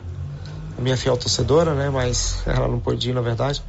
a 0.77 0.81
minha 0.81 0.97
fiel 0.97 1.15
torcedora, 1.15 1.73
né? 1.73 1.89
Mas 1.89 2.45
ela 2.45 2.67
não 2.67 2.81
pôde 2.81 3.09
ir, 3.09 3.13
na 3.13 3.21
verdade. 3.21 3.63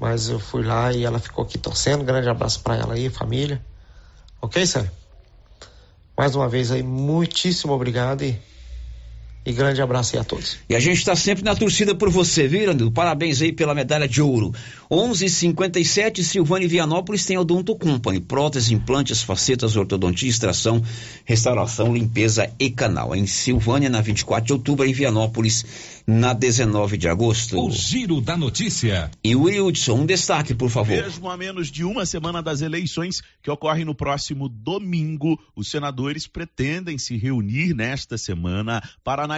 Mas 0.00 0.30
eu 0.30 0.40
fui 0.40 0.64
lá 0.64 0.94
e 0.94 1.04
ela 1.04 1.18
ficou 1.18 1.44
aqui 1.44 1.58
torcendo. 1.58 2.04
Grande 2.04 2.26
abraço 2.26 2.60
para 2.60 2.74
ela 2.74 2.94
aí, 2.94 3.10
família. 3.10 3.62
Ok, 4.40 4.66
Sérgio? 4.66 4.90
Mais 6.16 6.34
uma 6.34 6.48
vez 6.48 6.72
aí, 6.72 6.82
muitíssimo 6.82 7.74
obrigado 7.74 8.22
e, 8.22 8.40
e 9.48 9.52
grande 9.52 9.80
abraço 9.80 10.14
aí 10.14 10.20
a 10.20 10.24
todos. 10.24 10.58
E 10.68 10.76
a 10.76 10.78
gente 10.78 10.98
está 10.98 11.16
sempre 11.16 11.42
na 11.42 11.56
torcida 11.56 11.94
por 11.94 12.10
você, 12.10 12.46
viu? 12.46 12.92
Parabéns 12.92 13.40
aí 13.40 13.50
pela 13.50 13.74
medalha 13.74 14.06
de 14.06 14.20
ouro. 14.20 14.52
11:57 14.90 16.22
Silvânia 16.22 16.66
e 16.66 16.68
Vianópolis 16.68 17.24
tem 17.24 17.38
Odonto 17.38 17.74
Company, 17.74 18.20
prótese, 18.20 18.74
implantes, 18.74 19.22
facetas, 19.22 19.74
ortodontia, 19.74 20.28
extração, 20.28 20.82
restauração, 21.24 21.94
limpeza 21.94 22.50
e 22.60 22.68
canal. 22.68 23.16
Em 23.16 23.26
Silvânia 23.26 23.88
na 23.88 24.02
24 24.02 24.46
de 24.46 24.52
outubro, 24.52 24.84
em 24.84 24.92
Vianópolis 24.92 25.64
na 26.06 26.34
19 26.34 26.98
de 26.98 27.08
agosto. 27.08 27.58
O 27.58 27.70
giro 27.70 28.20
da 28.20 28.36
notícia. 28.36 29.10
E 29.24 29.34
o 29.34 29.42
Wilson, 29.42 30.00
um 30.00 30.06
destaque, 30.06 30.54
por 30.54 30.68
favor. 30.68 30.88
Mesmo 30.88 31.30
a 31.30 31.36
menos 31.36 31.70
de 31.70 31.84
uma 31.84 32.04
semana 32.04 32.42
das 32.42 32.60
eleições 32.60 33.22
que 33.42 33.50
ocorrem 33.50 33.84
no 33.84 33.94
próximo 33.94 34.48
domingo, 34.48 35.38
os 35.56 35.70
senadores 35.70 36.26
pretendem 36.26 36.98
se 36.98 37.16
reunir 37.16 37.74
nesta 37.74 38.18
semana 38.18 38.82
para 39.02 39.24
analisar 39.24 39.37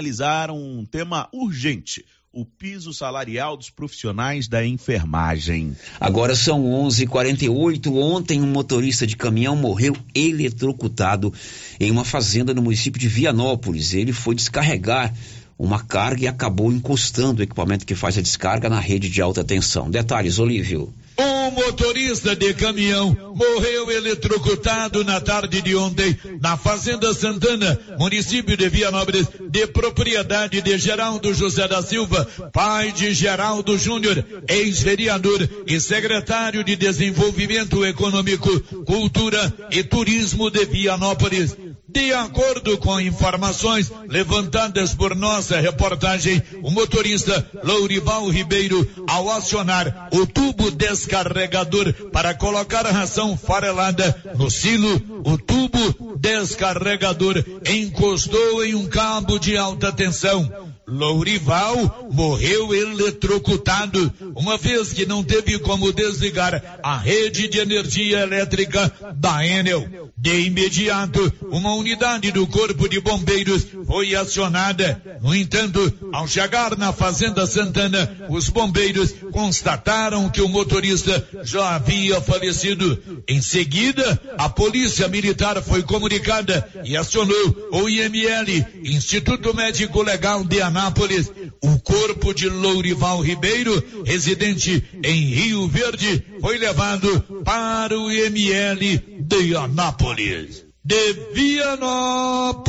um 0.51 0.85
tema 0.85 1.29
urgente. 1.33 2.05
O 2.33 2.45
piso 2.45 2.95
salarial 2.95 3.57
dos 3.57 3.71
profissionais 3.71 4.47
da 4.47 4.65
enfermagem. 4.65 5.77
Agora 6.01 6.37
são 6.37 6.65
11:48. 6.65 7.93
Ontem 7.93 8.41
um 8.41 8.47
motorista 8.47 9.05
de 9.07 9.17
caminhão 9.17 9.57
morreu 9.57 9.97
eletrocutado 10.15 11.35
em 11.81 11.91
uma 11.91 12.05
fazenda 12.05 12.55
no 12.55 12.63
município 12.63 13.01
de 13.01 13.09
Vianópolis. 13.09 13.95
Ele 13.95 14.13
foi 14.13 14.37
descarregar 14.37 15.13
uma 15.61 15.79
carga 15.79 16.25
e 16.25 16.27
acabou 16.27 16.73
encostando 16.73 17.41
o 17.41 17.43
equipamento 17.43 17.85
que 17.85 17.95
faz 17.95 18.17
a 18.17 18.23
descarga 18.23 18.71
na 18.71 18.81
rede 18.81 19.11
de 19.11 19.21
alta 19.21 19.45
tensão. 19.45 19.91
Detalhes, 19.91 20.39
Olívio. 20.39 20.91
Um 21.19 21.51
motorista 21.51 22.35
de 22.35 22.55
caminhão 22.55 23.15
morreu 23.35 23.91
eletrocutado 23.91 25.05
na 25.05 25.21
tarde 25.21 25.61
de 25.61 25.77
ontem 25.77 26.17
na 26.41 26.57
Fazenda 26.57 27.13
Santana, 27.13 27.79
município 27.99 28.57
de 28.57 28.71
Vianópolis, 28.71 29.27
de 29.51 29.67
propriedade 29.67 30.63
de 30.63 30.79
Geraldo 30.79 31.35
José 31.35 31.69
da 31.69 31.83
Silva, 31.83 32.27
pai 32.55 32.91
de 32.91 33.13
Geraldo 33.13 33.77
Júnior, 33.77 34.25
ex-vereador 34.49 35.47
e 35.67 35.79
secretário 35.79 36.65
de 36.65 36.75
Desenvolvimento 36.75 37.85
Econômico, 37.85 38.59
Cultura 38.87 39.53
e 39.71 39.83
Turismo 39.83 40.49
de 40.51 40.65
Vianópolis. 40.65 41.55
De 41.93 42.13
acordo 42.13 42.79
com 42.79 43.01
informações 43.01 43.91
levantadas 44.07 44.95
por 44.95 45.17
nossa 45.17 45.59
reportagem, 45.59 46.41
o 46.63 46.71
motorista 46.71 47.45
Lourival 47.65 48.29
Ribeiro, 48.29 48.89
ao 49.09 49.29
acionar 49.31 50.09
o 50.13 50.25
tubo 50.25 50.71
descarregador 50.71 51.93
para 52.13 52.33
colocar 52.33 52.87
a 52.87 52.93
ração 52.93 53.37
farelada 53.37 54.17
no 54.37 54.49
silo, 54.49 55.03
o 55.25 55.37
tubo 55.37 56.17
descarregador 56.17 57.45
encostou 57.69 58.65
em 58.65 58.75
um 58.75 58.87
cabo 58.87 59.39
de 59.39 59.57
alta 59.57 59.93
tensão. 59.93 60.49
Lourival 60.91 62.11
morreu 62.13 62.75
eletrocutado, 62.75 64.13
uma 64.35 64.59
vez 64.59 64.93
que 64.93 65.07
não 65.07 65.23
teve 65.23 65.59
como 65.61 65.93
desligar 65.93 66.81
a 66.83 66.97
rede 66.97 67.49
de 67.49 67.59
energia 67.59 68.21
elétrica 68.21 68.93
da 69.15 69.47
Enel. 69.47 70.11
De 70.17 70.41
imediato, 70.41 71.33
uma 71.51 71.75
unidade 71.75 72.31
do 72.33 72.47
Corpo 72.47 72.89
de 72.89 73.01
Bombeiros 73.01 73.67
foi 73.87 74.15
acionada. 74.15 75.01
No 75.23 75.35
entanto, 75.35 75.93
ao 76.13 76.27
chegar 76.27 76.77
na 76.77 76.93
Fazenda 76.93 77.47
Santana, 77.47 78.11
os 78.29 78.49
bombeiros 78.49 79.15
constataram 79.33 80.29
que 80.29 80.43
o 80.43 80.49
motorista 80.49 81.27
já 81.43 81.77
havia 81.77 82.21
falecido. 82.21 82.99
Em 83.29 83.41
seguida, 83.41 84.21
a 84.37 84.49
Polícia 84.49 85.09
Militar 85.09 85.63
foi 85.63 85.83
comunicada 85.83 86.69
e 86.85 86.97
acionou 86.97 87.71
o 87.73 87.89
IML, 87.89 88.67
Instituto 88.85 89.55
Médico 89.55 90.03
Legal 90.03 90.45
de 90.45 90.61
Anápolis. 90.81 91.31
O 91.63 91.79
corpo 91.81 92.33
de 92.33 92.49
Lourival 92.49 93.21
Ribeiro, 93.21 93.85
residente 94.05 94.83
em 95.05 95.27
Rio 95.27 95.69
Verde, 95.69 96.25
foi 96.41 96.57
levado 96.57 97.23
para 97.45 97.99
o 97.99 98.11
IML 98.11 98.99
de 99.21 99.55
Anápolis. 99.55 100.65
De 100.83 101.13
Vianópolis, 101.35 102.67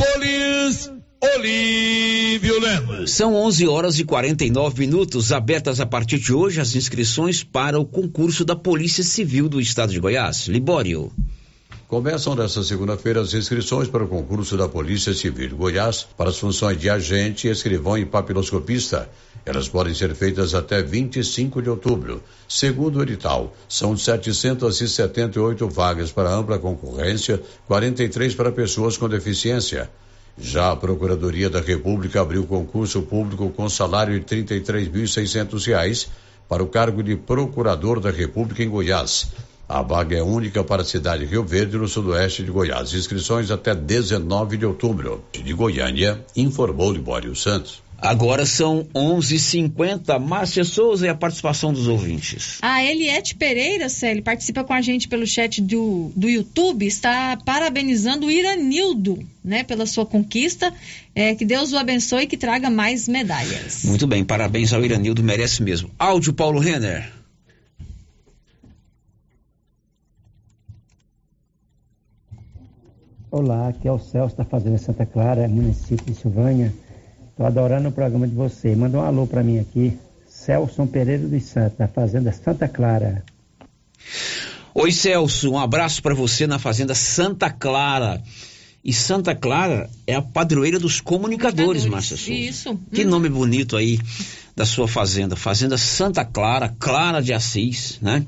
Olívio 1.34 2.60
Lemos. 2.60 3.12
São 3.12 3.34
11 3.34 3.66
horas 3.66 3.98
e 3.98 4.04
49 4.04 4.78
minutos, 4.80 5.32
abertas 5.32 5.80
a 5.80 5.86
partir 5.86 6.18
de 6.18 6.34
hoje 6.34 6.60
as 6.60 6.76
inscrições 6.76 7.42
para 7.42 7.80
o 7.80 7.86
concurso 7.86 8.44
da 8.44 8.54
Polícia 8.54 9.02
Civil 9.02 9.48
do 9.48 9.58
Estado 9.58 9.90
de 9.92 10.00
Goiás. 10.00 10.46
Libório. 10.48 11.10
Começam 11.92 12.34
nesta 12.34 12.62
segunda-feira 12.62 13.20
as 13.20 13.34
inscrições 13.34 13.86
para 13.86 14.02
o 14.02 14.08
concurso 14.08 14.56
da 14.56 14.66
Polícia 14.66 15.12
Civil 15.12 15.50
de 15.50 15.54
Goiás 15.54 16.08
para 16.16 16.30
as 16.30 16.38
funções 16.38 16.78
de 16.80 16.88
agente, 16.88 17.48
escrivão 17.48 17.98
e 17.98 18.06
papiloscopista. 18.06 19.10
Elas 19.44 19.68
podem 19.68 19.92
ser 19.92 20.14
feitas 20.14 20.54
até 20.54 20.82
25 20.82 21.60
de 21.60 21.68
outubro. 21.68 22.22
Segundo 22.48 22.98
o 22.98 23.02
edital, 23.02 23.54
são 23.68 23.94
778 23.94 25.68
vagas 25.68 26.10
para 26.10 26.34
ampla 26.34 26.58
concorrência, 26.58 27.42
43 27.66 28.34
para 28.36 28.50
pessoas 28.50 28.96
com 28.96 29.06
deficiência. 29.06 29.90
Já 30.38 30.70
a 30.70 30.76
Procuradoria 30.76 31.50
da 31.50 31.60
República 31.60 32.22
abriu 32.22 32.44
concurso 32.44 33.02
público 33.02 33.50
com 33.50 33.68
salário 33.68 34.18
de 34.18 34.24
33.600 34.24 35.66
reais 35.66 36.08
para 36.48 36.62
o 36.62 36.68
cargo 36.68 37.02
de 37.02 37.16
Procurador 37.16 38.00
da 38.00 38.10
República 38.10 38.62
em 38.62 38.70
Goiás. 38.70 39.30
A 39.72 39.80
vaga 39.80 40.14
é 40.14 40.22
única 40.22 40.62
para 40.62 40.82
a 40.82 40.84
cidade 40.84 41.24
de 41.24 41.30
Rio 41.30 41.42
Verde, 41.44 41.78
no 41.78 41.88
sudoeste 41.88 42.42
de 42.42 42.50
Goiás. 42.50 42.92
Inscrições 42.92 43.50
até 43.50 43.74
19 43.74 44.58
de 44.58 44.66
outubro. 44.66 45.24
De 45.32 45.54
Goiânia, 45.54 46.22
informou 46.36 46.92
Libório 46.92 47.34
Santos. 47.34 47.82
Agora 47.96 48.44
são 48.44 48.86
11:50. 48.94 50.18
Márcia 50.18 50.62
Souza 50.62 51.06
e 51.06 51.08
a 51.08 51.14
participação 51.14 51.72
dos 51.72 51.88
ouvintes. 51.88 52.58
A 52.60 52.84
Eliette 52.84 53.34
Pereira, 53.34 53.88
Célio, 53.88 54.22
participa 54.22 54.62
com 54.62 54.74
a 54.74 54.82
gente 54.82 55.08
pelo 55.08 55.26
chat 55.26 55.62
do, 55.62 56.12
do 56.14 56.28
YouTube, 56.28 56.84
está 56.84 57.38
parabenizando 57.42 58.26
o 58.26 58.30
Iranildo, 58.30 59.26
né, 59.42 59.64
pela 59.64 59.86
sua 59.86 60.04
conquista. 60.04 60.70
É, 61.14 61.34
que 61.34 61.46
Deus 61.46 61.72
o 61.72 61.78
abençoe 61.78 62.24
e 62.24 62.26
que 62.26 62.36
traga 62.36 62.68
mais 62.68 63.08
medalhas. 63.08 63.84
Muito 63.84 64.06
bem, 64.06 64.22
parabéns 64.22 64.70
ao 64.74 64.84
Iranildo, 64.84 65.22
merece 65.22 65.62
mesmo. 65.62 65.90
Áudio 65.98 66.34
Paulo 66.34 66.60
Renner. 66.60 67.21
Olá, 73.32 73.68
aqui 73.68 73.88
é 73.88 73.90
o 73.90 73.98
Celso 73.98 74.36
da 74.36 74.44
Fazenda 74.44 74.76
Santa 74.76 75.06
Clara, 75.06 75.48
município 75.48 76.04
de 76.04 76.14
Silvânia. 76.20 76.70
Tô 77.34 77.46
adorando 77.46 77.88
o 77.88 77.92
programa 77.92 78.28
de 78.28 78.34
você. 78.34 78.76
Manda 78.76 78.98
um 78.98 79.00
alô 79.00 79.26
para 79.26 79.42
mim 79.42 79.58
aqui. 79.58 79.96
Celso 80.28 80.86
Pereira 80.86 81.26
dos 81.26 81.42
Santos, 81.44 81.78
da 81.78 81.88
Fazenda 81.88 82.30
Santa 82.30 82.68
Clara. 82.68 83.24
Oi, 84.74 84.92
Celso, 84.92 85.50
um 85.50 85.58
abraço 85.58 86.02
para 86.02 86.14
você 86.14 86.46
na 86.46 86.58
Fazenda 86.58 86.94
Santa 86.94 87.48
Clara. 87.48 88.22
E 88.84 88.92
Santa 88.92 89.34
Clara 89.34 89.88
é 90.06 90.14
a 90.14 90.20
padroeira 90.20 90.78
dos 90.78 91.00
comunicadores, 91.00 91.86
Márcia 91.86 92.18
Souza. 92.18 92.32
Isso. 92.34 92.78
Que 92.92 93.02
nome 93.02 93.30
bonito 93.30 93.78
aí 93.78 93.98
da 94.54 94.66
sua 94.66 94.86
fazenda. 94.86 95.36
Fazenda 95.36 95.78
Santa 95.78 96.22
Clara, 96.22 96.68
Clara 96.78 97.22
de 97.22 97.32
Assis, 97.32 97.98
né? 98.02 98.26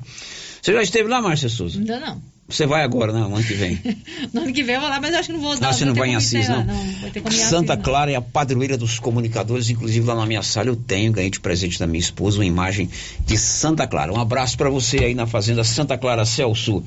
Você 0.62 0.72
já 0.72 0.82
esteve 0.82 1.10
lá, 1.10 1.20
Márcia 1.20 1.50
Souza? 1.50 1.78
Ainda 1.78 2.00
não. 2.00 2.33
Você 2.46 2.66
vai 2.66 2.82
agora, 2.82 3.10
né? 3.10 3.20
Ano 3.20 3.42
que 3.42 3.54
vem. 3.54 3.80
No 4.32 4.42
ano 4.42 4.52
que 4.52 4.62
vem 4.62 4.74
eu 4.74 4.80
vou 4.80 4.90
lá, 4.90 5.00
mas 5.00 5.12
eu 5.12 5.18
acho 5.18 5.28
que 5.28 5.32
não 5.32 5.40
vou 5.40 5.58
dar. 5.58 5.68
Ah, 5.68 5.72
você 5.72 5.84
não 5.84 5.94
vai 5.94 6.10
em 6.10 6.16
Assis, 6.16 6.48
não? 6.48 6.64
Não, 6.64 6.74
Santa 7.14 7.28
Assis, 7.28 7.52
não. 7.52 7.76
Clara 7.76 8.10
é 8.10 8.16
a 8.16 8.20
padroeira 8.20 8.76
dos 8.76 8.98
comunicadores, 8.98 9.70
inclusive 9.70 10.06
lá 10.06 10.14
na 10.14 10.26
minha 10.26 10.42
sala 10.42 10.68
eu 10.68 10.76
tenho, 10.76 11.12
ganhei 11.12 11.30
de 11.30 11.40
presente 11.40 11.78
da 11.78 11.86
minha 11.86 12.00
esposa, 12.00 12.38
uma 12.38 12.44
imagem 12.44 12.90
de 13.24 13.38
Santa 13.38 13.86
Clara. 13.86 14.12
Um 14.12 14.20
abraço 14.20 14.56
para 14.56 14.68
você 14.68 14.98
aí 14.98 15.14
na 15.14 15.26
Fazenda 15.26 15.64
Santa 15.64 15.96
Clara 15.96 16.24
Celso. 16.24 16.82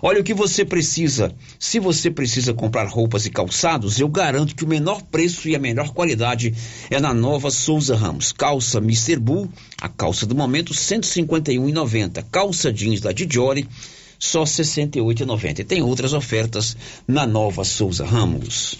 Olha 0.00 0.20
o 0.20 0.24
que 0.24 0.34
você 0.34 0.64
precisa. 0.64 1.34
Se 1.58 1.78
você 1.78 2.10
precisa 2.10 2.54
comprar 2.54 2.88
roupas 2.88 3.26
e 3.26 3.30
calçados, 3.30 4.00
eu 4.00 4.08
garanto 4.08 4.54
que 4.54 4.64
o 4.64 4.68
menor 4.68 5.02
preço 5.02 5.48
e 5.48 5.54
a 5.54 5.58
melhor 5.58 5.90
qualidade 5.90 6.54
é 6.90 6.98
na 6.98 7.12
Nova 7.12 7.50
Souza 7.50 7.94
Ramos. 7.94 8.32
Calça 8.32 8.78
Mr. 8.78 9.16
Bull, 9.16 9.48
a 9.80 9.88
calça 9.88 10.26
do 10.26 10.34
momento, 10.34 10.72
R$ 10.72 10.78
151,90. 10.78 12.24
Calça 12.30 12.72
jeans 12.72 13.00
da 13.00 13.12
Didiore, 13.12 13.68
só 14.22 14.44
R$ 14.44 14.50
68,90. 14.50 15.58
E 15.58 15.64
tem 15.64 15.82
outras 15.82 16.12
ofertas 16.12 16.76
na 17.08 17.26
Nova 17.26 17.64
Souza 17.64 18.06
Ramos. 18.06 18.78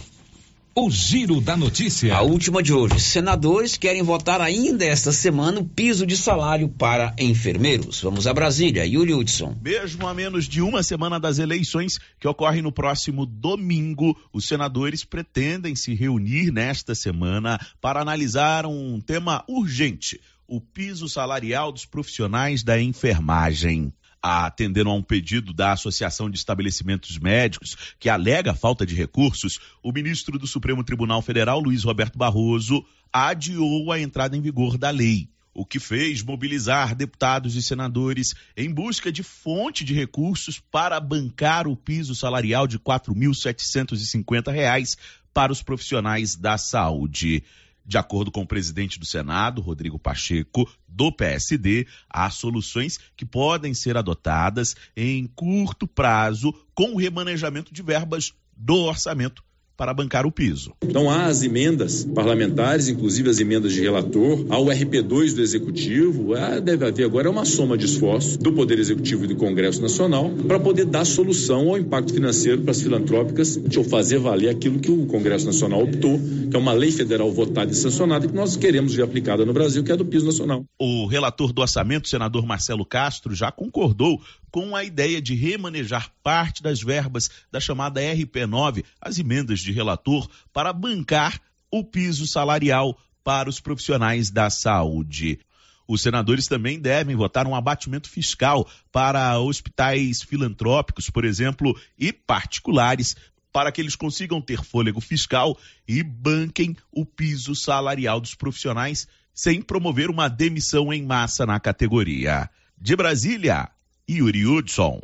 O 0.72 0.88
Giro 0.88 1.40
da 1.40 1.56
Notícia. 1.56 2.14
A 2.14 2.22
última 2.22 2.62
de 2.62 2.72
hoje. 2.72 3.00
Senadores 3.00 3.76
querem 3.76 4.04
votar 4.04 4.40
ainda 4.40 4.84
esta 4.84 5.10
semana 5.10 5.58
o 5.58 5.64
piso 5.64 6.06
de 6.06 6.16
salário 6.16 6.68
para 6.68 7.12
enfermeiros. 7.18 8.00
Vamos 8.00 8.28
a 8.28 8.32
Brasília. 8.32 8.86
Yuri 8.86 9.12
Hudson. 9.12 9.56
Mesmo 9.60 10.06
a 10.06 10.14
menos 10.14 10.48
de 10.48 10.62
uma 10.62 10.84
semana 10.84 11.18
das 11.18 11.40
eleições, 11.40 11.98
que 12.20 12.28
ocorrem 12.28 12.62
no 12.62 12.70
próximo 12.70 13.26
domingo, 13.26 14.16
os 14.32 14.46
senadores 14.46 15.04
pretendem 15.04 15.74
se 15.74 15.92
reunir 15.92 16.52
nesta 16.52 16.94
semana 16.94 17.58
para 17.80 18.00
analisar 18.00 18.64
um 18.64 19.00
tema 19.00 19.44
urgente: 19.48 20.20
o 20.46 20.60
piso 20.60 21.08
salarial 21.08 21.72
dos 21.72 21.84
profissionais 21.84 22.62
da 22.62 22.80
enfermagem. 22.80 23.92
Atendendo 24.22 24.90
a 24.90 24.94
um 24.94 25.02
pedido 25.02 25.52
da 25.52 25.72
Associação 25.72 26.30
de 26.30 26.38
Estabelecimentos 26.38 27.18
Médicos, 27.18 27.76
que 27.98 28.08
alega 28.08 28.54
falta 28.54 28.86
de 28.86 28.94
recursos, 28.94 29.58
o 29.82 29.90
ministro 29.90 30.38
do 30.38 30.46
Supremo 30.46 30.84
Tribunal 30.84 31.22
Federal, 31.22 31.58
Luiz 31.58 31.82
Roberto 31.82 32.16
Barroso, 32.16 32.84
adiou 33.12 33.90
a 33.90 33.98
entrada 33.98 34.36
em 34.36 34.40
vigor 34.40 34.78
da 34.78 34.90
lei 34.90 35.28
o 35.54 35.66
que 35.66 35.78
fez 35.78 36.22
mobilizar 36.22 36.94
deputados 36.94 37.56
e 37.56 37.62
senadores 37.62 38.34
em 38.56 38.72
busca 38.72 39.12
de 39.12 39.22
fonte 39.22 39.84
de 39.84 39.92
recursos 39.92 40.58
para 40.58 40.98
bancar 40.98 41.66
o 41.66 41.76
piso 41.76 42.14
salarial 42.14 42.66
de 42.66 42.76
R$ 42.76 42.84
4.750 42.84 44.96
para 45.32 45.52
os 45.52 45.62
profissionais 45.62 46.36
da 46.36 46.58
saúde. 46.58 47.42
De 47.84 47.98
acordo 47.98 48.30
com 48.30 48.42
o 48.42 48.46
presidente 48.46 48.98
do 48.98 49.06
Senado, 49.06 49.60
Rodrigo 49.60 49.98
Pacheco, 49.98 50.70
do 50.86 51.10
PSD, 51.10 51.86
há 52.08 52.30
soluções 52.30 52.98
que 53.16 53.26
podem 53.26 53.74
ser 53.74 53.96
adotadas 53.96 54.76
em 54.96 55.26
curto 55.26 55.86
prazo 55.86 56.52
com 56.74 56.94
o 56.94 56.98
remanejamento 56.98 57.72
de 57.72 57.82
verbas 57.82 58.32
do 58.56 58.76
orçamento 58.76 59.42
para 59.82 59.92
bancar 59.92 60.24
o 60.24 60.30
piso. 60.30 60.72
Então 60.80 61.10
há 61.10 61.26
as 61.26 61.42
emendas 61.42 62.04
parlamentares, 62.04 62.86
inclusive 62.86 63.28
as 63.28 63.40
emendas 63.40 63.72
de 63.72 63.80
relator, 63.80 64.46
ao 64.48 64.66
RP2 64.66 65.34
do 65.34 65.42
Executivo, 65.42 66.34
deve 66.62 66.86
haver 66.86 67.04
agora 67.04 67.28
uma 67.28 67.44
soma 67.44 67.76
de 67.76 67.86
esforços 67.86 68.36
do 68.36 68.52
Poder 68.52 68.78
Executivo 68.78 69.24
e 69.24 69.26
do 69.26 69.34
Congresso 69.34 69.82
Nacional 69.82 70.30
para 70.46 70.60
poder 70.60 70.84
dar 70.84 71.04
solução 71.04 71.68
ao 71.68 71.78
impacto 71.78 72.14
financeiro 72.14 72.62
para 72.62 72.70
as 72.70 72.80
filantrópicas 72.80 73.58
ou 73.76 73.82
fazer 73.82 74.20
valer 74.20 74.50
aquilo 74.50 74.78
que 74.78 74.92
o 74.92 75.04
Congresso 75.06 75.46
Nacional 75.46 75.82
optou, 75.82 76.16
que 76.48 76.56
é 76.56 76.58
uma 76.60 76.72
lei 76.72 76.92
federal 76.92 77.32
votada 77.32 77.72
e 77.72 77.74
sancionada 77.74 78.28
que 78.28 78.34
nós 78.34 78.54
queremos 78.54 78.94
ver 78.94 79.02
aplicada 79.02 79.44
no 79.44 79.52
Brasil, 79.52 79.82
que 79.82 79.90
é 79.90 79.94
a 79.94 79.96
do 79.96 80.04
piso 80.04 80.26
nacional. 80.26 80.64
O 80.78 81.06
relator 81.06 81.52
do 81.52 81.60
orçamento, 81.60 82.08
senador 82.08 82.46
Marcelo 82.46 82.86
Castro, 82.86 83.34
já 83.34 83.50
concordou 83.50 84.20
com 84.52 84.76
a 84.76 84.84
ideia 84.84 85.20
de 85.20 85.34
remanejar 85.34 86.12
parte 86.22 86.62
das 86.62 86.82
verbas 86.82 87.30
da 87.50 87.58
chamada 87.58 88.02
RP9, 88.02 88.84
as 89.00 89.18
emendas 89.18 89.60
de 89.60 89.72
relator, 89.72 90.28
para 90.52 90.72
bancar 90.74 91.40
o 91.70 91.82
piso 91.82 92.26
salarial 92.26 92.96
para 93.24 93.48
os 93.48 93.58
profissionais 93.58 94.30
da 94.30 94.50
saúde. 94.50 95.40
Os 95.88 96.02
senadores 96.02 96.46
também 96.46 96.78
devem 96.78 97.16
votar 97.16 97.46
um 97.46 97.54
abatimento 97.54 98.10
fiscal 98.10 98.68
para 98.92 99.38
hospitais 99.38 100.22
filantrópicos, 100.22 101.08
por 101.08 101.24
exemplo, 101.24 101.74
e 101.98 102.12
particulares, 102.12 103.16
para 103.50 103.72
que 103.72 103.80
eles 103.80 103.96
consigam 103.96 104.40
ter 104.40 104.62
fôlego 104.62 105.00
fiscal 105.00 105.58
e 105.88 106.02
banquem 106.02 106.76
o 106.90 107.04
piso 107.06 107.54
salarial 107.54 108.20
dos 108.20 108.34
profissionais 108.34 109.08
sem 109.34 109.62
promover 109.62 110.10
uma 110.10 110.28
demissão 110.28 110.92
em 110.92 111.02
massa 111.02 111.46
na 111.46 111.58
categoria. 111.58 112.50
De 112.78 112.94
Brasília, 112.94 113.70
Yuri 114.08 114.46
Hudson. 114.46 115.00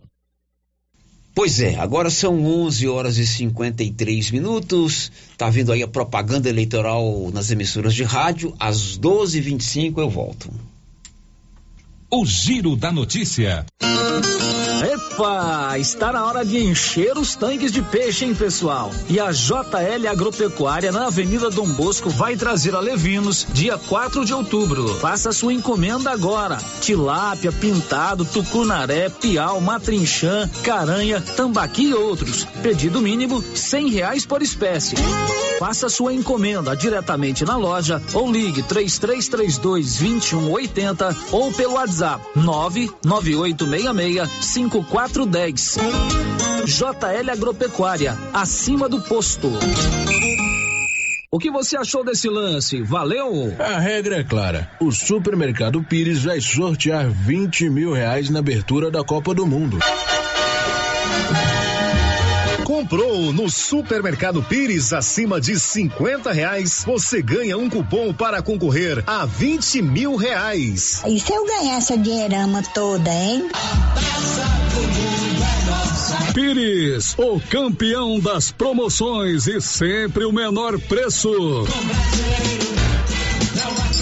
Pois 1.35 1.61
é, 1.61 1.77
agora 1.77 2.11
são 2.11 2.45
11 2.45 2.89
horas 2.89 3.17
e 3.17 3.25
53 3.25 4.33
minutos. 4.33 5.13
Tá 5.37 5.49
vindo 5.49 5.71
aí 5.71 5.85
a 5.85 5.89
propaganda 5.89 6.49
eleitoral 6.49 7.31
nas 7.33 7.51
emissoras 7.53 7.95
de 7.95 8.03
rádio. 8.03 8.53
Às 8.59 8.99
12h25 8.99 9.99
eu 9.99 10.11
volto. 10.11 10.51
O 12.11 12.27
Giro 12.27 12.75
da 12.75 12.91
Notícia. 12.91 13.65
Epa, 15.19 15.77
está 15.79 16.13
na 16.13 16.25
hora 16.25 16.45
de 16.45 16.59
encher 16.59 17.19
os 17.19 17.35
tanques 17.35 17.73
de 17.73 17.83
peixe, 17.83 18.25
hein, 18.25 18.35
pessoal? 18.35 18.93
E 19.09 19.19
a 19.19 19.33
JL 19.33 20.07
Agropecuária 20.09 20.93
na 20.93 21.07
Avenida 21.07 21.51
Dom 21.51 21.67
Bosco 21.67 22.09
vai 22.09 22.37
trazer 22.37 22.75
a 22.77 22.81
Levinos 22.81 23.47
dia 23.53 23.77
4 23.77 24.25
de 24.25 24.33
outubro. 24.33 24.95
Faça 25.01 25.33
sua 25.33 25.53
encomenda 25.53 26.13
agora. 26.13 26.59
Tilápia, 26.81 27.51
pintado, 27.51 28.25
tucunaré, 28.25 29.09
piau, 29.09 29.61
matrinchã, 29.61 30.49
caranha, 30.63 31.21
tambaqui 31.37 31.89
e 31.89 31.95
outros. 31.95 32.45
Pedido 32.63 33.01
mínimo 33.01 33.43
cem 33.55 33.89
reais 33.91 34.25
por 34.25 34.43
espécie. 34.43 34.97
Faça 35.59 35.89
sua 35.89 36.15
encomenda 36.15 36.77
diretamente 36.77 37.45
na 37.45 37.57
loja 37.57 38.01
ou 38.15 38.31
ligue 38.31 38.63
3332 38.63 39.99
2180 39.99 41.17
ou 41.33 41.53
pelo 41.53 41.75
WhatsApp 41.75 42.25
99866 43.85 44.39
5410. 44.41 45.79
JL 46.67 47.31
Agropecuária, 47.31 48.19
acima 48.33 48.89
do 48.89 49.01
posto. 49.01 49.51
O 51.31 51.39
que 51.39 51.51
você 51.51 51.77
achou 51.77 52.03
desse 52.03 52.29
lance? 52.29 52.83
Valeu? 52.83 53.55
A 53.59 53.79
regra 53.79 54.17
é 54.17 54.25
clara. 54.25 54.71
O 54.81 54.91
supermercado 54.91 55.83
Pires 55.83 56.25
vai 56.25 56.41
sortear 56.41 57.09
20 57.09 57.69
mil 57.69 57.93
reais 57.93 58.31
na 58.31 58.39
abertura 58.39 58.91
da 58.91 59.05
Copa 59.05 59.35
do 59.35 59.47
Mundo. 59.47 59.79
Comprou 62.69 63.33
no 63.33 63.49
Supermercado 63.49 64.43
Pires 64.43 64.93
acima 64.93 65.41
de 65.41 65.59
50 65.59 66.31
reais, 66.31 66.85
você 66.85 67.23
ganha 67.23 67.57
um 67.57 67.71
cupom 67.71 68.13
para 68.13 68.43
concorrer 68.43 69.03
a 69.07 69.25
20 69.25 69.81
mil 69.81 70.17
reais. 70.17 71.03
E 71.07 71.19
se 71.19 71.33
eu 71.33 71.47
ganhar 71.47 71.79
essa 71.79 71.97
dinheirama 71.97 72.63
toda, 72.75 73.09
hein? 73.09 73.49
Pires, 76.35 77.15
o 77.17 77.41
campeão 77.41 78.21
das 78.21 78.53
promoções 78.53 79.47
e 79.47 79.63
sempre 79.63 80.27
o 80.27 80.31
menor 80.31 80.79
preço. 80.79 81.65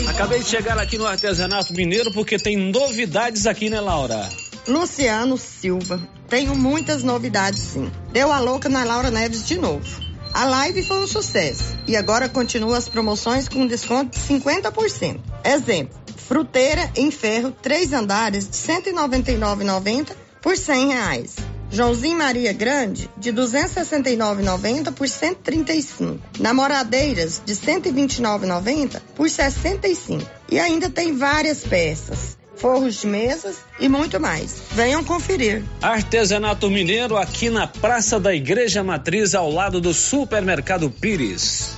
Acabei 0.09 0.41
de 0.41 0.49
chegar 0.49 0.77
aqui 0.77 0.99
no 0.99 1.07
Artesanato 1.07 1.73
Mineiro 1.73 2.11
porque 2.11 2.37
tem 2.37 2.57
novidades 2.57 3.47
aqui, 3.47 3.71
né, 3.71 3.81
Laura? 3.81 4.29
Luciano 4.67 5.39
Silva. 5.39 6.16
Tenho 6.29 6.55
muitas 6.57 7.03
novidades, 7.03 7.61
sim. 7.61 7.91
Deu 8.13 8.33
a 8.33 8.41
louca 8.41 8.69
na 8.69 8.85
Laura 8.85 9.11
Neves 9.11 9.47
de 9.47 9.59
novo. 9.59 10.07
A 10.35 10.45
live 10.45 10.83
foi 10.83 11.03
um 11.03 11.07
sucesso 11.07 11.79
e 11.87 11.97
agora 11.97 12.29
continua 12.29 12.77
as 12.77 12.89
promoções 12.89 13.49
com 13.49 13.67
desconto 13.67 14.19
de 14.19 14.25
50%. 14.35 15.21
Exemplo: 15.45 15.99
fruteira 16.17 16.91
em 16.97 17.11
ferro, 17.11 17.53
três 17.53 17.93
andares 17.93 18.49
de 18.49 18.73
R$ 18.73 18.83
199,90 18.93 20.15
por 20.43 20.57
100 20.57 20.89
reais. 20.89 21.37
Joãozinho 21.71 22.19
Maria 22.19 22.53
Grande, 22.53 23.11
de 23.17 23.33
269,90 23.33 24.93
por 24.93 25.09
135. 25.09 26.21
Namoradeiras, 26.39 27.43
de 27.45 27.55
129,90 27.55 29.01
por 29.15 29.29
65. 29.29 30.25
E 30.51 30.59
ainda 30.59 30.91
tem 30.91 31.17
várias 31.17 31.65
peças 31.65 32.37
forros 32.57 33.01
de 33.01 33.07
mesas 33.07 33.59
e 33.79 33.89
muito 33.89 34.19
mais. 34.19 34.63
Venham 34.73 35.05
conferir. 35.05 35.63
Artesanato 35.81 36.71
Mineiro 36.71 37.17
aqui 37.17 37.51
na 37.51 37.67
Praça 37.67 38.19
da 38.19 38.35
Igreja 38.35 38.83
Matriz, 38.83 39.35
ao 39.35 39.51
lado 39.51 39.81
do 39.81 39.93
Supermercado 39.93 40.91
Pires. 40.91 41.77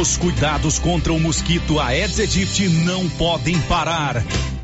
Os 0.00 0.16
cuidados 0.16 0.78
contra 0.78 1.12
o 1.12 1.18
mosquito 1.18 1.80
Aedes 1.80 2.20
aegypti 2.20 2.68
não 2.68 3.08
podem 3.10 3.58
parar. 3.62 4.22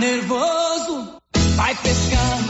Nervoso? 0.00 1.20
Vai 1.56 1.74
pescando. 1.76 2.49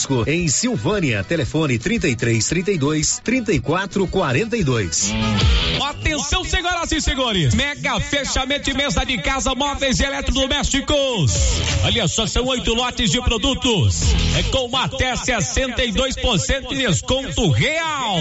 em 0.27 0.47
Silvânia. 0.47 1.23
Telefone 1.23 1.77
33 1.77 2.47
32 2.47 3.21
34 3.23 4.07
42. 4.07 5.11
Atenção, 5.81 6.43
senhoras 6.43 6.91
e 6.91 6.99
senhores. 6.99 7.53
Mega 7.53 7.99
fechamento 7.99 8.65
de 8.69 8.73
mesa 8.75 9.03
de 9.05 9.17
casa, 9.19 9.53
móveis 9.53 9.99
e 9.99 10.03
eletrodomésticos. 10.03 11.33
Olha 11.83 12.07
só, 12.07 12.25
são 12.25 12.45
oito 12.45 12.73
lotes 12.73 13.11
de 13.11 13.21
produtos. 13.21 14.01
É 14.37 14.43
com 14.43 14.75
até 14.75 15.13
62% 15.13 16.69
de 16.69 16.75
desconto 16.75 17.49
real. 17.49 18.15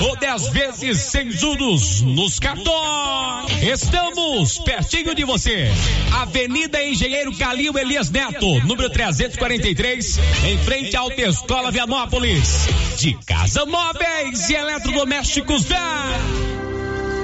Ou 0.00 0.16
10 0.16 0.48
vezes 0.48 0.98
sem 0.98 1.30
juros 1.30 2.02
nos 2.02 2.38
cartões. 2.38 3.62
Estamos 3.62 4.58
pertinho 4.58 5.14
de 5.14 5.24
você. 5.24 5.68
Avenida 6.12 6.82
Engenheiro 6.82 7.36
Calil 7.36 7.78
Elias 7.78 8.10
Neto, 8.10 8.60
número 8.66 8.90
343, 8.90 10.18
em 10.48 10.58
frente 10.58 10.96
ao 10.96 11.10
Escola 11.16 11.70
Vianópolis. 11.70 12.66
De 12.98 13.14
casa 13.26 13.66
móveis 13.66 14.48
e 14.50 14.54
eletrodomésticos 14.54 15.64
da. 15.64 16.61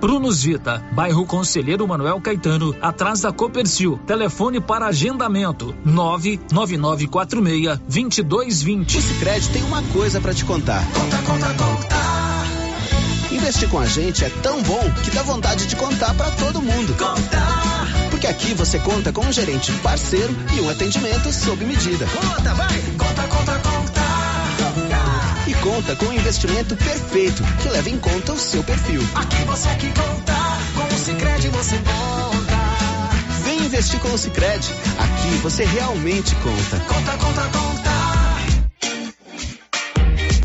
Prunus 0.00 0.42
Vita, 0.42 0.82
bairro 0.92 1.26
Conselheiro 1.26 1.86
Manuel 1.86 2.20
Caetano, 2.20 2.74
atrás 2.80 3.20
da 3.20 3.30
Copercil. 3.30 4.00
Telefone 4.06 4.60
para 4.60 4.86
agendamento: 4.86 5.74
99946 5.84 7.78
2220. 7.86 8.96
O 8.96 9.02
Sicredi 9.02 9.48
tem 9.50 9.62
uma 9.64 9.82
coisa 9.92 10.20
para 10.20 10.32
te 10.32 10.44
contar. 10.44 10.82
Conta, 10.92 11.18
conta, 11.18 11.54
conta. 11.54 12.00
Investir 13.30 13.68
com 13.68 13.78
a 13.78 13.86
gente 13.86 14.24
é 14.24 14.30
tão 14.42 14.62
bom 14.62 14.80
que 15.04 15.10
dá 15.10 15.22
vontade 15.22 15.66
de 15.66 15.76
contar 15.76 16.14
para 16.14 16.30
todo 16.32 16.60
mundo. 16.62 16.94
Contar. 16.94 17.86
Porque 18.10 18.26
aqui 18.26 18.54
você 18.54 18.78
conta 18.78 19.12
com 19.12 19.24
um 19.24 19.32
gerente 19.32 19.72
parceiro 19.82 20.34
e 20.56 20.60
um 20.60 20.68
atendimento 20.68 21.32
sob 21.32 21.64
medida. 21.64 22.06
Conta, 22.06 22.54
vai. 22.54 22.80
Conta, 22.98 23.22
conta, 23.28 23.52
conta. 23.58 23.69
Conta 25.62 25.94
com 25.96 26.06
um 26.06 26.12
investimento 26.12 26.74
perfeito 26.74 27.42
que 27.62 27.68
leva 27.68 27.90
em 27.90 27.98
conta 27.98 28.32
o 28.32 28.38
seu 28.38 28.64
perfil. 28.64 29.02
Aqui 29.14 29.44
você 29.44 29.68
que 29.76 29.88
conta, 29.88 30.34
com 30.74 30.94
o 30.94 30.98
Sicredi 30.98 31.48
você 31.48 31.76
conta. 31.76 32.20
investir 33.64 34.00
com 34.00 34.12
o 34.12 34.18
Sicredi. 34.18 34.72
Aqui 34.98 35.36
você 35.42 35.64
realmente 35.64 36.34
conta. 36.36 36.80
Conta, 36.86 37.12
conta, 37.18 37.42
conta. 37.58 37.99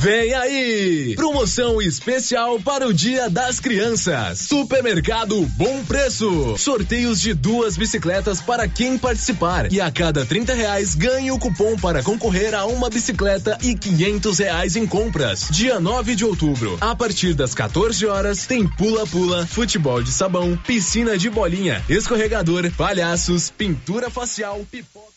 Vem 0.05 0.35
aí! 0.35 1.15
Promoção 1.15 1.81
especial 1.81 2.59
para 2.59 2.87
o 2.87 2.93
Dia 2.93 3.27
das 3.27 3.59
Crianças. 3.59 4.37
Supermercado 4.37 5.41
Bom 5.57 5.83
Preço. 5.83 6.55
Sorteios 6.59 7.19
de 7.19 7.33
duas 7.33 7.75
bicicletas 7.75 8.39
para 8.39 8.67
quem 8.67 8.99
participar. 8.99 9.73
E 9.73 9.81
a 9.81 9.89
cada 9.89 10.23
30 10.23 10.53
reais 10.53 10.93
ganhe 10.93 11.31
o 11.31 11.39
cupom 11.39 11.75
para 11.75 12.03
concorrer 12.03 12.53
a 12.53 12.65
uma 12.65 12.87
bicicleta 12.87 13.57
e 13.63 13.73
500 13.73 14.37
reais 14.37 14.75
em 14.75 14.85
compras. 14.85 15.47
Dia 15.49 15.79
9 15.79 16.13
de 16.13 16.23
outubro, 16.23 16.77
a 16.79 16.95
partir 16.95 17.33
das 17.33 17.55
14 17.55 18.05
horas, 18.05 18.45
tem 18.45 18.67
pula-pula, 18.67 19.47
futebol 19.47 20.03
de 20.03 20.11
sabão, 20.11 20.55
piscina 20.55 21.17
de 21.17 21.31
bolinha, 21.31 21.83
escorregador, 21.89 22.71
palhaços, 22.77 23.49
pintura 23.49 24.11
facial, 24.11 24.63
pipoca. 24.69 25.14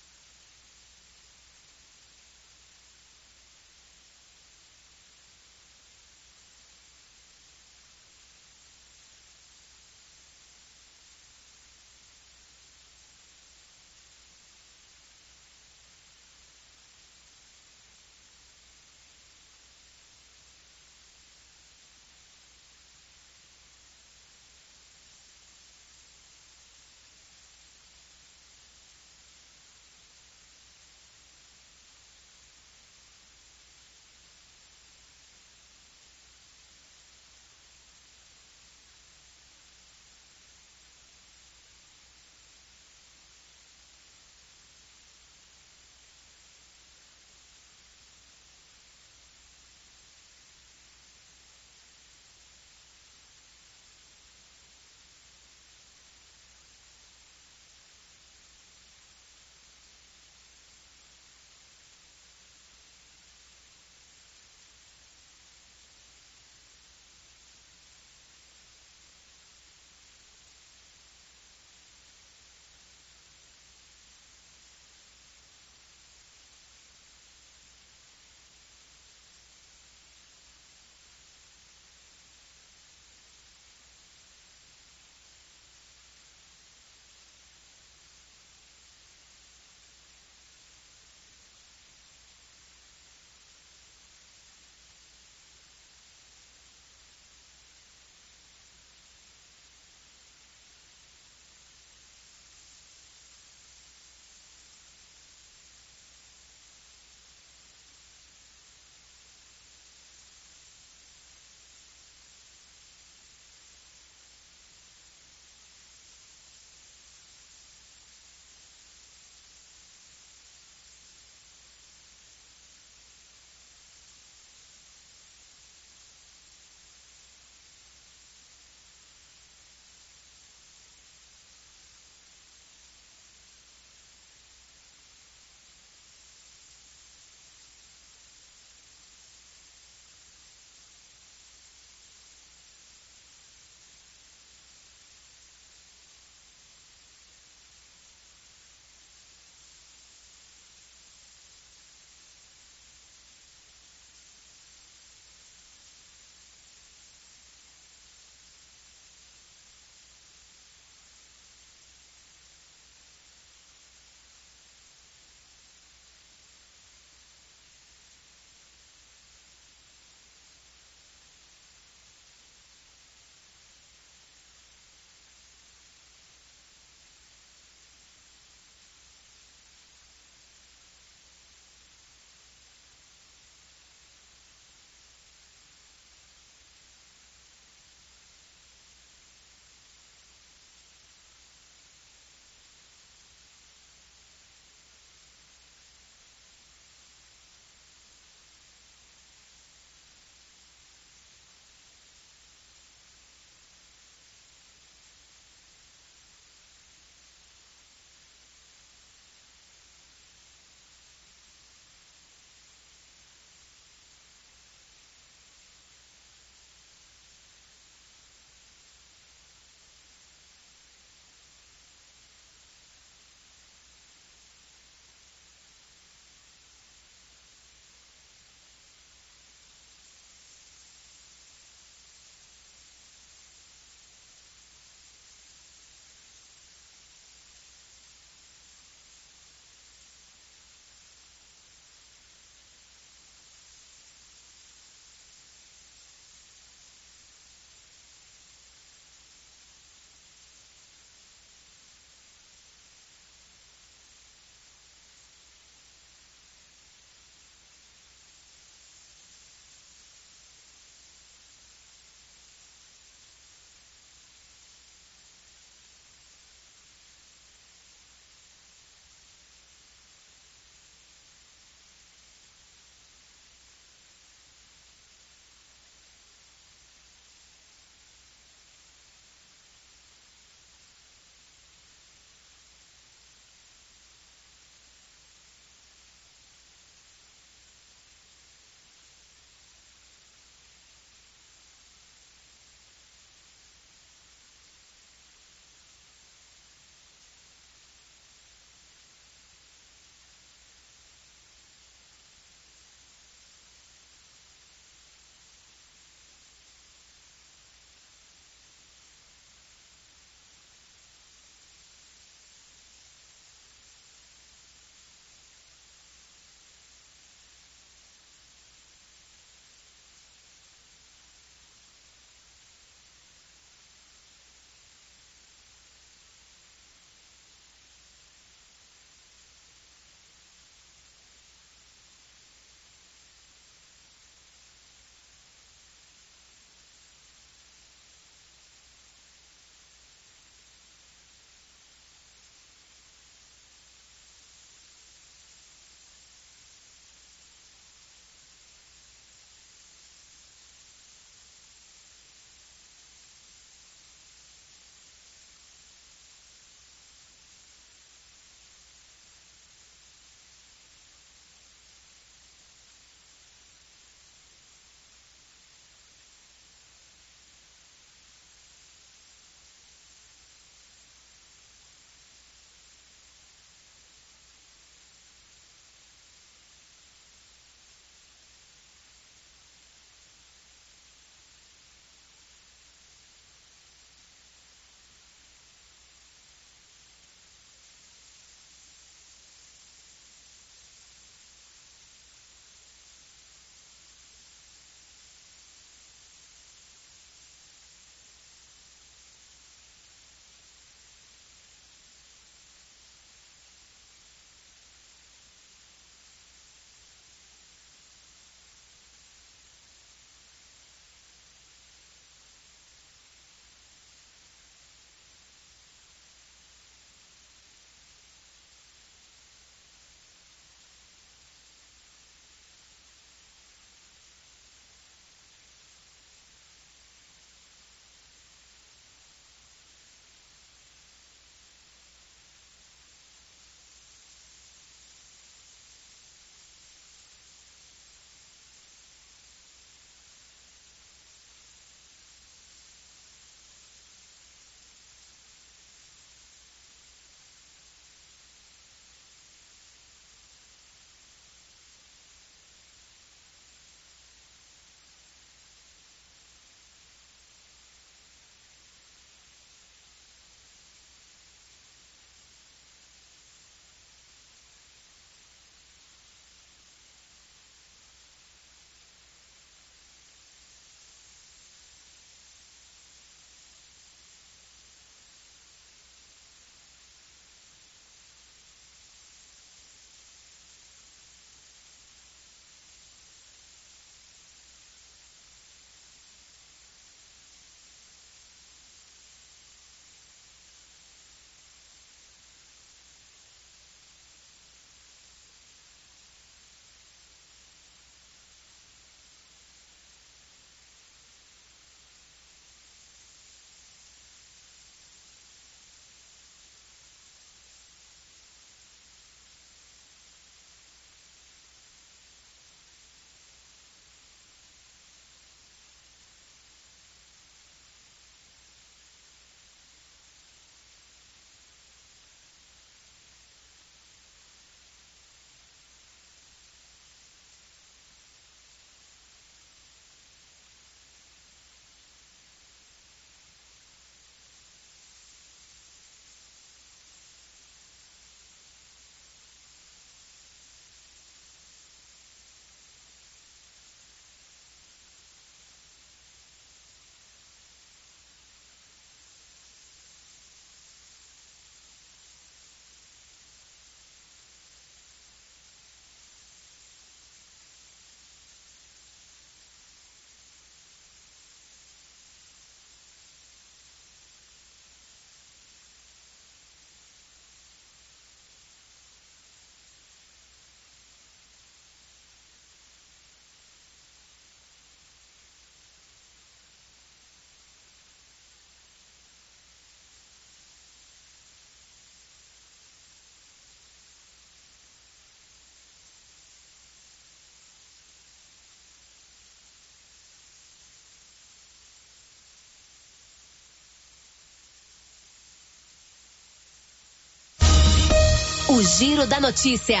Giro 598.82 599.26
da 599.26 599.40
Notícia. 599.40 600.00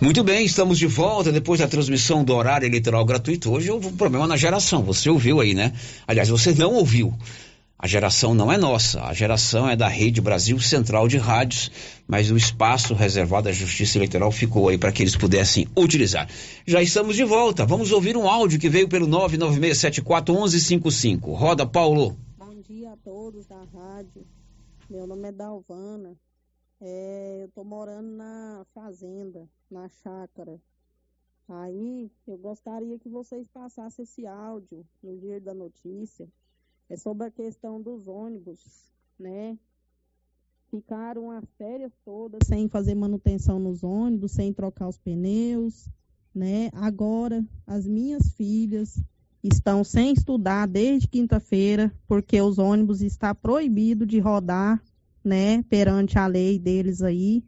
Muito 0.00 0.24
bem, 0.24 0.44
estamos 0.44 0.78
de 0.78 0.86
volta 0.86 1.30
depois 1.30 1.60
da 1.60 1.68
transmissão 1.68 2.24
do 2.24 2.34
horário 2.34 2.66
eleitoral 2.66 3.04
gratuito. 3.04 3.52
Hoje 3.52 3.70
houve 3.70 3.86
um 3.86 3.96
problema 3.96 4.26
na 4.26 4.36
geração. 4.36 4.82
Você 4.82 5.08
ouviu 5.08 5.40
aí, 5.40 5.54
né? 5.54 5.72
Aliás, 6.06 6.28
você 6.28 6.52
não 6.52 6.74
ouviu. 6.74 7.14
A 7.78 7.86
geração 7.86 8.32
não 8.32 8.50
é 8.50 8.56
nossa, 8.56 9.04
a 9.04 9.12
geração 9.12 9.68
é 9.68 9.76
da 9.76 9.86
Rede 9.86 10.18
Brasil 10.18 10.58
Central 10.58 11.06
de 11.06 11.18
Rádios, 11.18 11.70
mas 12.08 12.30
o 12.30 12.36
espaço 12.36 12.94
reservado 12.94 13.50
à 13.50 13.52
Justiça 13.52 13.98
Eleitoral 13.98 14.32
ficou 14.32 14.70
aí 14.70 14.78
para 14.78 14.90
que 14.90 15.02
eles 15.02 15.14
pudessem 15.14 15.68
utilizar. 15.76 16.26
Já 16.66 16.82
estamos 16.82 17.16
de 17.16 17.24
volta, 17.24 17.66
vamos 17.66 17.92
ouvir 17.92 18.16
um 18.16 18.26
áudio 18.26 18.58
que 18.58 18.70
veio 18.70 18.88
pelo 18.88 19.06
996741155. 19.06 21.36
Roda, 21.36 21.66
Paulo. 21.66 22.16
Bom 22.38 22.62
dia 22.66 22.92
a 22.92 22.96
todos 23.04 23.46
da 23.46 23.62
rádio. 23.74 24.24
Meu 24.88 25.06
nome 25.06 25.28
é 25.28 25.32
Dalvana. 25.32 26.16
É, 26.80 27.40
eu 27.42 27.48
tô 27.48 27.64
morando 27.64 28.08
na 28.08 28.66
fazenda, 28.74 29.48
na 29.70 29.88
chácara. 29.88 30.60
Aí 31.48 32.10
eu 32.26 32.36
gostaria 32.36 32.98
que 32.98 33.08
vocês 33.08 33.48
passassem 33.48 34.02
esse 34.02 34.26
áudio 34.26 34.84
no 35.02 35.16
dia 35.16 35.40
da 35.40 35.54
notícia. 35.54 36.28
É 36.88 36.96
sobre 36.96 37.26
a 37.26 37.30
questão 37.30 37.80
dos 37.80 38.06
ônibus, 38.06 38.92
né? 39.18 39.58
Ficaram 40.68 41.30
as 41.30 41.44
férias 41.56 41.92
todas 42.04 42.40
sem 42.46 42.68
fazer 42.68 42.94
manutenção 42.94 43.58
nos 43.58 43.82
ônibus, 43.82 44.32
sem 44.32 44.52
trocar 44.52 44.88
os 44.88 44.98
pneus, 44.98 45.88
né? 46.34 46.68
Agora 46.74 47.44
as 47.66 47.86
minhas 47.86 48.34
filhas 48.34 49.02
estão 49.42 49.82
sem 49.82 50.12
estudar 50.12 50.66
desde 50.66 51.08
quinta-feira, 51.08 51.92
porque 52.06 52.40
os 52.40 52.58
ônibus 52.58 53.00
está 53.00 53.34
proibido 53.34 54.04
de 54.04 54.18
rodar 54.18 54.82
né, 55.26 55.64
perante 55.68 56.18
a 56.18 56.26
lei 56.26 56.56
deles 56.58 57.02
aí. 57.02 57.42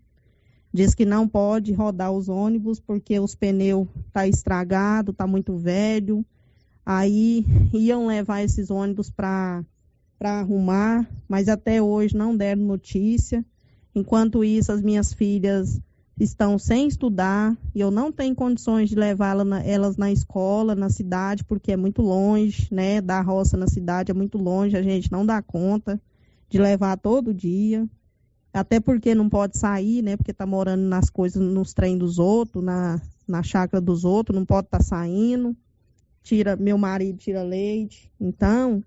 Diz 0.74 0.94
que 0.94 1.06
não 1.06 1.26
pode 1.28 1.72
rodar 1.72 2.12
os 2.12 2.28
ônibus 2.28 2.80
porque 2.80 3.18
os 3.18 3.34
pneus 3.34 3.86
tá 4.12 4.26
estragado, 4.26 5.12
tá 5.12 5.26
muito 5.26 5.56
velho. 5.56 6.26
Aí 6.84 7.46
iam 7.72 8.06
levar 8.06 8.42
esses 8.42 8.70
ônibus 8.70 9.10
para 9.10 9.64
para 10.18 10.40
arrumar, 10.40 11.09
mas 11.28 11.48
até 11.48 11.80
hoje 11.80 12.16
não 12.16 12.36
deram 12.36 12.62
notícia. 12.62 13.46
Enquanto 13.94 14.42
isso, 14.42 14.72
as 14.72 14.82
minhas 14.82 15.12
filhas 15.12 15.80
estão 16.18 16.59
sem 16.59 16.88
estudar 16.88 17.56
e 17.72 17.78
eu 17.78 17.92
não 17.92 18.10
tenho 18.10 18.34
condições 18.34 18.88
de 18.88 18.96
levá-las 18.96 19.46
na, 19.46 19.62
elas 19.62 19.96
na 19.96 20.10
escola, 20.10 20.74
na 20.74 20.90
cidade, 20.90 21.44
porque 21.44 21.70
é 21.70 21.76
muito 21.76 22.02
longe, 22.02 22.66
né? 22.74 23.00
Da 23.00 23.20
roça 23.20 23.56
na 23.56 23.68
cidade 23.68 24.10
é 24.10 24.14
muito 24.14 24.38
longe, 24.38 24.76
a 24.76 24.82
gente 24.82 25.12
não 25.12 25.24
dá 25.24 25.40
conta 25.40 26.00
de 26.48 26.58
levar 26.58 26.96
todo 26.96 27.34
dia. 27.34 27.88
Até 28.52 28.80
porque 28.80 29.14
não 29.14 29.28
pode 29.28 29.58
sair, 29.58 30.02
né? 30.02 30.16
Porque 30.16 30.32
tá 30.32 30.46
morando 30.46 30.82
nas 30.82 31.10
coisas, 31.10 31.40
nos 31.40 31.74
trem 31.74 31.98
dos 31.98 32.18
outros, 32.18 32.64
na, 32.64 33.00
na 33.26 33.42
chácara 33.42 33.80
dos 33.80 34.04
outros, 34.04 34.36
não 34.36 34.44
pode 34.44 34.66
estar 34.66 34.78
tá 34.78 34.84
saindo. 34.84 35.54
Tira, 36.22 36.56
meu 36.56 36.78
marido 36.78 37.18
tira 37.18 37.42
leite. 37.42 38.10
Então, 38.18 38.82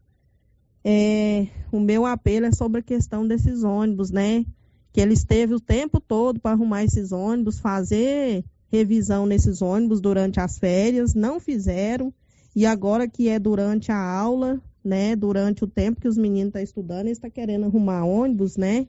é, 0.83 1.47
o 1.71 1.79
meu 1.79 2.05
apelo 2.05 2.47
é 2.47 2.51
sobre 2.51 2.79
a 2.79 2.83
questão 2.83 3.27
desses 3.27 3.63
ônibus, 3.63 4.11
né? 4.11 4.45
Que 4.91 4.99
eles 4.99 5.23
teve 5.23 5.53
o 5.53 5.59
tempo 5.59 5.99
todo 5.99 6.39
para 6.39 6.51
arrumar 6.51 6.83
esses 6.83 7.11
ônibus, 7.11 7.59
fazer 7.59 8.43
revisão 8.71 9.25
nesses 9.25 9.61
ônibus 9.61 10.01
durante 10.01 10.39
as 10.39 10.57
férias, 10.57 11.13
não 11.13 11.39
fizeram. 11.39 12.13
E 12.55 12.65
agora 12.65 13.07
que 13.07 13.29
é 13.29 13.37
durante 13.37 13.91
a 13.91 13.97
aula, 13.97 14.59
né? 14.83 15.15
Durante 15.15 15.63
o 15.63 15.67
tempo 15.67 16.01
que 16.01 16.07
os 16.07 16.17
meninos 16.17 16.47
estão 16.47 16.59
tá 16.59 16.63
estudando, 16.63 17.05
eles 17.05 17.17
estão 17.17 17.29
tá 17.29 17.33
querendo 17.33 17.65
arrumar 17.65 18.03
ônibus, 18.03 18.57
né? 18.57 18.87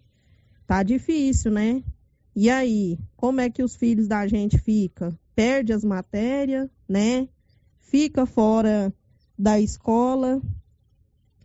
Tá 0.66 0.82
difícil, 0.82 1.50
né? 1.50 1.82
E 2.34 2.48
aí, 2.48 2.98
como 3.16 3.40
é 3.40 3.50
que 3.50 3.62
os 3.62 3.76
filhos 3.76 4.08
da 4.08 4.26
gente 4.26 4.58
fica? 4.58 5.16
Perde 5.34 5.72
as 5.72 5.84
matérias, 5.84 6.68
né? 6.88 7.28
Fica 7.78 8.24
fora 8.24 8.92
da 9.38 9.60
escola, 9.60 10.40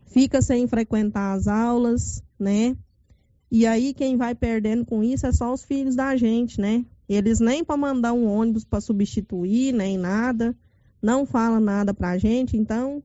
fica 0.06 0.42
sem 0.42 0.68
frequentar 0.68 1.34
as 1.34 1.48
aulas, 1.48 2.24
né? 2.40 2.76
E 3.52 3.66
aí 3.66 3.94
quem 3.94 4.18
vai 4.18 4.36
perdendo 4.36 4.86
com 4.86 5.04
isso 5.04 5.26
é 5.26 5.32
só 5.32 5.54
os 5.54 5.64
filhos 5.64 5.96
da 5.96 6.16
gente, 6.16 6.60
né? 6.60 6.86
Eles 7.08 7.40
nem 7.40 7.64
para 7.64 7.78
mandar 7.78 8.14
um 8.14 8.28
ônibus 8.28 8.66
para 8.66 8.82
substituir, 8.82 9.74
nem 9.74 9.98
nada, 9.98 10.56
não 11.02 11.26
fala 11.26 11.60
nada 11.60 11.94
pra 11.94 12.18
gente, 12.18 12.58
então 12.58 13.02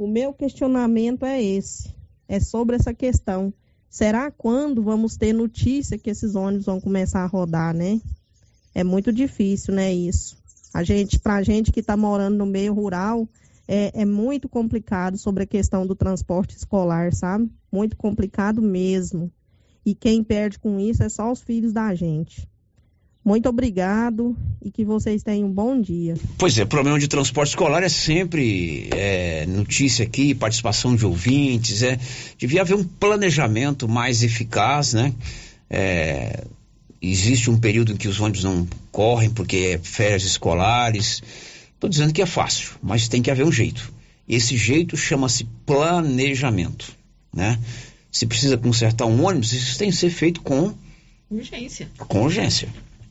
o 0.00 0.08
meu 0.08 0.32
questionamento 0.32 1.26
é 1.26 1.42
esse, 1.42 1.94
é 2.26 2.40
sobre 2.40 2.74
essa 2.74 2.94
questão. 2.94 3.52
Será 3.86 4.30
quando 4.30 4.82
vamos 4.82 5.14
ter 5.14 5.34
notícia 5.34 5.98
que 5.98 6.08
esses 6.08 6.34
ônibus 6.34 6.64
vão 6.64 6.80
começar 6.80 7.20
a 7.22 7.26
rodar, 7.26 7.74
né? 7.74 8.00
É 8.74 8.82
muito 8.82 9.12
difícil, 9.12 9.74
né, 9.74 9.92
isso. 9.92 10.38
A 10.72 10.82
gente, 10.82 11.18
pra 11.18 11.42
gente 11.42 11.70
que 11.70 11.80
está 11.80 11.98
morando 11.98 12.38
no 12.38 12.46
meio 12.46 12.72
rural, 12.72 13.28
é, 13.68 14.00
é 14.00 14.04
muito 14.06 14.48
complicado 14.48 15.18
sobre 15.18 15.42
a 15.42 15.46
questão 15.46 15.86
do 15.86 15.94
transporte 15.94 16.56
escolar, 16.56 17.12
sabe? 17.12 17.50
Muito 17.70 17.94
complicado 17.94 18.62
mesmo. 18.62 19.30
E 19.84 19.94
quem 19.94 20.24
perde 20.24 20.58
com 20.58 20.80
isso 20.80 21.02
é 21.02 21.10
só 21.10 21.30
os 21.30 21.42
filhos 21.42 21.74
da 21.74 21.94
gente. 21.94 22.48
Muito 23.30 23.48
obrigado 23.48 24.36
e 24.60 24.72
que 24.72 24.84
vocês 24.84 25.22
tenham 25.22 25.46
um 25.46 25.52
bom 25.52 25.80
dia. 25.80 26.16
Pois 26.36 26.58
é, 26.58 26.64
problema 26.64 26.98
de 26.98 27.06
transporte 27.06 27.50
escolar 27.50 27.80
é 27.80 27.88
sempre 27.88 28.88
é, 28.90 29.46
notícia 29.46 30.04
aqui, 30.04 30.34
participação 30.34 30.96
de 30.96 31.06
ouvintes, 31.06 31.84
é, 31.84 31.96
devia 32.36 32.62
haver 32.62 32.74
um 32.74 32.82
planejamento 32.82 33.88
mais 33.88 34.24
eficaz, 34.24 34.94
né? 34.94 35.14
É, 35.70 36.42
existe 37.00 37.48
um 37.48 37.56
período 37.56 37.92
em 37.92 37.96
que 37.96 38.08
os 38.08 38.18
ônibus 38.18 38.42
não 38.42 38.66
correm 38.90 39.30
porque 39.30 39.74
é 39.74 39.78
férias 39.78 40.24
escolares. 40.24 41.22
Estou 41.72 41.88
dizendo 41.88 42.12
que 42.12 42.22
é 42.22 42.26
fácil, 42.26 42.72
mas 42.82 43.06
tem 43.06 43.22
que 43.22 43.30
haver 43.30 43.46
um 43.46 43.52
jeito. 43.52 43.92
Esse 44.28 44.56
jeito 44.56 44.96
chama-se 44.96 45.44
planejamento, 45.64 46.92
né? 47.32 47.60
Se 48.10 48.26
precisa 48.26 48.58
consertar 48.58 49.06
um 49.06 49.24
ônibus, 49.24 49.52
isso 49.52 49.78
tem 49.78 49.88
que 49.88 49.96
ser 49.96 50.10
feito 50.10 50.40
com 50.40 50.74
urgência. 51.30 51.88
Com 51.96 52.22
urgência. 52.24 52.68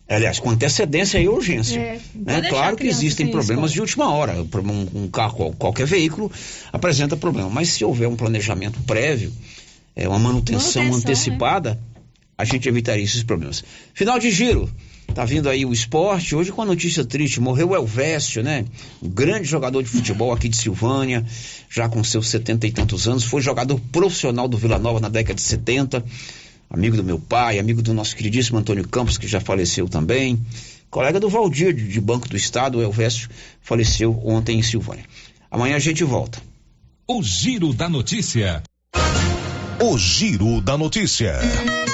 Aliás, 0.10 0.40
com 0.40 0.50
antecedência 0.50 1.20
e 1.20 1.30
urgência. 1.30 1.80
É, 1.80 2.00
né? 2.16 2.50
Claro 2.50 2.76
que 2.76 2.88
existem 2.88 3.28
problemas 3.28 3.72
de 3.72 3.80
última 3.80 4.12
hora. 4.12 4.42
Um, 4.42 5.04
um, 5.04 5.08
carro, 5.08 5.54
qualquer 5.54 5.86
veículo 5.86 6.32
apresenta 6.74 7.16
problema. 7.16 7.48
Mas 7.48 7.70
se 7.70 7.86
houver 7.86 8.08
um 8.08 8.16
planejamento 8.16 8.80
prévio, 8.82 9.32
é, 9.96 10.08
uma 10.08 10.18
manutenção, 10.18 10.82
manutenção 10.84 10.98
antecipada, 10.98 11.76
né? 11.76 11.80
a 12.36 12.44
gente 12.44 12.68
evitaria 12.68 13.04
esses 13.04 13.22
problemas. 13.22 13.64
Final 13.94 14.18
de 14.18 14.32
giro. 14.32 14.68
Tá 15.14 15.26
vindo 15.26 15.48
aí 15.48 15.64
o 15.64 15.74
esporte. 15.74 16.36
Hoje 16.36 16.52
com 16.52 16.62
a 16.64 16.66
notícia 16.66 17.06
triste, 17.06 17.40
morreu 17.40 17.70
o 17.70 17.76
Elvésio, 17.76 18.42
né? 18.42 18.66
Um 19.02 19.10
grande 19.10 19.48
jogador 19.48 19.84
de 19.84 19.90
futebol 19.90 20.32
aqui 20.32 20.50
de 20.50 20.58
Silvânia, 20.58 21.26
já 21.70 21.88
com 21.88 22.04
seus 22.04 22.30
setenta 22.30 22.66
e 22.66 22.72
tantos 22.72 23.08
anos. 23.08 23.24
Foi 23.24 23.42
jogador 23.42 23.80
profissional 23.92 24.48
do 24.48 24.58
Vila 24.58 24.80
Nova 24.80 25.00
na 25.00 25.10
década 25.10 25.36
de 25.36 25.42
70 25.42 26.04
amigo 26.70 26.96
do 26.96 27.04
meu 27.04 27.20
pai, 27.20 27.58
amigo 27.60 27.82
do 27.82 27.94
nosso 27.94 28.16
queridíssimo 28.16 28.58
Antônio 28.58 28.88
Campos, 28.88 29.18
que 29.18 29.28
já 29.28 29.40
faleceu 29.40 29.88
também, 29.88 30.40
colega 30.90 31.20
do 31.20 31.30
Valdir, 31.30 31.74
de, 31.74 32.00
Banco 32.00 32.30
do 32.30 32.38
Estado, 32.38 32.78
o 32.78 32.82
Elvésio, 32.82 33.30
faleceu 33.62 34.20
ontem 34.24 34.60
em 34.60 34.64
Silvânia. 34.64 35.04
Amanhã 35.50 35.76
a 35.76 35.80
gente 35.80 36.04
volta. 36.04 36.42
O 37.08 37.24
Giro 37.24 37.74
da 37.74 37.90
Notícia. 37.90 38.62
O 39.82 39.98
Giro 39.98 40.62
da 40.62 40.78
Notícia. 40.78 41.40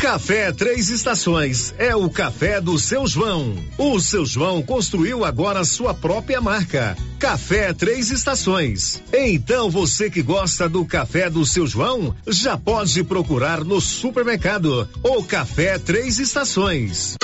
Café 0.00 0.52
Três 0.52 0.90
Estações 0.90 1.74
é 1.76 1.94
o 1.94 2.08
café 2.08 2.60
do 2.60 2.78
seu 2.78 3.04
João. 3.04 3.56
O 3.76 3.98
seu 3.98 4.24
João 4.24 4.62
construiu 4.62 5.24
agora 5.24 5.64
sua 5.64 5.92
própria 5.92 6.40
marca. 6.40 6.96
Café 7.18 7.72
Três 7.72 8.08
Estações. 8.12 9.02
Então 9.12 9.68
você 9.68 10.08
que 10.08 10.22
gosta 10.22 10.68
do 10.68 10.84
café 10.84 11.28
do 11.28 11.44
seu 11.44 11.66
João, 11.66 12.14
já 12.28 12.56
pode 12.56 13.02
procurar 13.02 13.64
no 13.64 13.80
supermercado 13.80 14.88
o 15.02 15.24
Café 15.24 15.80
Três 15.80 16.20
Estações. 16.20 17.16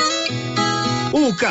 O 1.12 1.32
café 1.32 1.44